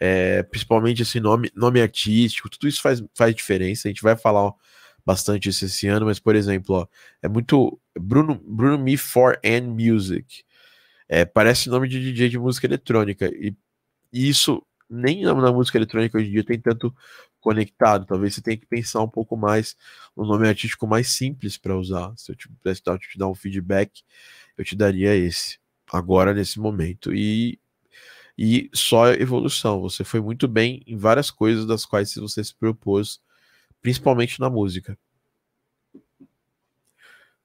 É, 0.00 0.42
principalmente 0.42 1.02
esse 1.02 1.20
nome, 1.20 1.50
nome 1.54 1.82
artístico, 1.82 2.48
tudo 2.48 2.66
isso 2.66 2.80
faz, 2.80 3.02
faz 3.14 3.34
diferença. 3.34 3.86
A 3.86 3.90
gente 3.90 4.02
vai 4.02 4.16
falar 4.16 4.52
bastante 5.04 5.50
isso 5.50 5.66
esse 5.66 5.86
ano, 5.86 6.06
mas 6.06 6.18
por 6.18 6.34
exemplo, 6.34 6.76
ó, 6.76 6.86
é 7.22 7.28
muito 7.28 7.78
Bruno, 7.98 8.40
Bruno 8.42 8.78
Me 8.78 8.96
for 8.96 9.38
and 9.44 9.68
Music. 9.68 10.44
É, 11.06 11.26
parece 11.26 11.68
nome 11.68 11.88
de 11.88 12.00
DJ 12.00 12.30
de 12.30 12.38
música 12.38 12.66
eletrônica 12.66 13.26
e, 13.26 13.54
e 14.12 14.28
isso 14.28 14.64
nem 14.88 15.22
na, 15.22 15.34
na, 15.34 15.52
música 15.52 15.76
eletrônica 15.76 16.16
hoje 16.16 16.28
em 16.28 16.32
dia 16.32 16.44
tem 16.44 16.58
tanto 16.58 16.94
conectado. 17.44 18.06
Talvez 18.06 18.34
você 18.34 18.40
tenha 18.40 18.56
que 18.56 18.66
pensar 18.66 19.02
um 19.02 19.08
pouco 19.08 19.36
mais 19.36 19.76
no 20.16 20.24
nome 20.24 20.48
artístico 20.48 20.86
mais 20.86 21.12
simples 21.12 21.58
para 21.58 21.76
usar. 21.76 22.14
Se 22.16 22.32
eu 22.32 22.36
te 22.36 22.48
pudesse 22.48 22.82
dar, 22.82 22.98
te 22.98 23.18
dar 23.18 23.28
um 23.28 23.34
feedback, 23.34 24.02
eu 24.56 24.64
te 24.64 24.74
daria 24.74 25.14
esse 25.14 25.58
agora 25.92 26.32
nesse 26.32 26.58
momento. 26.58 27.14
E 27.14 27.58
e 28.36 28.68
só 28.74 29.12
evolução. 29.12 29.80
Você 29.82 30.02
foi 30.02 30.20
muito 30.20 30.48
bem 30.48 30.82
em 30.86 30.96
várias 30.96 31.30
coisas 31.30 31.66
das 31.66 31.86
quais 31.86 32.14
você 32.16 32.42
se 32.42 32.54
propôs, 32.54 33.20
principalmente 33.80 34.40
na 34.40 34.50
música. 34.50 34.98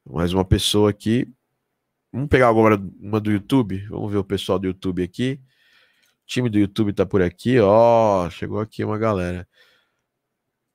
Mais 0.03 0.33
uma 0.33 0.45
pessoa 0.45 0.89
aqui. 0.89 1.31
Vamos 2.11 2.29
pegar 2.29 2.49
agora 2.49 2.81
uma 2.99 3.19
do 3.19 3.31
YouTube. 3.31 3.85
Vamos 3.87 4.11
ver 4.11 4.17
o 4.17 4.23
pessoal 4.23 4.57
do 4.57 4.65
YouTube 4.65 5.03
aqui. 5.03 5.39
O 6.23 6.25
time 6.25 6.49
do 6.49 6.57
YouTube 6.57 6.93
tá 6.93 7.05
por 7.05 7.21
aqui, 7.21 7.59
ó. 7.59 8.29
Chegou 8.31 8.59
aqui 8.59 8.83
uma 8.83 8.97
galera. 8.97 9.47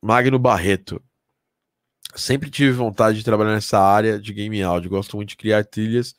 Magno 0.05 0.39
Barreto. 0.39 1.03
Sempre 2.15 2.51
tive 2.51 2.73
vontade 2.73 3.17
de 3.17 3.25
trabalhar 3.25 3.55
nessa 3.55 3.81
área 3.81 4.21
de 4.21 4.35
game 4.35 4.63
audio. 4.63 4.91
Gosto 4.91 5.17
muito 5.17 5.31
de 5.31 5.37
criar 5.37 5.65
trilhas, 5.65 6.15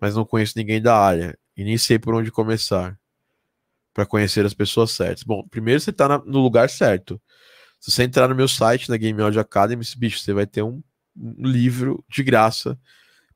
mas 0.00 0.14
não 0.14 0.24
conheço 0.24 0.52
ninguém 0.56 0.80
da 0.80 0.96
área 0.96 1.36
e 1.56 1.64
nem 1.64 1.76
sei 1.76 1.98
por 1.98 2.14
onde 2.14 2.30
começar 2.30 2.96
para 3.92 4.06
conhecer 4.06 4.46
as 4.46 4.54
pessoas 4.54 4.92
certas. 4.92 5.24
Bom, 5.24 5.44
primeiro 5.48 5.80
você 5.80 5.90
está 5.90 6.06
no 6.18 6.38
lugar 6.38 6.70
certo. 6.70 7.20
Se 7.80 7.90
você 7.90 8.04
entrar 8.04 8.28
no 8.28 8.34
meu 8.36 8.46
site, 8.46 8.88
na 8.88 8.96
Game 8.96 9.20
Audio 9.20 9.40
Academy, 9.40 9.84
bicho, 9.96 10.20
você 10.20 10.32
vai 10.32 10.46
ter 10.46 10.62
um, 10.62 10.80
um 11.16 11.48
livro 11.48 12.04
de 12.08 12.22
graça 12.22 12.78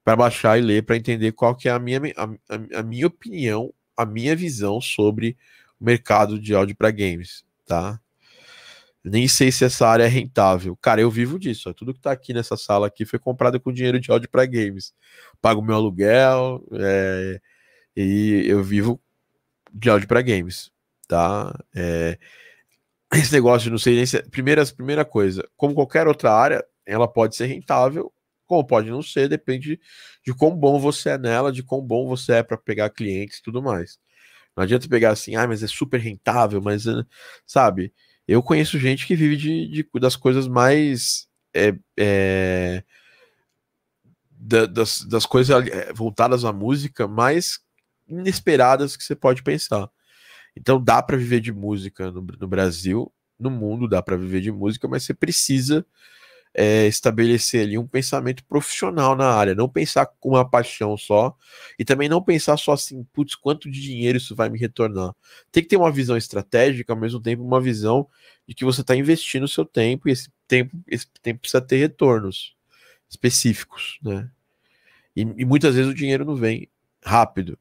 para 0.04 0.14
baixar 0.14 0.56
e 0.56 0.62
ler 0.62 0.84
para 0.84 0.96
entender 0.96 1.32
qual 1.32 1.56
que 1.56 1.68
é 1.68 1.72
a 1.72 1.80
minha, 1.80 2.00
a, 2.16 2.78
a, 2.78 2.82
minha 2.84 3.08
opinião, 3.08 3.74
a 3.96 4.06
minha 4.06 4.36
visão 4.36 4.80
sobre 4.80 5.36
o 5.80 5.84
mercado 5.84 6.38
de 6.38 6.54
áudio 6.54 6.76
para 6.76 6.92
games, 6.92 7.44
tá? 7.66 8.00
Nem 9.04 9.26
sei 9.28 9.50
se 9.50 9.64
essa 9.64 9.86
área 9.88 10.04
é 10.04 10.08
rentável. 10.08 10.76
Cara, 10.76 11.00
eu 11.00 11.10
vivo 11.10 11.38
disso. 11.38 11.70
Ó. 11.70 11.72
Tudo 11.72 11.94
que 11.94 12.00
tá 12.00 12.12
aqui 12.12 12.34
nessa 12.34 12.56
sala 12.56 12.86
aqui 12.86 13.04
foi 13.06 13.18
comprado 13.18 13.58
com 13.60 13.72
dinheiro 13.72 13.98
de 13.98 14.10
áudio 14.10 14.28
para 14.28 14.44
games. 14.46 14.92
Pago 15.40 15.62
meu 15.62 15.74
aluguel 15.76 16.62
é, 16.72 17.40
e 17.96 18.44
eu 18.46 18.62
vivo 18.62 19.00
de 19.72 19.88
áudio 19.90 20.08
para 20.08 20.22
games, 20.22 20.70
tá? 21.08 21.58
É, 21.74 22.18
esse 23.14 23.32
negócio, 23.32 23.70
não 23.70 23.78
sei 23.78 23.96
nem 23.96 24.06
se. 24.06 24.22
Primeira, 24.30 24.64
primeira 24.66 25.04
coisa, 25.04 25.48
como 25.56 25.74
qualquer 25.74 26.06
outra 26.06 26.32
área, 26.32 26.64
ela 26.86 27.08
pode 27.08 27.36
ser 27.36 27.46
rentável, 27.46 28.12
como 28.46 28.66
pode 28.66 28.90
não 28.90 29.02
ser, 29.02 29.28
depende 29.28 29.80
de 30.24 30.34
quão 30.34 30.56
bom 30.56 30.78
você 30.78 31.10
é 31.10 31.18
nela, 31.18 31.52
de 31.52 31.62
quão 31.62 31.80
bom 31.80 32.06
você 32.06 32.34
é 32.34 32.42
para 32.42 32.56
pegar 32.58 32.90
clientes 32.90 33.38
e 33.38 33.42
tudo 33.42 33.62
mais. 33.62 33.98
Não 34.56 34.64
adianta 34.64 34.88
pegar 34.88 35.10
assim, 35.10 35.36
ah, 35.36 35.46
mas 35.46 35.62
é 35.62 35.66
super 35.66 36.00
rentável, 36.00 36.60
mas 36.60 36.86
eh, 36.86 37.04
sabe? 37.46 37.92
Eu 38.30 38.44
conheço 38.44 38.78
gente 38.78 39.08
que 39.08 39.16
vive 39.16 39.36
de, 39.36 39.66
de 39.66 39.90
das 39.98 40.14
coisas 40.14 40.46
mais 40.46 41.26
é, 41.52 41.74
é, 41.98 42.84
da, 44.30 44.66
das, 44.66 45.00
das 45.00 45.26
coisas 45.26 45.66
é, 45.66 45.92
voltadas 45.92 46.44
à 46.44 46.52
música 46.52 47.08
mais 47.08 47.58
inesperadas 48.06 48.96
que 48.96 49.02
você 49.02 49.16
pode 49.16 49.42
pensar. 49.42 49.90
Então 50.56 50.80
dá 50.80 51.02
para 51.02 51.16
viver 51.16 51.40
de 51.40 51.52
música 51.52 52.08
no, 52.12 52.22
no, 52.22 52.46
Brasil, 52.46 53.12
no 53.36 53.50
mundo 53.50 53.88
dá 53.88 54.00
para 54.00 54.16
viver 54.16 54.42
de 54.42 54.52
música, 54.52 54.86
mas 54.86 55.02
você 55.02 55.12
precisa 55.12 55.84
é, 56.54 56.86
estabelecer 56.86 57.62
ali 57.62 57.78
um 57.78 57.86
pensamento 57.86 58.44
profissional 58.44 59.14
na 59.14 59.32
área, 59.32 59.54
não 59.54 59.68
pensar 59.68 60.06
com 60.06 60.30
uma 60.30 60.48
paixão 60.48 60.96
só 60.96 61.36
e 61.78 61.84
também 61.84 62.08
não 62.08 62.22
pensar 62.22 62.56
só 62.56 62.72
assim, 62.72 63.04
putz, 63.12 63.34
quanto 63.34 63.70
de 63.70 63.80
dinheiro 63.80 64.18
isso 64.18 64.34
vai 64.34 64.48
me 64.48 64.58
retornar. 64.58 65.14
Tem 65.52 65.62
que 65.62 65.68
ter 65.68 65.76
uma 65.76 65.92
visão 65.92 66.16
estratégica, 66.16 66.92
ao 66.92 66.98
mesmo 66.98 67.20
tempo 67.20 67.42
uma 67.42 67.60
visão 67.60 68.08
de 68.46 68.54
que 68.54 68.64
você 68.64 68.80
está 68.80 68.96
investindo 68.96 69.44
o 69.44 69.48
seu 69.48 69.64
tempo 69.64 70.08
e 70.08 70.12
esse 70.12 70.28
tempo, 70.48 70.76
esse 70.88 71.06
tempo 71.22 71.40
precisa 71.40 71.60
ter 71.60 71.76
retornos 71.76 72.56
específicos, 73.08 73.98
né? 74.02 74.30
E, 75.14 75.22
e 75.22 75.44
muitas 75.44 75.74
vezes 75.74 75.90
o 75.90 75.94
dinheiro 75.94 76.24
não 76.24 76.36
vem 76.36 76.68
rápido, 77.04 77.58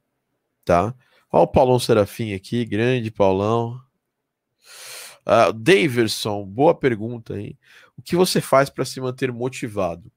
tá? 0.65 0.93
Olha 1.31 1.43
o 1.43 1.47
Paulão 1.47 1.79
Serafim 1.79 2.33
aqui, 2.33 2.65
grande 2.65 3.11
Paulão. 3.11 3.79
Uh, 5.25 5.53
Daverson, 5.53 6.45
boa 6.45 6.73
pergunta, 6.73 7.39
hein? 7.39 7.57
O 7.97 8.01
que 8.01 8.15
você 8.15 8.41
faz 8.41 8.69
para 8.69 8.85
se 8.85 8.99
manter 8.99 9.31
motivado? 9.31 10.11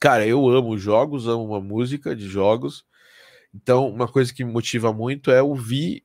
Cara, 0.00 0.26
eu 0.26 0.48
amo 0.48 0.78
jogos, 0.78 1.26
amo 1.26 1.44
uma 1.44 1.60
música 1.60 2.14
de 2.14 2.28
jogos. 2.28 2.84
Então, 3.54 3.88
uma 3.88 4.06
coisa 4.06 4.32
que 4.32 4.44
me 4.44 4.52
motiva 4.52 4.92
muito 4.92 5.30
é 5.30 5.42
ouvir 5.42 6.04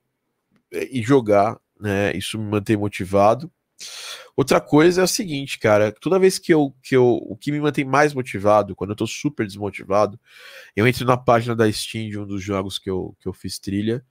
e 0.72 1.02
jogar, 1.02 1.60
né? 1.80 2.16
Isso 2.16 2.38
me 2.40 2.50
mantém 2.50 2.76
motivado. 2.76 3.52
Outra 4.36 4.60
coisa 4.60 5.02
é 5.02 5.04
o 5.04 5.08
seguinte, 5.08 5.60
cara, 5.60 5.92
toda 5.92 6.18
vez 6.18 6.40
que 6.40 6.54
eu, 6.54 6.76
que 6.82 6.96
eu. 6.96 7.06
O 7.06 7.38
que 7.38 7.52
me 7.52 7.60
mantém 7.60 7.86
mais 7.86 8.14
motivado, 8.14 8.76
quando 8.76 8.92
eu 8.92 8.96
tô 8.96 9.06
super 9.06 9.46
desmotivado, 9.46 10.20
eu 10.76 10.88
entro 10.88 11.06
na 11.06 11.18
página 11.18 11.56
da 11.56 11.72
Steam 11.72 12.10
de 12.10 12.18
um 12.20 12.26
dos 12.26 12.42
jogos 12.42 12.80
que 12.80 12.90
eu, 12.90 13.16
que 13.20 13.28
eu 13.28 13.34
fiz 13.34 13.60
trilha 13.60 14.04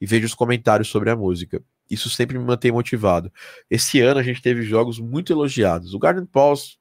e 0.00 0.06
vejo 0.06 0.26
os 0.26 0.34
comentários 0.34 0.88
sobre 0.88 1.10
a 1.10 1.16
música. 1.16 1.62
Isso 1.90 2.08
sempre 2.08 2.38
me 2.38 2.44
mantém 2.44 2.70
motivado. 2.70 3.32
Esse 3.68 4.00
ano 4.00 4.20
a 4.20 4.22
gente 4.22 4.40
teve 4.40 4.62
jogos 4.62 4.98
muito 4.98 5.32
elogiados. 5.32 5.92
O 5.92 5.98
Garden 5.98 6.26
Pulse 6.26 6.78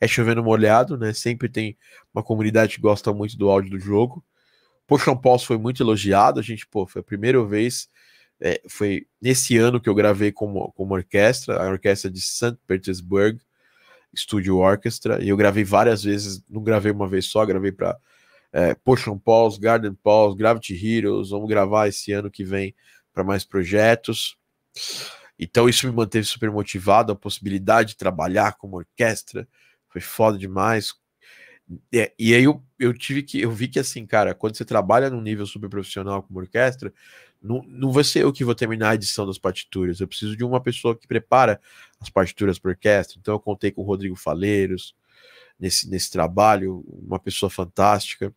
é 0.00 0.06
chovendo 0.06 0.42
molhado, 0.44 0.96
né? 0.98 1.12
Sempre 1.12 1.48
tem 1.48 1.76
uma 2.14 2.22
comunidade 2.22 2.76
que 2.76 2.82
gosta 2.82 3.12
muito 3.12 3.36
do 3.36 3.50
áudio 3.50 3.70
do 3.70 3.80
jogo. 3.80 4.24
Potion 4.86 5.16
Pulse 5.16 5.46
foi 5.46 5.58
muito 5.58 5.82
elogiado. 5.82 6.38
A 6.38 6.42
gente, 6.42 6.66
pô, 6.66 6.86
foi 6.86 7.00
a 7.00 7.04
primeira 7.04 7.42
vez 7.44 7.88
é, 8.42 8.60
foi 8.68 9.06
nesse 9.20 9.56
ano 9.56 9.80
que 9.80 9.88
eu 9.88 9.94
gravei 9.94 10.32
como, 10.32 10.72
como 10.72 10.94
orquestra, 10.94 11.62
a 11.62 11.70
orquestra 11.70 12.10
de 12.10 12.20
St. 12.20 12.56
Petersburg 12.66 13.40
Studio 14.14 14.58
Orchestra, 14.58 15.22
e 15.22 15.28
eu 15.28 15.36
gravei 15.36 15.64
várias 15.64 16.02
vezes, 16.02 16.42
não 16.50 16.62
gravei 16.62 16.90
uma 16.90 17.06
vez 17.06 17.26
só, 17.26 17.46
gravei 17.46 17.70
para 17.70 17.96
é, 18.52 18.74
Potion 18.74 19.16
Pulse, 19.16 19.60
Garden 19.60 19.94
Pulse, 19.94 20.36
Gravity 20.36 20.74
Heroes, 20.74 21.30
vamos 21.30 21.48
gravar 21.48 21.88
esse 21.88 22.12
ano 22.12 22.30
que 22.30 22.44
vem 22.44 22.74
para 23.12 23.24
mais 23.24 23.44
projetos. 23.44 24.36
Então 25.38 25.68
isso 25.68 25.86
me 25.86 25.92
manteve 25.92 26.24
super 26.26 26.50
motivado, 26.50 27.12
a 27.12 27.16
possibilidade 27.16 27.90
de 27.90 27.96
trabalhar 27.96 28.54
como 28.56 28.76
orquestra, 28.76 29.48
foi 29.88 30.00
foda 30.00 30.38
demais. 30.38 30.94
E, 31.92 32.12
e 32.18 32.34
aí 32.34 32.44
eu, 32.44 32.62
eu 32.78 32.92
tive 32.92 33.22
que, 33.22 33.40
eu 33.40 33.50
vi 33.50 33.68
que 33.68 33.78
assim, 33.78 34.06
cara, 34.06 34.34
quando 34.34 34.56
você 34.56 34.64
trabalha 34.64 35.10
num 35.10 35.20
nível 35.20 35.46
super 35.46 35.68
profissional 35.68 36.22
como 36.22 36.40
orquestra, 36.40 36.92
não, 37.40 37.62
não 37.66 37.90
vai 37.90 38.04
ser 38.04 38.22
eu 38.22 38.32
que 38.32 38.44
vou 38.44 38.54
terminar 38.54 38.90
a 38.90 38.94
edição 38.94 39.26
das 39.26 39.38
partituras. 39.38 40.00
Eu 40.00 40.08
preciso 40.08 40.36
de 40.36 40.44
uma 40.44 40.60
pessoa 40.60 40.96
que 40.96 41.06
prepara 41.08 41.60
as 42.00 42.08
partituras 42.08 42.58
para 42.58 42.70
orquestra. 42.70 43.18
Então 43.20 43.34
eu 43.34 43.40
contei 43.40 43.72
com 43.72 43.82
o 43.82 43.84
Rodrigo 43.84 44.16
Faleiros 44.16 44.94
nesse, 45.58 45.88
nesse 45.88 46.10
trabalho, 46.10 46.84
uma 46.88 47.18
pessoa 47.18 47.50
fantástica. 47.50 48.34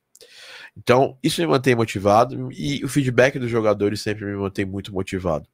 Então, 0.77 1.17
isso 1.21 1.41
me 1.41 1.47
mantém 1.47 1.75
motivado 1.75 2.51
e 2.51 2.83
o 2.83 2.87
feedback 2.87 3.39
dos 3.39 3.49
jogadores 3.49 4.01
sempre 4.01 4.25
me 4.25 4.35
mantém 4.35 4.65
muito 4.65 4.93
motivado. 4.93 5.47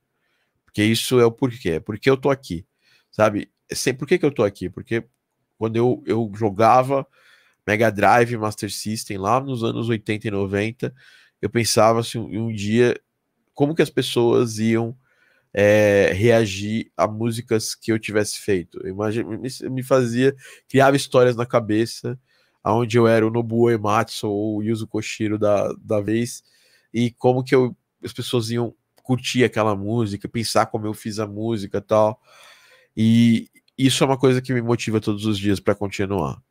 Porque 0.72 0.84
isso 0.84 1.20
é 1.20 1.26
o 1.26 1.32
porquê. 1.32 1.72
É 1.72 1.80
porque 1.80 2.10
eu 2.10 2.18
tô 2.18 2.30
aqui, 2.30 2.66
sabe? 3.12 3.52
É 3.70 3.76
sempre, 3.76 4.00
por 4.00 4.08
que, 4.08 4.18
que 4.18 4.26
eu 4.26 4.34
tô 4.34 4.44
aqui? 4.44 4.70
Porque 4.70 5.06
quando 5.58 5.76
eu, 5.76 6.02
eu 6.08 6.32
jogava 6.34 7.06
Mega 7.68 7.92
Drive, 7.92 8.38
Master 8.38 8.72
System, 8.72 9.18
lá 9.18 9.40
nos 9.40 9.64
anos 9.64 9.90
80 9.90 10.28
e 10.28 10.32
90, 10.32 10.94
eu 11.42 11.50
pensava 11.50 12.00
assim, 12.00 12.20
um 12.20 12.54
dia 12.54 13.00
como 13.54 13.76
que 13.76 13.82
as 13.82 13.90
pessoas 13.90 14.60
iam 14.60 14.98
é, 15.54 16.12
reagir 16.14 16.92
a 16.96 17.06
músicas 17.08 17.76
que 17.76 17.92
eu 17.92 18.00
tivesse 18.00 18.40
feito. 18.40 18.80
Eu 18.84 18.90
imagine, 18.90 19.38
me 19.70 19.84
fazia, 19.84 20.36
criava 20.70 20.96
histórias 20.96 21.36
na 21.36 21.46
cabeça, 21.46 22.18
aonde 22.64 22.98
eu 22.98 23.08
era 23.08 23.28
o 23.28 23.30
Nobuo 23.30 23.70
Ematsu 23.70 24.30
ou 24.30 24.58
o 24.58 24.64
Yuzo 24.64 24.88
Koshiro 24.88 25.38
da, 25.38 25.74
da 25.74 26.00
vez, 26.00 26.44
e 26.94 27.12
como 27.12 27.44
que 27.44 27.54
eu, 27.54 27.76
as 28.04 28.14
pessoas 28.14 28.50
iam 28.50 28.74
curtir 29.02 29.44
aquela 29.44 29.76
música, 29.76 30.28
pensar 30.30 30.68
como 30.68 30.86
eu 30.88 30.94
fiz 30.94 31.20
a 31.20 31.28
música 31.28 31.80
e 31.80 31.82
tal. 31.82 32.22
E 32.96 33.50
isso 33.78 34.04
é 34.04 34.08
uma 34.08 34.18
coisa 34.18 34.42
que 34.42 34.54
me 34.54 34.62
motiva 34.62 35.00
todos 35.02 35.26
os 35.26 35.38
dias 35.38 35.60
para 35.60 35.76
continuar, 35.76 36.42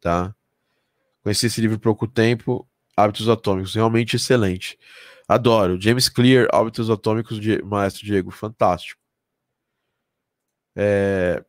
tá? 0.00 0.34
Conheci 1.22 1.46
esse 1.46 1.60
livro 1.60 1.78
pouco 1.78 2.06
tempo, 2.06 2.68
Hábitos 2.96 3.28
Atômicos, 3.28 3.74
realmente 3.74 4.16
excelente. 4.16 4.78
Adoro. 5.26 5.80
James 5.80 6.08
Clear, 6.08 6.48
Hábitos 6.52 6.90
Atômicos 6.90 7.40
de 7.40 7.62
Maestro 7.62 8.04
Diego, 8.04 8.30
fantástico. 8.30 9.00
É... 10.76 11.44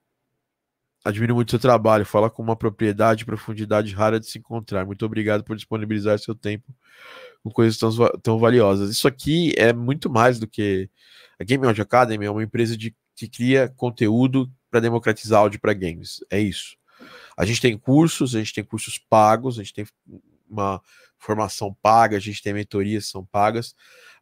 Admiro 1.04 1.36
muito 1.36 1.52
seu 1.52 1.60
trabalho, 1.60 2.06
fala 2.06 2.30
com 2.30 2.41
uma 2.41 2.56
propriedade 2.56 3.24
e 3.24 3.26
profundidade 3.26 3.93
rara 3.93 4.20
de 4.20 4.26
se 4.26 4.39
encontrar. 4.39 4.86
Muito 4.86 5.06
obrigado 5.06 5.43
por 5.43 5.56
disponibilizar 5.56 6.18
seu 6.18 6.34
tempo 6.34 6.74
com 7.46 7.52
coisas 7.52 7.78
tão, 7.78 7.91
tão 8.24 8.39
valiosas. 8.39 8.89
Isso 8.89 9.08
aqui 9.08 9.54
é 9.56 9.72
muito 9.72 10.10
mais 10.10 10.39
do 10.39 10.48
que. 10.48 10.89
A 11.39 11.43
Game 11.43 11.64
Audio 11.68 11.84
Academy 11.84 12.26
é 12.26 12.32
uma 12.32 12.41
empresa 12.41 12.76
de, 12.76 12.96
que 13.16 13.28
cria 13.28 13.70
conteúdo 13.70 14.52
para 14.72 14.80
democratizar 14.80 15.41
áudio 15.41 15.60
para 15.60 15.74
games. 15.74 16.26
É 16.32 16.39
isso. 16.39 16.76
A 17.38 17.46
gente 17.46 17.62
tem 17.62 17.78
cursos, 17.78 18.34
a 18.34 18.39
gente 18.39 18.54
tem 18.54 18.64
cursos 18.64 18.98
pagos, 18.98 19.60
a 19.60 19.64
gente 19.64 19.76
tem 19.76 19.86
uma 20.50 20.82
formação 21.20 21.72
paga, 21.84 22.18
a 22.18 22.20
gente 22.20 22.41
tem 22.41 22.52
mentorias 22.52 23.06
que 23.06 23.12
são 23.12 23.24
pagas, 23.24 23.76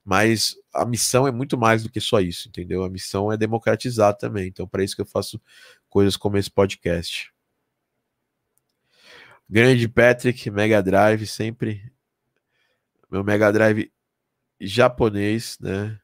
mas 0.04 0.58
a 0.74 0.86
missão 0.86 1.26
é 1.26 1.32
muito 1.32 1.58
mais 1.58 1.82
do 1.82 1.90
que 1.90 2.02
só 2.02 2.20
isso, 2.20 2.50
entendeu? 2.50 2.84
A 2.84 2.90
missão 2.90 3.32
é 3.32 3.38
democratizar 3.38 4.18
também. 4.18 4.48
Então, 4.48 4.68
para 4.68 4.84
isso 4.84 4.96
que 4.96 5.02
eu 5.02 5.06
faço 5.06 5.40
coisas 5.88 6.18
como 6.18 6.36
esse 6.38 6.52
podcast. 6.52 7.32
Grande 9.50 9.88
Patrick, 9.88 10.50
Mega 10.52 10.84
Drive, 10.84 11.26
sempre. 11.26 11.93
Meu 13.14 13.24
Mega 13.24 13.52
Drive 13.54 13.92
japonês, 14.60 15.58
né? 15.62 16.00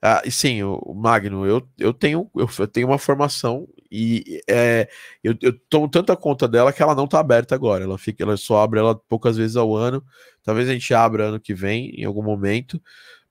Ah, 0.00 0.22
e 0.24 0.30
sim, 0.30 0.62
o 0.62 0.94
Magno, 0.94 1.44
eu, 1.44 1.68
eu, 1.76 1.92
tenho, 1.92 2.30
eu 2.36 2.68
tenho 2.68 2.86
uma 2.86 2.98
formação 2.98 3.66
e 3.90 4.40
é, 4.48 4.88
eu, 5.24 5.34
eu 5.42 5.58
tomo 5.68 5.88
tanta 5.88 6.16
conta 6.16 6.46
dela 6.46 6.72
que 6.72 6.80
ela 6.80 6.94
não 6.94 7.06
está 7.06 7.18
aberta 7.18 7.56
agora. 7.56 7.82
Ela 7.82 7.98
fica, 7.98 8.22
ela 8.22 8.36
só 8.36 8.62
abre 8.62 8.78
ela 8.78 8.94
poucas 8.94 9.36
vezes 9.36 9.56
ao 9.56 9.74
ano. 9.74 10.04
Talvez 10.44 10.68
a 10.68 10.72
gente 10.72 10.94
abra 10.94 11.30
ano 11.30 11.40
que 11.40 11.52
vem, 11.54 11.90
em 12.00 12.04
algum 12.04 12.22
momento. 12.22 12.80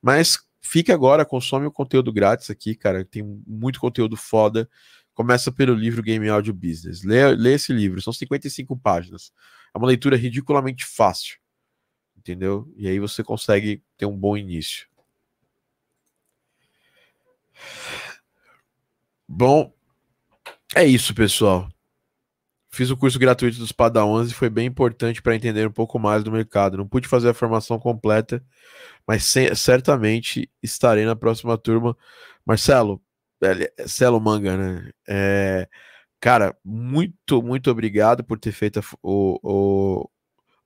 Mas 0.01 0.39
fica 0.61 0.93
agora, 0.93 1.25
consome 1.25 1.65
o 1.65 1.71
conteúdo 1.71 2.11
grátis 2.11 2.49
aqui, 2.49 2.75
cara. 2.75 3.05
Tem 3.05 3.23
muito 3.47 3.79
conteúdo 3.79 4.17
foda. 4.17 4.69
Começa 5.13 5.51
pelo 5.51 5.73
livro 5.73 6.03
Game 6.03 6.27
Audio 6.27 6.53
Business. 6.53 7.03
Lê, 7.03 7.33
lê 7.33 7.53
esse 7.53 7.71
livro, 7.71 8.01
são 8.01 8.11
55 8.11 8.77
páginas. 8.77 9.31
É 9.73 9.77
uma 9.77 9.87
leitura 9.87 10.17
ridiculamente 10.17 10.85
fácil. 10.85 11.37
Entendeu? 12.27 12.69
E 12.75 12.89
aí 12.89 12.99
você 12.99 13.23
consegue 13.23 13.81
ter 13.97 14.05
um 14.05 14.17
bom 14.17 14.35
início. 14.35 14.85
Bom, 19.25 19.73
é 20.75 20.85
isso, 20.85 21.15
pessoal. 21.15 21.69
Fiz 22.69 22.89
o 22.89 22.97
curso 22.97 23.17
gratuito 23.17 23.59
dos 23.59 23.71
Padawans 23.71 24.29
e 24.29 24.33
foi 24.33 24.49
bem 24.49 24.67
importante 24.67 25.21
para 25.21 25.35
entender 25.35 25.65
um 25.67 25.71
pouco 25.71 25.97
mais 25.97 26.21
do 26.21 26.31
mercado. 26.31 26.77
Não 26.77 26.87
pude 26.87 27.07
fazer 27.07 27.29
a 27.29 27.33
formação 27.33 27.79
completa, 27.79 28.43
mas 29.07 29.23
sem, 29.23 29.53
certamente 29.55 30.49
estarei 30.61 31.05
na 31.05 31.15
próxima 31.15 31.57
turma. 31.57 31.97
Marcelo, 32.45 33.01
é, 33.41 33.87
Celo 33.87 34.19
Manga, 34.19 34.57
né? 34.57 34.91
É, 35.07 35.69
cara, 36.19 36.57
muito, 36.63 37.41
muito 37.41 37.71
obrigado 37.71 38.21
por 38.23 38.37
ter 38.37 38.51
feito 38.51 38.79
a, 38.79 38.83
o, 39.01 39.39
o, 39.41 40.09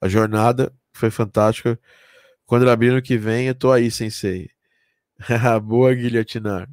a 0.02 0.08
jornada. 0.10 0.74
Foi 0.94 1.10
fantástica. 1.12 1.80
Quando 2.46 2.70
abrir 2.70 2.92
no 2.92 3.02
que 3.02 3.18
vem, 3.18 3.48
eu 3.48 3.56
tô 3.56 3.72
aí, 3.72 3.90
sensei. 3.90 4.50
Boa, 5.64 5.94
guilhotinar. 5.94 6.70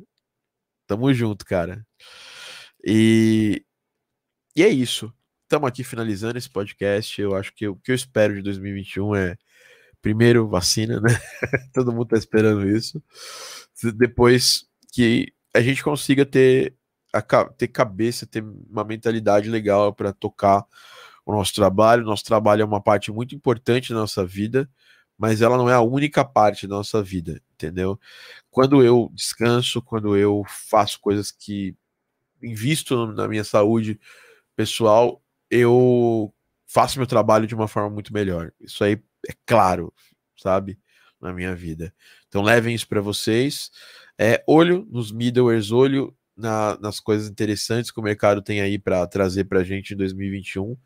Tamo 0.86 1.12
junto, 1.12 1.44
cara. 1.44 1.86
E, 2.84 3.64
e 4.56 4.62
é 4.62 4.68
isso. 4.68 5.12
Estamos 5.42 5.68
aqui 5.68 5.84
finalizando 5.84 6.38
esse 6.38 6.50
podcast. 6.50 7.20
Eu 7.20 7.34
acho 7.36 7.54
que 7.54 7.68
o 7.68 7.76
que 7.76 7.90
eu 7.90 7.94
espero 7.94 8.34
de 8.34 8.42
2021 8.42 9.14
é, 9.14 9.36
primeiro, 10.02 10.48
vacina, 10.48 11.00
né? 11.00 11.10
Todo 11.72 11.92
mundo 11.92 12.04
está 12.04 12.16
esperando 12.16 12.68
isso. 12.68 13.02
Depois 13.96 14.66
que 14.92 15.32
a 15.54 15.60
gente 15.60 15.82
consiga 15.82 16.26
ter, 16.26 16.74
a, 17.12 17.22
ter 17.44 17.68
cabeça, 17.68 18.26
ter 18.26 18.42
uma 18.42 18.84
mentalidade 18.84 19.48
legal 19.48 19.94
para 19.94 20.12
tocar 20.12 20.64
o 21.28 21.36
nosso 21.36 21.54
trabalho. 21.54 22.04
Nosso 22.04 22.24
trabalho 22.24 22.62
é 22.62 22.64
uma 22.64 22.80
parte 22.80 23.12
muito 23.12 23.34
importante 23.34 23.92
da 23.92 24.00
nossa 24.00 24.24
vida, 24.24 24.68
mas 25.16 25.42
ela 25.42 25.58
não 25.58 25.68
é 25.68 25.74
a 25.74 25.80
única 25.82 26.24
parte 26.24 26.66
da 26.66 26.76
nossa 26.76 27.02
vida, 27.02 27.42
entendeu? 27.52 28.00
Quando 28.50 28.82
eu 28.82 29.10
descanso, 29.12 29.82
quando 29.82 30.16
eu 30.16 30.42
faço 30.48 30.98
coisas 31.00 31.30
que 31.30 31.76
invisto 32.42 33.06
na 33.12 33.28
minha 33.28 33.44
saúde 33.44 34.00
pessoal, 34.56 35.22
eu 35.50 36.32
faço 36.66 36.98
meu 36.98 37.06
trabalho 37.06 37.46
de 37.46 37.54
uma 37.54 37.68
forma 37.68 37.90
muito 37.90 38.12
melhor. 38.12 38.52
Isso 38.60 38.82
aí 38.82 39.02
é 39.28 39.32
claro, 39.44 39.92
sabe? 40.36 40.78
Na 41.20 41.32
minha 41.32 41.54
vida. 41.54 41.92
Então 42.28 42.42
levem 42.42 42.74
isso 42.74 42.88
para 42.88 43.00
vocês. 43.00 43.70
É, 44.16 44.42
olho 44.46 44.86
nos 44.90 45.12
middlewares, 45.12 45.70
olho 45.72 46.16
na, 46.38 46.78
nas 46.80 47.00
coisas 47.00 47.28
interessantes 47.28 47.90
que 47.90 47.98
o 47.98 48.02
mercado 48.02 48.40
tem 48.40 48.60
aí 48.60 48.78
para 48.78 49.06
trazer 49.06 49.44
para 49.44 49.60
a 49.60 49.64
gente 49.64 49.92
em 49.92 49.96
2021. 49.96 50.76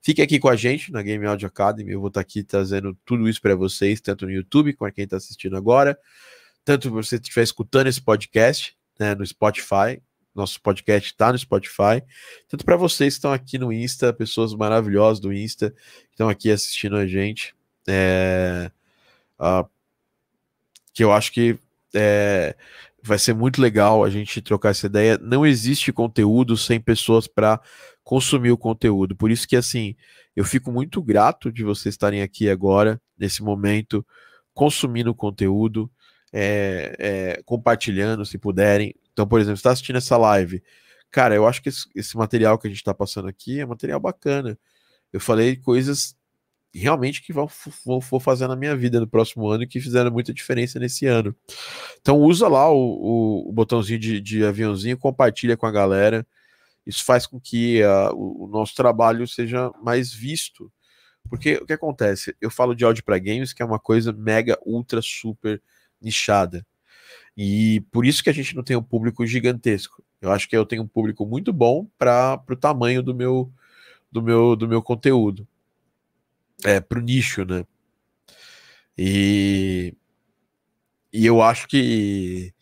Fique 0.00 0.22
aqui 0.22 0.38
com 0.38 0.48
a 0.48 0.56
gente 0.56 0.90
na 0.90 1.02
Game 1.02 1.24
Audio 1.26 1.46
Academy. 1.46 1.92
Eu 1.92 2.00
vou 2.00 2.08
estar 2.08 2.20
tá 2.20 2.22
aqui 2.22 2.42
trazendo 2.42 2.96
tudo 3.04 3.28
isso 3.28 3.40
para 3.40 3.54
vocês, 3.54 4.00
tanto 4.00 4.24
no 4.24 4.32
YouTube, 4.32 4.72
com 4.72 4.90
quem 4.90 5.04
está 5.04 5.18
assistindo 5.18 5.56
agora, 5.56 5.98
tanto 6.64 6.90
você 6.90 7.16
estiver 7.16 7.42
escutando 7.42 7.88
esse 7.88 8.00
podcast 8.00 8.74
né, 8.98 9.14
no 9.14 9.26
Spotify, 9.26 10.00
nosso 10.34 10.60
podcast 10.60 11.10
está 11.10 11.30
no 11.30 11.38
Spotify. 11.38 12.02
Tanto 12.48 12.64
para 12.64 12.76
vocês 12.76 13.14
que 13.14 13.18
estão 13.18 13.32
aqui 13.32 13.58
no 13.58 13.72
Insta, 13.72 14.12
pessoas 14.12 14.54
maravilhosas 14.54 15.20
do 15.20 15.32
Insta, 15.32 15.70
que 15.70 16.12
estão 16.12 16.28
aqui 16.28 16.50
assistindo 16.50 16.96
a 16.96 17.06
gente. 17.06 17.54
É, 17.86 18.70
que 20.92 21.04
eu 21.04 21.12
acho 21.12 21.30
que 21.32 21.58
é, 21.94 22.56
vai 23.04 23.18
ser 23.18 23.34
muito 23.34 23.60
legal 23.60 24.02
a 24.02 24.10
gente 24.10 24.40
trocar 24.40 24.70
essa 24.70 24.86
ideia. 24.86 25.18
Não 25.18 25.44
existe 25.44 25.92
conteúdo 25.92 26.56
sem 26.56 26.80
pessoas 26.80 27.26
para 27.26 27.60
consumir 28.02 28.50
o 28.50 28.58
conteúdo. 28.58 29.14
Por 29.14 29.30
isso 29.30 29.46
que 29.46 29.56
assim, 29.56 29.94
eu 30.34 30.44
fico 30.44 30.72
muito 30.72 31.02
grato 31.02 31.52
de 31.52 31.62
vocês 31.62 31.94
estarem 31.94 32.22
aqui 32.22 32.48
agora, 32.48 33.00
nesse 33.18 33.42
momento, 33.42 34.04
consumindo 34.54 35.10
o 35.10 35.14
conteúdo, 35.14 35.90
é, 36.32 36.96
é, 36.98 37.42
compartilhando 37.44 38.24
se 38.24 38.38
puderem. 38.38 38.94
Então, 39.12 39.26
por 39.26 39.38
exemplo, 39.38 39.56
está 39.56 39.70
assistindo 39.70 39.96
essa 39.96 40.16
live. 40.16 40.62
Cara, 41.10 41.34
eu 41.34 41.46
acho 41.46 41.62
que 41.62 41.68
esse, 41.68 41.86
esse 41.94 42.16
material 42.16 42.58
que 42.58 42.66
a 42.66 42.70
gente 42.70 42.78
está 42.78 42.94
passando 42.94 43.28
aqui 43.28 43.60
é 43.60 43.66
material 43.66 44.00
bacana. 44.00 44.58
Eu 45.12 45.20
falei 45.20 45.56
coisas 45.56 46.16
realmente 46.80 47.22
que 47.22 47.32
vão, 47.32 47.48
vão, 47.84 48.00
vou 48.00 48.18
fazer 48.18 48.48
na 48.48 48.56
minha 48.56 48.76
vida 48.76 48.98
no 48.98 49.06
próximo 49.06 49.48
ano 49.48 49.62
e 49.62 49.66
que 49.66 49.80
fizeram 49.80 50.10
muita 50.10 50.34
diferença 50.34 50.78
nesse 50.78 51.06
ano. 51.06 51.34
Então 52.00 52.18
usa 52.18 52.48
lá 52.48 52.68
o, 52.70 52.76
o, 52.76 53.48
o 53.48 53.52
botãozinho 53.52 53.98
de, 53.98 54.20
de, 54.20 54.44
aviãozinho, 54.44 54.98
compartilha 54.98 55.56
com 55.56 55.66
a 55.66 55.70
galera. 55.70 56.26
Isso 56.84 57.04
faz 57.04 57.26
com 57.26 57.40
que 57.40 57.82
uh, 57.82 58.14
o, 58.14 58.44
o, 58.44 58.48
nosso 58.48 58.74
trabalho 58.74 59.26
seja 59.28 59.70
mais 59.82 60.12
visto. 60.12 60.70
Porque 61.28 61.54
o 61.54 61.66
que 61.66 61.72
acontece? 61.72 62.36
Eu 62.40 62.50
falo 62.50 62.74
de 62.74 62.84
áudio 62.84 63.04
para 63.04 63.18
games, 63.18 63.52
que 63.52 63.62
é 63.62 63.64
uma 63.64 63.78
coisa 63.78 64.12
mega, 64.12 64.58
ultra, 64.66 65.00
super 65.00 65.62
nichada. 66.00 66.66
E 67.36 67.82
por 67.92 68.04
isso 68.04 68.22
que 68.22 68.30
a 68.30 68.34
gente 68.34 68.54
não 68.54 68.62
tem 68.62 68.76
um 68.76 68.82
público 68.82 69.26
gigantesco. 69.26 70.02
Eu 70.20 70.32
acho 70.32 70.48
que 70.48 70.56
eu 70.56 70.66
tenho 70.66 70.82
um 70.82 70.88
público 70.88 71.24
muito 71.24 71.52
bom 71.52 71.86
para 71.98 72.42
o 72.50 72.56
tamanho 72.56 73.02
do 73.02 73.14
meu, 73.14 73.52
do 74.10 74.22
meu, 74.22 74.56
do 74.56 74.68
meu 74.68 74.82
conteúdo. 74.82 75.46
É, 76.64 76.80
para 76.80 76.98
o 76.98 77.02
nicho, 77.02 77.44
né? 77.44 77.64
E, 78.96 79.94
e 81.12 81.26
eu 81.26 81.42
acho 81.42 81.68
que 81.68 82.54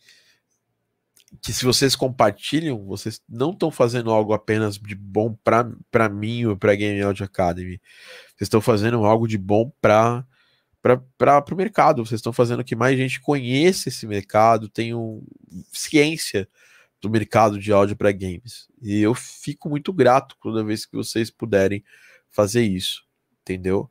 que 1.41 1.51
se 1.51 1.65
vocês 1.65 1.95
compartilham, 1.95 2.85
vocês 2.85 3.21
não 3.27 3.51
estão 3.51 3.69
fazendo 3.69 4.11
algo 4.11 4.33
apenas 4.33 4.77
de 4.77 4.95
bom 4.95 5.35
para 5.43 6.09
mim 6.09 6.45
ou 6.45 6.55
para 6.55 6.75
Game 6.75 7.01
Audio 7.01 7.25
Academy. 7.25 7.81
Vocês 8.29 8.43
estão 8.43 8.61
fazendo 8.61 9.03
algo 9.05 9.27
de 9.27 9.37
bom 9.37 9.71
para 9.81 10.25
para 11.17 11.53
o 11.53 11.55
mercado. 11.55 12.05
Vocês 12.05 12.19
estão 12.19 12.33
fazendo 12.33 12.63
que 12.63 12.75
mais 12.75 12.97
gente 12.97 13.21
conheça 13.21 13.89
esse 13.89 14.05
mercado, 14.07 14.69
tenha 14.69 14.95
ciência 15.71 16.47
do 17.01 17.09
mercado 17.09 17.59
de 17.59 17.71
áudio 17.71 17.95
para 17.95 18.11
games. 18.11 18.67
E 18.81 19.01
eu 19.01 19.13
fico 19.13 19.69
muito 19.69 19.91
grato 19.93 20.37
toda 20.41 20.63
vez 20.63 20.85
que 20.85 20.95
vocês 20.95 21.29
puderem 21.29 21.83
fazer 22.29 22.63
isso, 22.63 23.03
entendeu? 23.41 23.89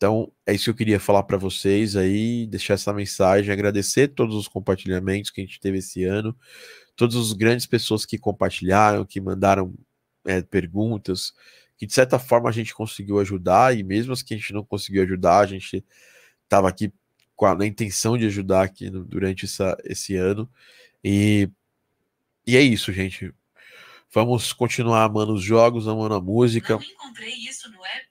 Então, 0.00 0.32
é 0.46 0.54
isso 0.54 0.64
que 0.64 0.70
eu 0.70 0.74
queria 0.74 0.98
falar 0.98 1.24
para 1.24 1.36
vocês 1.36 1.94
aí, 1.94 2.46
deixar 2.46 2.72
essa 2.72 2.90
mensagem, 2.90 3.52
agradecer 3.52 4.08
todos 4.08 4.34
os 4.34 4.48
compartilhamentos 4.48 5.30
que 5.30 5.42
a 5.42 5.44
gente 5.44 5.60
teve 5.60 5.76
esse 5.76 6.04
ano, 6.04 6.34
todas 6.96 7.14
as 7.16 7.34
grandes 7.34 7.66
pessoas 7.66 8.06
que 8.06 8.16
compartilharam, 8.16 9.04
que 9.04 9.20
mandaram 9.20 9.74
é, 10.24 10.40
perguntas, 10.40 11.34
que 11.76 11.86
de 11.86 11.92
certa 11.92 12.18
forma 12.18 12.48
a 12.48 12.52
gente 12.52 12.74
conseguiu 12.74 13.20
ajudar, 13.20 13.76
e 13.76 13.82
mesmo 13.82 14.14
as 14.14 14.22
que 14.22 14.32
a 14.32 14.38
gente 14.38 14.54
não 14.54 14.64
conseguiu 14.64 15.02
ajudar, 15.02 15.40
a 15.40 15.46
gente 15.46 15.84
estava 16.44 16.66
aqui 16.66 16.90
com 17.36 17.44
a, 17.44 17.62
a, 17.62 17.66
intenção 17.66 18.16
de 18.16 18.24
ajudar 18.24 18.62
aqui 18.62 18.88
no, 18.88 19.04
durante 19.04 19.44
essa, 19.44 19.76
esse 19.84 20.16
ano. 20.16 20.50
E, 21.04 21.46
e 22.46 22.56
é 22.56 22.62
isso, 22.62 22.90
gente. 22.90 23.34
Vamos 24.10 24.54
continuar 24.54 25.04
amando 25.04 25.34
os 25.34 25.42
jogos, 25.42 25.86
amando 25.86 26.14
a 26.14 26.22
música. 26.22 26.76
Não 26.76 26.82
encontrei 26.82 27.34
isso 27.34 27.70
no 27.70 27.84
app. 27.84 28.09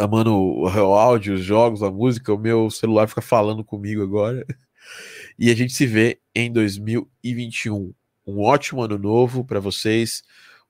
Amando 0.00 0.34
o, 0.34 0.66
áudio, 0.66 1.34
os 1.34 1.42
jogos, 1.42 1.82
a 1.82 1.90
música. 1.90 2.32
O 2.32 2.38
meu 2.38 2.70
celular 2.70 3.08
fica 3.08 3.20
falando 3.20 3.64
comigo 3.64 4.02
agora. 4.02 4.44
E 5.38 5.50
a 5.50 5.54
gente 5.54 5.72
se 5.72 5.86
vê 5.86 6.20
em 6.34 6.52
2021. 6.52 7.92
Um 8.26 8.40
ótimo 8.40 8.82
ano 8.82 8.98
novo 8.98 9.44
para 9.44 9.60
vocês 9.60 10.22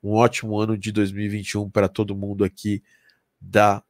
um 0.03 0.13
ótimo 0.13 0.59
ano 0.59 0.77
de 0.77 0.93
2021 0.93 1.69
para 1.71 1.89
todo 1.89 2.17
mundo 2.17 2.45
aqui 2.45 2.83
da 3.41 3.83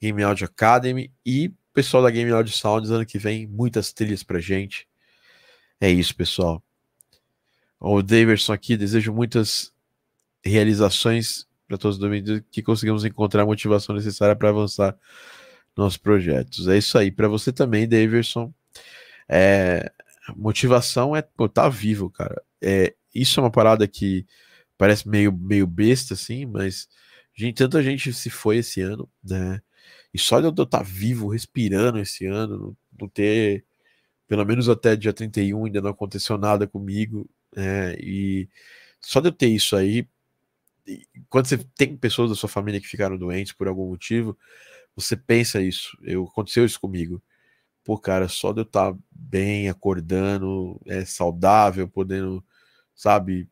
Game 0.00 0.22
Audio 0.22 0.46
Academy 0.46 1.12
e 1.24 1.52
pessoal 1.72 2.02
da 2.02 2.10
Game 2.10 2.30
Audio 2.30 2.52
Sounds 2.52 2.90
ano 2.90 3.06
que 3.06 3.18
vem 3.18 3.46
muitas 3.46 3.92
trilhas 3.92 4.22
para 4.22 4.40
gente. 4.40 4.88
É 5.80 5.90
isso, 5.90 6.14
pessoal. 6.16 6.62
O 7.78 8.02
Daverson 8.02 8.52
aqui, 8.52 8.76
desejo 8.76 9.12
muitas 9.12 9.72
realizações 10.42 11.46
para 11.66 11.78
todos 11.78 11.98
os 11.98 12.42
que 12.50 12.62
conseguimos 12.62 13.04
encontrar 13.04 13.42
a 13.42 13.46
motivação 13.46 13.94
necessária 13.94 14.36
para 14.36 14.48
avançar 14.48 14.96
nossos 15.76 15.98
projetos. 15.98 16.68
É 16.68 16.78
isso 16.78 16.96
aí. 16.96 17.10
Para 17.10 17.28
você 17.28 17.52
também, 17.52 17.88
Daverson. 17.88 18.52
É, 19.28 19.90
motivação 20.36 21.14
é 21.14 21.22
pô, 21.22 21.48
tá 21.48 21.68
vivo, 21.68 22.10
cara. 22.10 22.42
É, 22.62 22.94
isso 23.14 23.40
é 23.40 23.42
uma 23.42 23.50
parada 23.50 23.86
que 23.86 24.26
parece 24.78 25.08
meio, 25.08 25.32
meio 25.32 25.66
besta, 25.66 26.14
assim, 26.14 26.46
mas 26.46 26.88
gente, 27.34 27.56
tanta 27.56 27.82
gente 27.82 28.12
se 28.12 28.30
foi 28.30 28.58
esse 28.58 28.80
ano, 28.80 29.08
né? 29.22 29.60
E 30.12 30.18
só 30.18 30.40
de 30.40 30.46
eu 30.46 30.64
estar 30.64 30.82
vivo, 30.82 31.28
respirando 31.28 31.98
esse 31.98 32.26
ano, 32.26 32.58
não, 32.58 32.76
não 33.02 33.08
ter, 33.08 33.64
pelo 34.28 34.44
menos 34.44 34.68
até 34.68 34.96
dia 34.96 35.12
31, 35.12 35.66
ainda 35.66 35.82
não 35.82 35.90
aconteceu 35.90 36.38
nada 36.38 36.66
comigo, 36.66 37.28
né? 37.54 37.94
E 38.00 38.48
só 39.00 39.20
de 39.20 39.28
eu 39.28 39.32
ter 39.32 39.48
isso 39.48 39.76
aí, 39.76 40.08
quando 41.28 41.46
você 41.46 41.58
tem 41.76 41.96
pessoas 41.96 42.30
da 42.30 42.36
sua 42.36 42.48
família 42.48 42.80
que 42.80 42.86
ficaram 42.86 43.16
doentes 43.18 43.52
por 43.52 43.68
algum 43.68 43.88
motivo, 43.88 44.36
você 44.94 45.16
pensa 45.16 45.60
isso. 45.60 45.96
Eu, 46.02 46.24
aconteceu 46.24 46.64
isso 46.64 46.80
comigo. 46.80 47.22
Pô, 47.84 47.98
cara, 47.98 48.28
só 48.28 48.52
de 48.52 48.60
eu 48.60 48.64
estar 48.64 48.96
bem, 49.10 49.68
acordando, 49.68 50.80
é 50.86 51.04
saudável, 51.04 51.88
podendo, 51.88 52.44
sabe, 52.94 53.48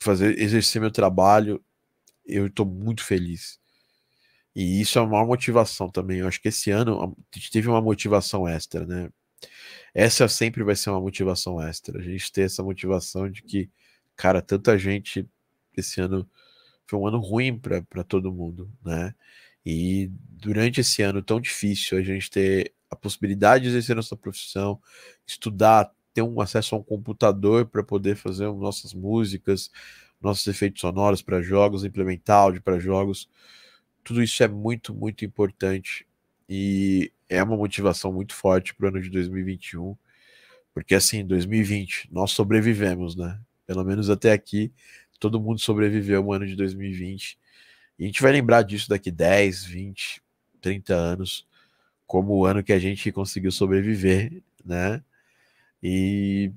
fazer 0.00 0.38
exercer 0.38 0.80
meu 0.80 0.90
trabalho, 0.90 1.62
eu 2.26 2.46
estou 2.46 2.66
muito 2.66 3.04
feliz. 3.04 3.58
E 4.54 4.80
isso 4.80 4.98
é 4.98 5.02
uma 5.02 5.24
motivação 5.24 5.90
também. 5.90 6.20
Eu 6.20 6.28
acho 6.28 6.40
que 6.40 6.48
esse 6.48 6.70
ano 6.70 7.02
a 7.02 7.38
gente 7.38 7.50
teve 7.50 7.68
uma 7.68 7.82
motivação 7.82 8.48
extra, 8.48 8.86
né? 8.86 9.10
Essa 9.94 10.28
sempre 10.28 10.62
vai 10.64 10.76
ser 10.76 10.90
uma 10.90 11.00
motivação 11.00 11.60
extra. 11.60 11.98
A 11.98 12.02
gente 12.02 12.32
ter 12.32 12.42
essa 12.42 12.62
motivação 12.62 13.30
de 13.30 13.42
que, 13.42 13.70
cara, 14.16 14.40
tanta 14.42 14.78
gente 14.78 15.28
esse 15.76 16.00
ano 16.00 16.28
foi 16.86 16.98
um 16.98 17.06
ano 17.06 17.18
ruim 17.18 17.58
para 17.58 18.04
todo 18.04 18.32
mundo, 18.32 18.70
né? 18.84 19.14
E 19.64 20.10
durante 20.30 20.80
esse 20.80 21.02
ano 21.02 21.22
tão 21.22 21.40
difícil, 21.40 21.98
a 21.98 22.02
gente 22.02 22.30
ter 22.30 22.72
a 22.90 22.94
possibilidade 22.94 23.64
de 23.64 23.70
exercer 23.70 23.96
nossa 23.96 24.16
profissão, 24.16 24.80
estudar, 25.26 25.90
ter 26.14 26.22
um 26.22 26.40
acesso 26.40 26.74
a 26.74 26.78
um 26.78 26.82
computador 26.82 27.66
para 27.66 27.82
poder 27.82 28.16
fazer 28.16 28.50
nossas 28.52 28.94
músicas, 28.94 29.70
nossos 30.20 30.46
efeitos 30.46 30.80
sonoros 30.80 31.20
para 31.20 31.42
jogos, 31.42 31.84
implementar 31.84 32.38
áudio 32.38 32.62
para 32.62 32.78
jogos. 32.78 33.28
Tudo 34.04 34.22
isso 34.22 34.42
é 34.42 34.48
muito, 34.48 34.94
muito 34.94 35.24
importante 35.24 36.06
e 36.48 37.12
é 37.28 37.42
uma 37.42 37.56
motivação 37.56 38.12
muito 38.12 38.34
forte 38.34 38.74
para 38.74 38.86
o 38.86 38.88
ano 38.88 39.02
de 39.02 39.10
2021, 39.10 39.96
porque 40.72 40.94
assim, 40.94 41.26
2020 41.26 42.08
nós 42.12 42.30
sobrevivemos, 42.30 43.16
né? 43.16 43.40
Pelo 43.66 43.84
menos 43.84 44.08
até 44.08 44.32
aqui, 44.32 44.72
todo 45.18 45.40
mundo 45.40 45.60
sobreviveu 45.60 46.24
o 46.24 46.32
ano 46.32 46.46
de 46.46 46.56
2020. 46.56 47.38
E 47.98 48.04
a 48.04 48.06
gente 48.06 48.22
vai 48.22 48.32
lembrar 48.32 48.62
disso 48.62 48.88
daqui 48.88 49.10
10, 49.10 49.64
20, 49.64 50.22
30 50.60 50.94
anos, 50.94 51.46
como 52.06 52.34
o 52.34 52.46
ano 52.46 52.62
que 52.62 52.72
a 52.72 52.78
gente 52.78 53.10
conseguiu 53.12 53.50
sobreviver, 53.50 54.42
né? 54.64 55.02
E, 55.82 56.52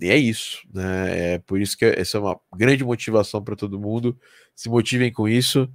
e 0.00 0.10
é 0.10 0.16
isso, 0.16 0.66
né? 0.72 1.34
É 1.34 1.38
por 1.38 1.60
isso 1.60 1.76
que 1.76 1.84
essa 1.84 2.18
é 2.18 2.20
uma 2.20 2.38
grande 2.54 2.84
motivação 2.84 3.42
para 3.42 3.56
todo 3.56 3.80
mundo. 3.80 4.18
Se 4.54 4.68
motivem 4.68 5.12
com 5.12 5.28
isso. 5.28 5.70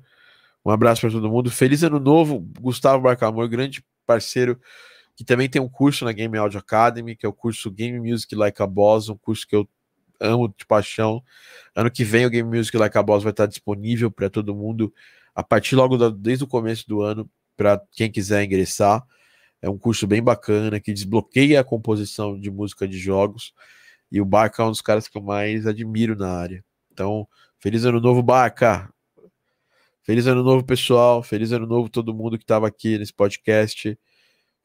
Um 0.64 0.72
abraço 0.72 1.02
para 1.02 1.12
todo 1.12 1.30
mundo. 1.30 1.50
Feliz 1.50 1.84
ano 1.84 2.00
novo, 2.00 2.40
Gustavo 2.60 3.04
Barcamor, 3.04 3.48
grande 3.50 3.84
parceiro 4.06 4.60
que 5.22 5.26
também 5.26 5.50
tem 5.50 5.62
um 5.62 5.70
curso 5.70 6.06
na 6.06 6.12
Game 6.12 6.36
Audio 6.38 6.60
Academy, 6.60 7.16
que 7.16 7.26
é 7.26 7.30
o 7.30 7.34
curso 7.34 7.70
Game 7.70 8.00
Music 8.00 8.34
Like 8.36 8.62
a 8.62 8.66
Boss, 8.68 9.08
um 9.08 9.16
curso 9.16 9.48
que 9.48 9.56
eu 9.56 9.68
amo 10.22 10.54
de 10.58 10.66
paixão. 10.66 11.24
Ano 11.76 11.92
que 11.92 12.04
vem 12.04 12.26
o 12.26 12.30
Game 12.30 12.58
Music 12.58 12.78
Like 12.78 12.98
a 12.98 13.04
Boss 13.04 13.24
vai 13.24 13.32
estar 13.32 13.48
disponível 13.48 14.12
para 14.12 14.30
todo 14.30 14.56
mundo 14.56 14.94
a 15.36 15.44
partir 15.44 15.76
logo 15.76 15.98
da, 15.98 16.10
desde 16.10 16.44
o 16.44 16.48
começo 16.48 16.88
do 16.88 17.02
ano 17.02 17.30
para 17.58 17.82
quem 17.92 18.12
quiser 18.12 18.44
ingressar. 18.44 19.04
É 19.62 19.70
um 19.70 19.78
curso 19.78 20.08
bem 20.08 20.22
bacana 20.22 20.80
que 20.80 20.94
desbloqueia 20.94 21.60
a 21.60 21.64
composição 21.64 22.40
de 22.40 22.50
música 22.50 22.88
de 22.88 22.98
jogos 22.98 23.54
e 24.12 24.20
o 24.20 24.26
Barca 24.26 24.62
é 24.62 24.66
um 24.66 24.72
dos 24.72 24.82
caras 24.82 25.08
que 25.08 25.18
eu 25.18 25.22
mais 25.22 25.66
admiro 25.66 26.16
na 26.16 26.30
área. 26.30 26.64
Então, 26.92 27.28
feliz 27.60 27.86
ano 27.86 28.00
novo, 28.00 28.22
Barca! 28.22 28.94
Feliz 30.04 30.26
ano 30.28 30.44
novo, 30.44 30.66
pessoal. 30.66 31.22
Feliz 31.22 31.52
ano 31.52 31.68
novo 31.68 31.88
todo 31.88 32.14
mundo 32.14 32.38
que 32.38 32.44
estava 32.44 32.68
aqui 32.68 32.98
nesse 32.98 33.14
podcast. 33.14 33.98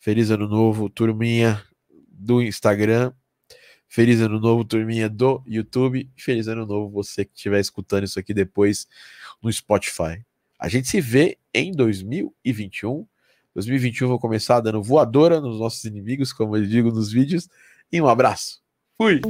Feliz 0.00 0.30
ano 0.30 0.48
novo, 0.48 0.88
turminha 0.88 1.62
do 2.08 2.42
Instagram. 2.42 3.12
Feliz 3.88 4.20
ano 4.20 4.40
novo, 4.40 4.64
turminha 4.64 5.08
do 5.08 5.42
YouTube. 5.46 6.10
Feliz 6.16 6.48
ano 6.48 6.66
novo 6.66 6.90
você 6.90 7.24
que 7.24 7.32
estiver 7.34 7.60
escutando 7.60 8.04
isso 8.04 8.18
aqui 8.18 8.34
depois 8.34 8.86
no 9.42 9.52
Spotify. 9.52 10.24
A 10.58 10.68
gente 10.68 10.88
se 10.88 11.00
vê 11.00 11.38
em 11.54 11.72
2021. 11.72 13.06
2021 13.54 14.08
vou 14.08 14.18
começar 14.18 14.60
dando 14.60 14.82
voadora 14.82 15.40
nos 15.40 15.58
nossos 15.58 15.84
inimigos, 15.84 16.32
como 16.32 16.56
eu 16.56 16.66
digo 16.66 16.90
nos 16.90 17.10
vídeos. 17.10 17.48
E 17.90 18.00
um 18.00 18.08
abraço. 18.08 18.60
Fui! 18.98 19.20